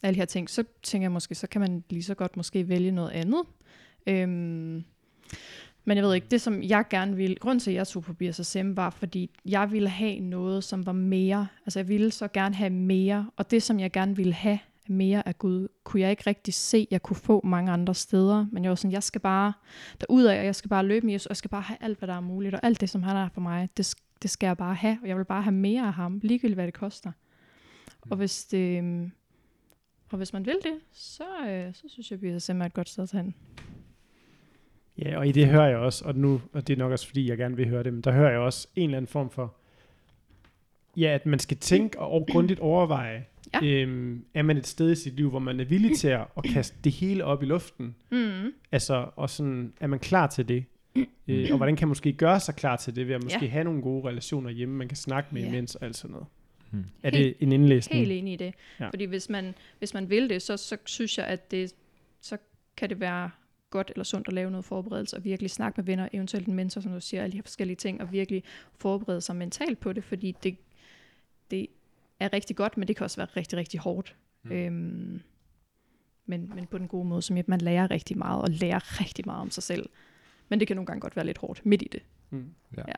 alle 0.03 0.15
de 0.15 0.21
her 0.21 0.27
ting, 0.27 0.51
så 0.51 0.65
tænker 0.83 1.05
jeg 1.05 1.13
måske, 1.13 1.35
så 1.35 1.47
kan 1.47 1.61
man 1.61 1.85
lige 1.91 2.03
så 2.03 2.15
godt 2.15 2.37
måske 2.37 2.69
vælge 2.69 2.91
noget 2.91 3.11
andet. 3.11 3.43
Øhm, 4.07 4.85
men 5.89 5.97
jeg 5.97 6.05
ved 6.05 6.15
ikke, 6.15 6.27
det 6.31 6.41
som 6.41 6.63
jeg 6.63 6.85
gerne 6.91 7.17
ville, 7.17 7.37
grund 7.37 7.61
til 7.61 7.71
at 7.71 7.77
jeg 7.77 7.87
tog 7.87 8.03
på 8.03 8.13
BSSM 8.13 8.77
var, 8.77 8.91
fordi 8.91 9.31
jeg 9.45 9.73
ville 9.73 9.89
have 9.89 10.21
noget, 10.21 10.65
som 10.65 10.87
var 10.87 10.93
mere, 10.93 11.47
altså 11.67 11.79
jeg 11.79 11.89
ville 11.89 12.11
så 12.11 12.29
gerne 12.29 12.55
have 12.55 12.71
mere, 12.71 13.31
og 13.37 13.51
det 13.51 13.63
som 13.63 13.81
jeg 13.81 13.93
gerne 13.93 14.17
ville 14.17 14.33
have 14.33 14.59
mere 14.89 15.29
af 15.29 15.39
Gud, 15.39 15.69
kunne 15.85 16.01
jeg 16.01 16.11
ikke 16.11 16.23
rigtig 16.27 16.55
se, 16.55 16.87
jeg 16.91 17.03
kunne 17.03 17.17
få 17.17 17.41
mange 17.45 17.73
andre 17.73 17.95
steder, 17.95 18.47
men 18.53 18.65
jeg 18.65 18.71
var 18.71 18.75
sådan, 18.75 18.93
jeg 18.93 19.03
skal 19.03 19.21
bare 19.21 19.53
derudad, 20.01 20.39
og 20.39 20.45
jeg 20.45 20.55
skal 20.55 20.69
bare 20.69 20.87
løbe 20.87 21.07
med 21.07 21.13
Jesus, 21.13 21.27
og 21.27 21.31
jeg 21.31 21.37
skal 21.37 21.51
bare 21.51 21.63
have 21.63 21.79
alt, 21.81 21.99
hvad 21.99 22.09
der 22.09 22.15
er 22.15 22.21
muligt, 22.21 22.55
og 22.55 22.61
alt 22.63 22.81
det, 22.81 22.91
som 22.91 23.03
han 23.03 23.17
er 23.17 23.29
for 23.29 23.41
mig, 23.41 23.69
det, 23.77 23.95
det 24.23 24.31
skal 24.31 24.47
jeg 24.47 24.57
bare 24.57 24.75
have, 24.75 24.99
og 25.03 25.09
jeg 25.09 25.17
vil 25.17 25.25
bare 25.25 25.43
have 25.43 25.55
mere 25.55 25.87
af 25.87 25.93
ham, 25.93 26.21
ligegyldigt 26.23 26.57
hvad 26.57 26.67
det 26.67 26.75
koster. 26.75 27.13
Og 28.11 28.17
hvis, 28.17 28.45
det, 28.45 28.79
øhm, 28.79 29.13
og 30.11 30.17
hvis 30.17 30.33
man 30.33 30.47
vil 30.47 30.57
det, 30.63 30.79
så, 30.93 31.25
øh, 31.49 31.75
så 31.75 31.83
synes 31.89 32.11
jeg, 32.11 32.17
at 32.17 32.23
vi 32.23 32.29
er 32.29 32.65
et 32.67 32.75
godt 32.75 32.89
sted 32.89 33.07
til 33.07 33.19
hen. 33.19 33.35
Ja, 34.99 35.19
og 35.19 35.29
i 35.29 35.33
det 35.33 35.47
hører 35.47 35.67
jeg 35.69 35.77
også, 35.77 36.05
og 36.05 36.15
nu, 36.15 36.41
og 36.53 36.67
det 36.67 36.73
er 36.73 36.79
nok 36.79 36.93
også 36.93 37.07
fordi, 37.07 37.29
jeg 37.29 37.39
gerne 37.39 37.57
vil 37.57 37.69
høre 37.69 37.83
det, 37.83 37.93
men 37.93 38.03
der 38.03 38.13
hører 38.13 38.31
jeg 38.31 38.39
også 38.41 38.69
en 38.77 38.83
eller 38.85 38.97
anden 38.97 39.09
form 39.09 39.31
for, 39.31 39.55
ja, 40.97 41.09
at 41.15 41.27
man 41.27 41.39
skal 41.39 41.57
tænke 41.57 41.99
og 41.99 42.27
grundigt 42.31 42.61
overveje, 42.61 43.25
Ja. 43.55 43.67
øhm, 43.67 44.25
er 44.35 44.43
man 44.43 44.57
et 44.57 44.67
sted 44.67 44.93
i 44.93 44.95
sit 44.95 45.15
liv, 45.17 45.31
hvor 45.31 45.39
man 45.39 45.61
er 45.61 45.65
villig 45.65 45.97
til 45.97 46.09
at, 46.09 46.21
at 46.37 46.45
kaste 46.45 46.77
det 46.85 46.93
hele 46.93 47.25
op 47.25 47.43
i 47.43 47.47
luften, 47.47 47.95
Mm. 48.11 48.53
altså, 48.73 49.09
og 49.17 49.31
sådan, 49.31 49.73
er 49.81 49.87
man 49.87 49.99
klar 49.99 50.27
til 50.27 50.49
det? 50.49 50.65
Øh, 51.29 51.49
og 51.51 51.57
hvordan 51.57 51.77
kan 51.77 51.89
man 51.89 51.91
måske 51.91 52.13
gøre 52.13 52.41
sig 52.41 52.55
klar 52.55 52.77
til 52.77 52.97
det, 52.97 53.09
ved 53.09 53.15
at 53.15 53.23
måske 53.25 53.45
Ja. 53.45 53.51
have 53.51 53.65
nogle 53.65 53.83
gode 53.83 54.09
relationer 54.09 54.51
hjemme, 54.51 54.75
man 54.75 54.89
kan 54.89 54.97
snakke 54.97 55.29
med 55.33 55.43
Ja. 55.43 55.49
imens 55.49 55.75
og 55.75 55.85
alt 55.87 55.97
sådan 55.97 56.13
noget. 56.13 56.27
Hmm. 56.71 56.85
Er 57.03 57.11
Helt- 57.17 57.39
det 57.41 57.47
en 57.47 57.53
indlæsning? 57.53 57.99
Helt 58.01 58.13
enig 58.13 58.33
i 58.33 58.37
det. 58.37 58.55
Ja. 58.81 58.89
Fordi 58.89 59.05
hvis 59.05 59.29
man, 59.31 59.55
hvis 59.79 59.95
man 59.95 60.11
vil 60.11 60.29
det, 60.31 60.43
så, 60.43 60.57
så 60.57 60.77
synes 60.85 61.19
jeg, 61.19 61.27
at 61.27 61.51
det, 61.51 61.73
så 62.21 62.37
kan 62.77 62.89
det 62.91 63.01
være 63.01 63.31
godt 63.77 63.91
eller 63.91 64.05
sundt 64.05 64.29
at 64.29 64.35
lave 64.35 64.51
noget 64.51 64.65
forberedelse 64.65 65.17
og 65.17 65.25
virkelig 65.25 65.51
snakke 65.51 65.81
med 65.81 65.85
venner, 65.85 66.09
eventuelt 66.13 66.47
en 66.47 66.55
mentor, 66.55 66.81
som 66.81 66.93
du 66.93 67.01
siger, 67.01 67.23
alle 67.23 67.33
de 67.33 67.37
her 67.37 67.43
forskellige 67.43 67.77
ting, 67.77 68.01
og 68.01 68.13
virkelig 68.13 68.43
forberede 68.79 69.21
sig 69.21 69.37
mentalt 69.37 69.81
på 69.81 69.93
det, 69.93 70.05
fordi 70.05 70.37
det, 70.43 70.57
det 71.51 71.67
er 72.21 72.33
rigtig 72.33 72.57
godt, 72.57 72.77
men 72.77 72.89
det 72.89 72.97
kan 72.97 73.05
også 73.05 73.17
være 73.17 73.29
rigtig, 73.37 73.59
rigtig 73.59 73.81
hårdt. 73.81 74.17
Mm. 74.43 74.53
Øhm, 74.53 75.21
men, 76.27 76.53
men 76.55 76.67
på 76.67 76.79
den 76.79 76.89
gode 76.89 77.09
måde, 77.09 77.23
som 77.23 77.37
at 77.37 77.49
man 77.49 77.61
lærer 77.61 77.91
rigtig 77.91 78.19
meget, 78.19 78.43
og 78.43 78.51
lærer 78.51 79.01
rigtig 79.01 79.27
meget 79.27 79.41
om 79.41 79.51
sig 79.51 79.63
selv. 79.63 79.89
Men 80.49 80.61
det 80.61 80.69
kan 80.69 80.77
nogle 80.77 80.87
gange 80.87 81.01
godt 81.01 81.17
være 81.17 81.27
lidt 81.27 81.39
hårdt 81.39 81.67
midt 81.67 81.83
i 81.83 81.89
det. 81.93 82.03
Mm. 82.31 82.51
Ja. 82.77 82.83
Ja. 82.89 82.95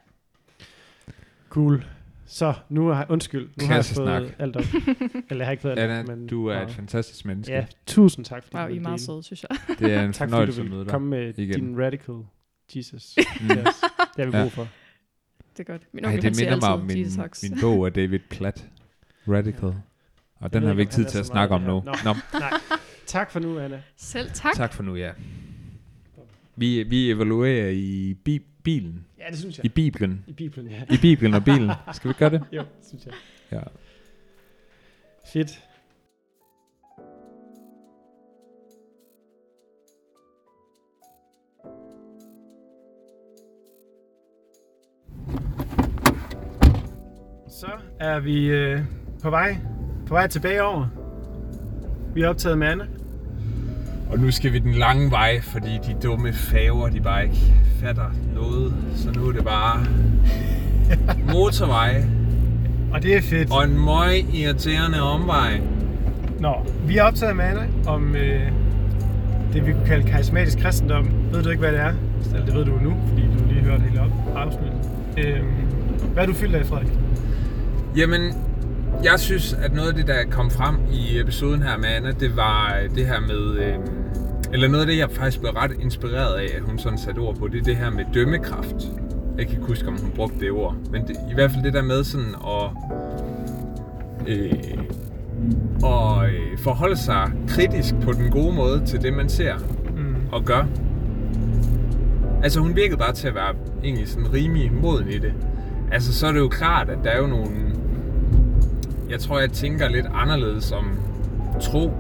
Cool. 1.49 1.85
Så, 2.31 2.55
nu 2.69 2.87
har 2.87 3.07
undskyld, 3.09 3.49
nu 3.61 3.67
har 3.67 3.75
jeg 3.75 3.85
fået 3.85 4.07
snak. 4.29 4.35
alt 4.39 4.57
op. 4.57 4.63
Eller 5.31 5.45
jeg 5.45 5.47
har 5.47 5.51
ikke 5.51 5.61
fået 5.61 5.73
alt 5.73 5.81
Anna, 5.81 6.01
op, 6.01 6.07
men 6.09 6.27
du 6.27 6.47
er 6.47 6.61
et 6.61 6.71
fantastisk 6.71 7.25
menneske. 7.25 7.53
Ja, 7.55 7.67
tusind 7.87 8.25
tak, 8.25 8.45
fordi 8.45 8.57
Wow, 8.57 8.67
du 8.69 8.75
I 8.75 8.77
er 8.77 8.81
meget 8.81 9.01
søde, 9.01 9.23
synes 9.23 9.45
jeg. 9.51 9.59
Det 9.79 9.93
er 9.93 10.03
en 10.05 10.13
Tak 10.13 10.29
fordi 10.29 10.31
fornøjelse 10.31 10.61
du 10.61 10.65
at 10.65 10.71
møde 10.71 10.79
vil 10.79 10.87
dig. 10.87 10.93
komme 10.93 11.09
med 11.09 11.39
igen. 11.39 11.61
din 11.61 11.81
radical 11.83 12.15
Jesus. 12.77 13.17
Mm. 13.41 13.47
Yes. 13.47 13.55
Det 14.17 14.25
har 14.25 14.25
vi 14.31 14.37
Ja. 14.37 14.43
brug 14.43 14.53
for. 14.53 14.69
Det 15.57 15.69
er 15.69 15.73
godt. 15.73 15.83
Min 15.93 16.05
Ej, 16.05 16.09
onkel, 16.09 16.17
det 16.17 16.25
han 16.25 16.35
siger 16.35 16.51
minder 16.51 16.67
mig 16.69 16.75
om 16.75 16.87
min, 16.87 17.51
min 17.51 17.61
bog 17.61 17.87
af 17.87 17.93
David 17.93 18.19
Platt, 18.31 18.65
Radical. 19.29 19.75
Og 20.41 20.53
den 20.53 20.63
har 20.63 20.75
vi 20.75 20.81
ikke, 20.81 20.93
tid 20.93 21.05
til 21.05 21.17
er 21.17 21.21
at 21.21 21.27
snakke 21.27 21.55
om 21.55 21.61
nu. 21.63 21.83
det 21.87 22.05
Nå, 22.05 22.15
Nej. 22.39 22.51
Tak 23.07 23.31
for 23.31 23.41
nu, 23.41 23.59
Anna. 23.59 23.83
Selv 23.97 24.31
tak. 24.35 24.55
tak 24.55 24.73
for 24.73 24.83
nu, 24.83 24.95
ja. 24.97 25.11
Vi, 26.57 26.83
vi 26.83 27.11
evaluerer 27.11 27.69
i 27.71 28.15
bi- 28.25 28.47
bilen. 28.63 29.05
Ja, 29.19 29.25
det 29.31 29.39
synes 29.39 29.59
jeg. 29.59 29.65
I 29.65 29.69
Bibelen. 29.69 30.25
I 30.27 30.33
Bibelen, 30.33 30.71
ja. 30.71 30.83
I 30.91 30.97
Bibelen 31.03 31.35
og 31.35 31.45
bilen. 31.45 31.71
Skal 31.93 32.09
vi 32.09 32.15
gøre 32.19 32.31
det? 32.31 32.45
Jo, 32.53 32.65
synes 32.83 33.07
jeg. 33.07 33.15
Ja. 33.53 33.61
Fedt. 35.33 35.51
Så 47.49 47.71
er 48.01 48.21
vi 48.21 48.47
øh, 48.47 48.81
på 49.23 49.31
vej 49.31 49.57
på 50.07 50.15
vej 50.15 50.27
tilbage 50.27 50.63
over. 50.63 50.87
Vi 52.15 52.23
er 52.23 52.29
optaget 52.29 52.59
med 52.59 52.67
Anna. 52.67 52.98
Og 54.11 54.19
nu 54.19 54.31
skal 54.31 54.53
vi 54.53 54.59
den 54.59 54.73
lange 54.73 55.11
vej, 55.11 55.41
fordi 55.41 55.79
de 55.87 55.97
dumme 56.03 56.33
faver, 56.33 56.89
de 56.89 57.01
bare 57.01 57.23
ikke 57.25 57.37
fatter 57.81 58.11
noget. 58.35 58.75
Så 58.97 59.11
nu 59.11 59.29
er 59.29 59.33
det 59.33 59.45
bare 59.45 59.85
motorvej 61.33 62.05
Og 62.93 63.03
det 63.03 63.17
er 63.17 63.21
fedt. 63.23 63.53
og 63.53 63.65
en 63.65 63.85
møg 63.85 64.35
irriterende 64.35 65.03
omvej. 65.03 65.61
Nå, 66.41 66.55
vi 66.87 66.97
er 66.97 67.03
optaget 67.03 67.37
med 67.37 67.45
Anna 67.45 67.67
om 67.87 68.17
øh, 68.17 68.41
det, 69.53 69.67
vi 69.67 69.73
kunne 69.73 69.87
kalde 69.87 70.09
karismatisk 70.09 70.59
kristendom. 70.59 71.09
Ved 71.33 71.43
du 71.43 71.49
ikke, 71.51 71.61
hvad 71.61 71.73
det 71.73 71.81
er? 71.81 71.93
Eller 72.33 72.45
det 72.47 72.55
ved 72.55 72.65
du 72.65 72.71
nu, 72.83 72.97
fordi 73.09 73.23
du 73.23 73.45
lige 73.49 73.61
hørte 73.61 73.83
hele 73.83 74.01
op 74.01 74.11
afsnittet. 74.37 74.81
Øh, 75.19 75.45
hvad 76.13 76.23
er 76.23 76.27
du 76.27 76.35
fyldt 76.35 76.55
af, 76.55 76.67
Frederik? 76.67 76.89
Jamen, 77.97 78.21
jeg 79.05 79.21
synes, 79.21 79.53
at 79.53 79.73
noget 79.75 79.89
af 79.89 79.95
det, 79.95 80.07
der 80.07 80.25
kom 80.31 80.51
frem 80.51 80.77
i 80.93 81.21
episoden 81.21 81.63
her 81.63 81.79
med 81.79 81.89
Anna, 81.89 82.11
det 82.11 82.37
var 82.37 82.79
det 82.95 83.07
her 83.07 83.21
med... 83.21 83.59
Øh, 83.59 83.75
eller 84.53 84.69
noget 84.69 84.81
af 84.81 84.87
det, 84.87 84.99
jeg 84.99 85.11
faktisk 85.11 85.41
blev 85.41 85.53
ret 85.53 85.73
inspireret 85.81 86.35
af, 86.35 86.57
at 86.57 86.63
hun 86.63 86.79
sådan 86.79 86.99
satte 86.99 87.19
ord 87.19 87.37
på, 87.37 87.49
det 87.49 87.61
er 87.61 87.65
det 87.65 87.77
her 87.77 87.91
med 87.91 88.05
dømmekraft. 88.15 88.75
Jeg 89.39 89.47
kan 89.47 89.55
ikke 89.57 89.67
huske, 89.67 89.89
om 89.89 89.99
hun 90.01 90.11
brugte 90.11 90.41
det 90.41 90.51
ord. 90.51 90.77
Men 90.91 91.03
det, 91.03 91.17
i 91.31 91.35
hvert 91.35 91.51
fald 91.51 91.65
det 91.65 91.73
der 91.73 91.83
med 91.83 92.05
sådan 92.05 92.35
at... 92.47 92.71
Øh, 94.27 94.53
og 95.83 96.27
øh, 96.29 96.59
forholde 96.59 96.97
sig 96.97 97.33
kritisk 97.49 97.95
på 98.03 98.13
den 98.13 98.31
gode 98.31 98.55
måde 98.55 98.83
til 98.87 99.03
det, 99.03 99.13
man 99.13 99.29
ser 99.29 99.55
Mm. 99.97 100.15
og 100.33 100.45
gør. 100.45 100.67
Altså 102.43 102.61
hun 102.61 102.77
virkede 102.77 102.97
bare 102.97 103.13
til 103.13 103.29
at 103.29 103.35
være 103.35 103.55
egentlig 103.85 104.09
sådan 104.09 104.33
rimelig 104.33 104.73
moden 104.73 105.09
i 105.09 105.19
det. 105.19 105.33
Altså 105.93 106.15
så 106.15 106.27
er 106.27 106.33
det 106.33 106.39
jo 106.39 106.49
klart, 106.49 106.91
at 106.91 106.99
der 107.05 107.11
er 107.11 107.19
jo 107.21 107.27
nogle... 107.27 107.51
Jeg 109.11 109.21
tror, 109.21 109.41
jeg 109.41 109.51
tænker 109.51 109.89
lidt 109.89 110.07
anderledes 110.15 110.73
om 110.73 110.85
tro 111.61 111.93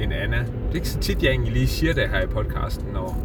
end 0.00 0.12
Anna. 0.12 0.38
Det 0.38 0.70
er 0.70 0.74
ikke 0.74 0.88
så 0.88 0.98
tit, 0.98 1.22
jeg 1.22 1.30
egentlig 1.30 1.52
lige 1.52 1.66
siger 1.66 1.94
det 1.94 2.08
her 2.08 2.22
i 2.22 2.26
podcasten, 2.26 2.88
når, 2.92 3.18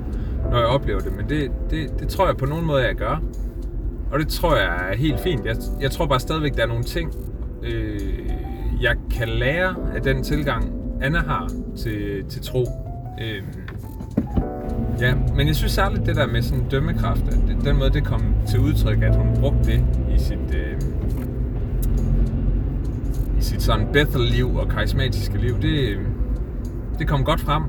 når 0.52 0.58
jeg 0.58 0.68
oplever 0.68 1.00
det. 1.00 1.16
Men 1.18 1.30
det, 1.30 1.52
det, 1.70 2.00
det 2.00 2.08
tror 2.08 2.26
jeg 2.26 2.38
på 2.38 2.46
nogen 2.46 2.66
måde, 2.66 2.84
jeg 2.84 2.96
gør. 2.96 3.22
Og 4.12 4.20
det 4.20 4.28
tror 4.28 4.56
jeg 4.56 4.90
er 4.92 4.98
helt 4.98 5.20
fint. 5.20 5.46
Jeg, 5.46 5.56
jeg 5.82 5.92
tror 5.92 6.06
bare 6.06 6.20
stadigvæk, 6.20 6.56
der 6.56 6.64
er 6.64 6.68
nogle 6.68 6.84
ting, 6.84 7.12
øh, 7.64 8.00
jeg 8.82 8.96
kan 9.12 9.30
lære 9.30 9.76
af 9.96 10.02
den 10.02 10.24
tilgang, 10.24 10.74
Anna 11.02 11.20
har 11.20 11.50
til, 11.78 12.26
til 12.30 12.42
tro. 12.42 12.66
Øh, 13.22 13.44
Ja, 15.02 15.14
men 15.36 15.48
jeg 15.48 15.56
synes 15.56 15.72
særligt 15.72 16.06
det 16.06 16.16
der 16.16 16.28
med 16.28 16.42
sådan 16.42 16.70
dømmekraft, 16.72 17.28
at 17.28 17.38
det, 17.48 17.66
den 17.66 17.78
måde 17.78 17.90
det 17.90 18.06
kom 18.06 18.36
til 18.48 18.60
udtryk, 18.60 19.02
at 19.02 19.16
hun 19.16 19.28
brugte 19.40 19.72
det 19.72 19.86
i 20.16 20.20
sit, 20.20 20.56
øh, 20.56 20.78
i 23.40 23.42
sit 23.42 23.62
sådan 23.62 23.88
Bethel-liv 23.94 24.56
og 24.56 24.70
karismatiske 24.70 25.38
liv, 25.38 25.62
det, 25.62 25.98
det 27.00 27.08
kom 27.08 27.24
godt 27.24 27.42
frem, 27.42 27.64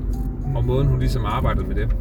og 0.55 0.65
måden 0.65 0.87
hun 0.87 0.99
ligesom 0.99 1.25
arbejdede 1.25 1.67
med 1.67 1.75
det. 1.75 1.95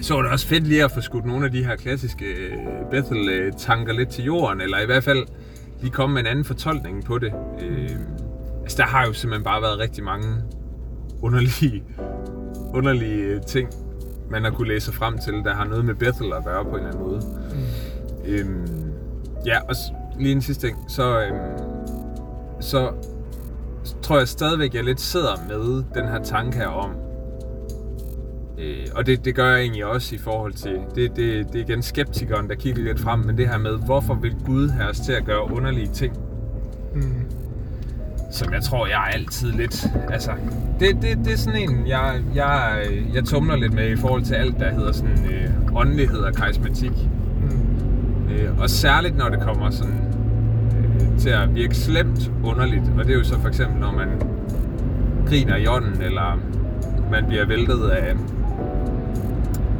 Så 0.00 0.14
var 0.14 0.22
det 0.22 0.30
også 0.30 0.46
fedt 0.46 0.66
lige 0.66 0.84
at 0.84 0.90
få 0.90 1.00
skudt 1.00 1.24
nogle 1.24 1.44
af 1.44 1.52
de 1.52 1.64
her 1.64 1.76
klassiske 1.76 2.24
øh, 2.24 2.52
Bethel-tanker 2.90 3.92
lidt 3.92 4.08
til 4.08 4.24
jorden, 4.24 4.60
eller 4.60 4.80
i 4.80 4.86
hvert 4.86 5.04
fald 5.04 5.26
lige 5.80 5.90
komme 5.90 6.14
med 6.14 6.20
en 6.20 6.26
anden 6.26 6.44
fortolkning 6.44 7.04
på 7.04 7.18
det. 7.18 7.32
Øh, 7.62 7.90
altså 8.62 8.76
der 8.76 8.84
har 8.84 9.06
jo 9.06 9.12
simpelthen 9.12 9.44
bare 9.44 9.62
været 9.62 9.78
rigtig 9.78 10.04
mange 10.04 10.26
underlige, 11.22 11.84
underlige 12.74 13.22
øh, 13.22 13.40
ting, 13.42 13.68
man 14.30 14.44
har 14.44 14.50
kunne 14.50 14.68
læse 14.68 14.92
frem 14.92 15.18
til, 15.18 15.34
der 15.44 15.54
har 15.54 15.64
noget 15.64 15.84
med 15.84 15.94
Bethel 15.94 16.32
at 16.32 16.44
gøre 16.44 16.64
på 16.64 16.70
en 16.70 16.76
eller 16.76 16.88
anden 16.88 17.04
måde. 17.04 17.20
Mm. 17.50 18.32
Øhm, 18.32 18.92
ja, 19.46 19.58
og 19.68 19.74
lige 20.18 20.32
en 20.32 20.42
sidste 20.42 20.66
ting, 20.66 20.78
så, 20.88 21.20
øhm, 21.20 21.38
så 22.60 22.92
tror 24.02 24.18
jeg 24.18 24.28
stadigvæk, 24.28 24.74
jeg 24.74 24.84
lidt 24.84 25.00
sidder 25.00 25.34
med 25.48 25.84
den 25.94 26.08
her 26.08 26.22
tanke 26.22 26.56
her 26.56 26.66
om, 26.66 26.90
øh, 28.58 28.86
og 28.94 29.06
det, 29.06 29.24
det 29.24 29.34
gør 29.34 29.50
jeg 29.50 29.60
egentlig 29.60 29.84
også 29.84 30.14
i 30.14 30.18
forhold 30.18 30.52
til, 30.52 30.78
det, 30.94 31.16
det, 31.16 31.46
det 31.52 31.60
er 31.60 31.64
igen 31.64 31.82
skeptikeren, 31.82 32.48
der 32.48 32.54
kigger 32.54 32.82
lidt 32.82 33.00
frem, 33.00 33.20
men 33.20 33.38
det 33.38 33.48
her 33.48 33.58
med, 33.58 33.78
hvorfor 33.86 34.14
vil 34.14 34.34
Gud 34.46 34.68
have 34.68 34.90
os 34.90 35.00
til 35.00 35.12
at 35.12 35.24
gøre 35.24 35.52
underlige 35.52 35.88
ting? 35.92 36.16
Mm. 36.94 37.24
som 38.30 38.52
jeg 38.52 38.62
tror, 38.62 38.86
jeg 38.86 38.96
er 38.96 39.14
altid 39.14 39.52
lidt... 39.52 39.86
Altså, 40.08 40.30
det, 40.80 40.96
det, 41.02 41.18
det 41.24 41.32
er 41.32 41.36
sådan 41.36 41.70
en, 41.70 41.86
jeg, 41.86 42.22
jeg, 42.34 42.86
jeg 43.14 43.24
tumler 43.24 43.56
lidt 43.56 43.72
med 43.72 43.90
i 43.90 43.96
forhold 43.96 44.22
til 44.22 44.34
alt, 44.34 44.58
der 44.58 44.70
hedder 44.70 44.92
sådan 44.92 45.30
øh, 45.32 45.76
åndelighed 45.76 46.18
og 46.18 46.34
karismatik. 46.34 46.92
Mm. 47.40 48.32
Øh, 48.32 48.58
og 48.58 48.70
særligt, 48.70 49.16
når 49.16 49.28
det 49.28 49.40
kommer 49.40 49.70
sådan 49.70 50.09
til 51.18 51.28
at 51.28 51.54
virke 51.54 51.74
slemt 51.76 52.30
underligt. 52.44 52.82
Og 52.98 53.04
det 53.04 53.12
er 53.14 53.18
jo 53.18 53.24
så 53.24 53.40
for 53.40 53.48
eksempel, 53.48 53.80
når 53.80 53.92
man 53.92 54.08
griner 55.28 55.56
i 55.56 55.66
ånden, 55.66 56.02
eller 56.02 56.38
man 57.10 57.24
bliver 57.28 57.46
væltet 57.46 57.88
af, 57.88 58.14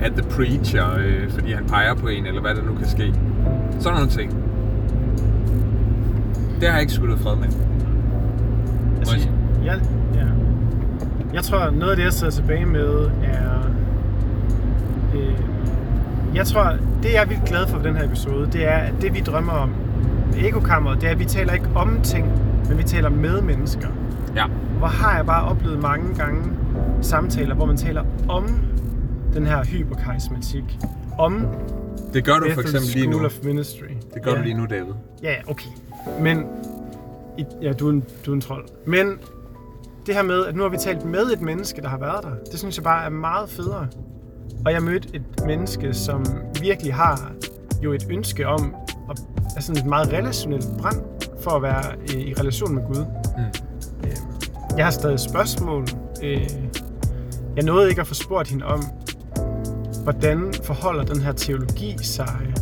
af 0.03 0.11
The 0.11 0.23
Preacher, 0.31 0.85
øh, 0.99 1.31
fordi 1.31 1.53
han 1.53 1.65
peger 1.67 1.95
på 1.95 2.07
en, 2.09 2.27
eller 2.27 2.41
hvad 2.41 2.55
der 2.55 2.63
nu 2.63 2.75
kan 2.75 2.87
ske. 2.89 3.15
Sådan 3.81 3.95
nogle 3.99 4.11
ting. 4.11 4.37
Det 6.61 6.69
har 6.69 6.75
jeg 6.75 6.81
ikke 6.81 6.93
skuttet 6.93 7.19
fred 7.19 7.37
med. 7.37 7.45
Altså, 8.99 9.17
jeg- 9.17 9.65
jeg, 9.67 9.81
ja. 10.15 10.27
jeg 11.35 11.43
tror, 11.43 11.71
noget 11.71 11.91
af 11.91 11.97
det, 11.97 12.05
jeg 12.05 12.13
sidder 12.13 12.33
tilbage 12.33 12.67
med, 12.67 13.11
er... 13.25 13.61
Øh, 15.15 15.35
jeg 16.35 16.47
tror, 16.47 16.73
det 17.03 17.13
jeg 17.15 17.23
er 17.23 17.27
vildt 17.27 17.45
glad 17.45 17.67
for 17.67 17.79
ved 17.79 17.85
den 17.87 17.97
her 17.97 18.05
episode, 18.05 18.49
det 18.53 18.69
er, 18.69 18.77
at 18.77 18.93
det 19.03 19.15
vi 19.15 19.21
drømmer 19.21 19.53
om 19.53 19.71
ekokammeret, 20.37 21.01
det 21.01 21.07
er, 21.07 21.11
at 21.11 21.19
vi 21.19 21.25
taler 21.25 21.53
ikke 21.53 21.69
om 21.75 22.01
ting, 22.03 22.27
men 22.69 22.79
vi 22.79 22.83
taler 22.83 23.09
med 23.09 23.41
mennesker. 23.41 23.89
Ja. 24.37 24.47
Hvor 24.79 24.87
har 24.87 25.17
jeg 25.17 25.27
bare 25.27 25.45
oplevet 25.45 25.79
mange 25.83 26.15
gange 26.15 26.43
samtaler, 27.01 27.55
hvor 27.55 27.67
man 27.67 27.77
taler 27.77 28.05
om 28.29 28.49
den 29.35 29.47
her 29.47 29.65
hyperkarismatik. 29.65 30.79
Om 31.19 31.47
Det 32.15 32.25
gør 32.25 32.39
du 32.39 32.47
for 32.55 32.61
eksempel 32.61 32.91
lige 32.95 33.03
School 33.03 33.21
nu. 33.23 33.27
of 33.27 33.33
Ministry. 33.45 33.85
Det 34.15 34.23
gør 34.23 34.31
ja. 34.31 34.39
du 34.39 34.43
lige 34.43 34.55
nu, 34.55 34.67
David. 34.71 34.93
Ja, 35.23 35.35
okay. 35.47 35.69
Men 36.21 36.45
ja, 37.63 37.73
du 37.73 37.87
er, 37.89 37.93
en, 37.93 38.05
du 38.27 38.31
er 38.31 38.35
en 38.35 38.41
trold. 38.41 38.65
Men 38.87 39.19
det 40.07 40.15
her 40.15 40.23
med, 40.23 40.47
at 40.47 40.57
nu 40.57 40.63
har 40.63 40.69
vi 40.69 40.77
talt 40.77 41.05
med 41.05 41.33
et 41.33 41.41
menneske, 41.41 41.83
der 41.83 41.89
har 41.89 41.99
været 41.99 42.23
der, 42.23 42.31
det 42.51 42.59
synes 42.59 42.77
jeg 42.77 42.85
bare 42.85 43.05
er 43.05 43.11
meget 43.11 43.49
federe. 43.49 43.87
Og 44.67 44.73
jeg 44.73 44.83
mødte 44.83 45.09
et 45.15 45.23
menneske, 45.47 45.95
som 45.95 46.25
virkelig 46.61 46.95
har 46.95 47.33
jo 47.83 47.93
et 47.93 48.07
ønske 48.11 48.49
om, 48.49 48.75
er 49.57 49.61
sådan 49.61 49.83
et 49.83 49.87
meget 49.87 50.13
relationelt 50.13 50.67
brand 50.79 51.03
for 51.41 51.51
at 51.51 51.63
være 51.63 51.85
i, 52.15 52.31
i 52.31 52.35
relation 52.35 52.75
med 52.75 52.83
Gud. 52.87 53.05
Mm. 53.37 53.43
Øh, 54.09 54.17
jeg 54.77 54.87
har 54.87 54.91
stadig 54.91 55.21
spørgsmål. 55.21 55.87
Øh, 56.23 56.51
jeg 57.57 57.65
nåede 57.65 57.89
ikke 57.89 58.01
at 58.01 58.07
få 58.07 58.15
spurgt 58.15 58.49
hende 58.49 58.65
om, 58.65 58.85
hvordan 60.03 60.55
forholder 60.65 61.05
den 61.05 61.21
her 61.21 61.33
teologi 61.33 61.97
sig 62.03 62.55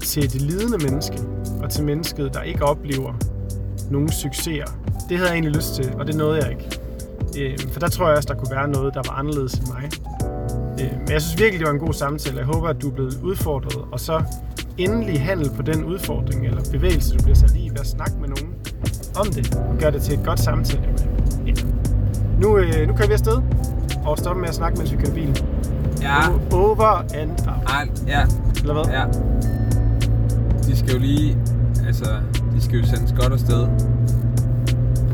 til 0.00 0.32
det 0.32 0.42
lidende 0.42 0.78
menneske, 0.78 1.18
og 1.62 1.70
til 1.70 1.84
mennesket, 1.84 2.34
der 2.34 2.42
ikke 2.42 2.64
oplever 2.64 3.14
nogen 3.90 4.12
succeser. 4.12 4.66
Det 5.08 5.16
havde 5.16 5.30
jeg 5.30 5.34
egentlig 5.34 5.56
lyst 5.56 5.74
til, 5.74 5.94
og 5.98 6.06
det 6.06 6.16
nåede 6.16 6.36
jeg 6.42 6.50
ikke. 6.50 6.80
Øh, 7.38 7.58
for 7.72 7.80
der 7.80 7.88
tror 7.88 8.08
jeg 8.08 8.16
også, 8.16 8.28
der 8.28 8.34
kunne 8.34 8.50
være 8.50 8.68
noget, 8.68 8.94
der 8.94 9.02
var 9.06 9.18
anderledes 9.18 9.54
end 9.54 9.66
mig. 9.68 9.90
Øh, 10.80 10.98
men 10.98 11.10
jeg 11.10 11.22
synes 11.22 11.40
virkelig, 11.40 11.60
det 11.60 11.66
var 11.66 11.74
en 11.74 11.80
god 11.80 11.92
samtale. 11.92 12.38
Jeg 12.38 12.46
håber, 12.46 12.68
at 12.68 12.82
du 12.82 12.90
er 12.90 12.94
blevet 12.94 13.20
udfordret, 13.22 13.84
og 13.92 14.00
så 14.00 14.22
endelig 14.78 15.20
handle 15.22 15.50
på 15.56 15.62
den 15.62 15.84
udfordring 15.84 16.46
eller 16.46 16.62
bevægelse, 16.72 17.16
du 17.16 17.22
bliver 17.22 17.36
sat 17.36 17.54
i, 17.56 17.68
ved 17.72 17.80
at 17.80 17.86
snakke 17.86 18.12
med 18.20 18.28
nogen 18.28 18.54
om 19.16 19.26
det, 19.26 19.54
og 19.56 19.76
gøre 19.78 19.90
det 19.90 20.02
til 20.02 20.14
et 20.14 20.24
godt 20.24 20.40
samtale. 20.40 20.82
Ja. 21.46 21.52
Nu, 22.40 22.58
øh, 22.58 22.88
nu 22.88 22.92
kører 22.94 23.06
vi 23.08 23.12
afsted, 23.12 23.38
og 24.04 24.18
stopper 24.18 24.40
med 24.40 24.48
at 24.48 24.54
snakke, 24.54 24.78
mens 24.78 24.92
vi 24.92 24.96
kører 24.96 25.14
bil. 25.14 25.42
Ja. 26.02 26.28
Over 26.52 27.04
and 27.14 27.30
out. 27.30 27.70
Ej, 27.70 27.88
ja, 28.06 28.22
Eller 28.60 28.72
hvad? 28.74 28.84
ja. 28.94 29.04
De 30.68 30.76
skal 30.78 30.92
jo 30.92 30.98
lige, 30.98 31.36
altså, 31.86 32.04
de 32.56 32.62
skal 32.62 32.78
jo 32.80 32.86
sendes 32.86 33.14
godt 33.20 33.32
afsted. 33.32 33.66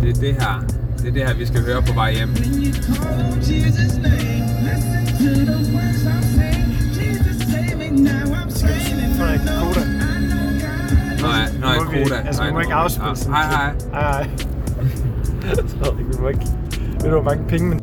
Det 0.03 0.09
er 0.11 0.21
det 0.21 0.35
her, 0.35 0.65
det 0.99 1.09
er 1.09 1.13
det 1.13 1.23
her, 1.29 1.35
vi 1.35 1.47
skal 1.47 1.61
høre 1.65 1.83
på 1.83 1.93
vej 1.95 2.13
hjem. 2.15 2.29
When 2.29 2.65
you 2.65 2.73
call 2.73 3.33
Jesus' 3.41 4.01
name, 4.03 4.45
listen 4.67 5.07
to 5.19 5.53
the 5.53 5.75
words 5.75 6.03
I 6.03 6.35
sing. 6.35 6.52
Koda. 9.47 9.81
Må 11.85 11.91
vi- 11.91 12.03
Koda. 12.03 12.15
Altså, 12.27 12.45
vi 12.45 12.53
må 12.53 12.61
ikke 12.61 12.75
afspille 12.75 13.17
sådan 13.17 13.35
Hej, 13.35 13.45
hej. 13.45 13.73
Hej, 13.93 14.13
hej. 14.13 14.29
Frederik, 15.79 16.07
vi 16.09 16.15
må 16.21 16.29
ikke... 16.29 16.47
Ved 17.01 17.11
du, 17.11 17.21
hvor 17.21 17.23
mange 17.23 17.45
penge, 17.49 17.69
men 17.69 17.81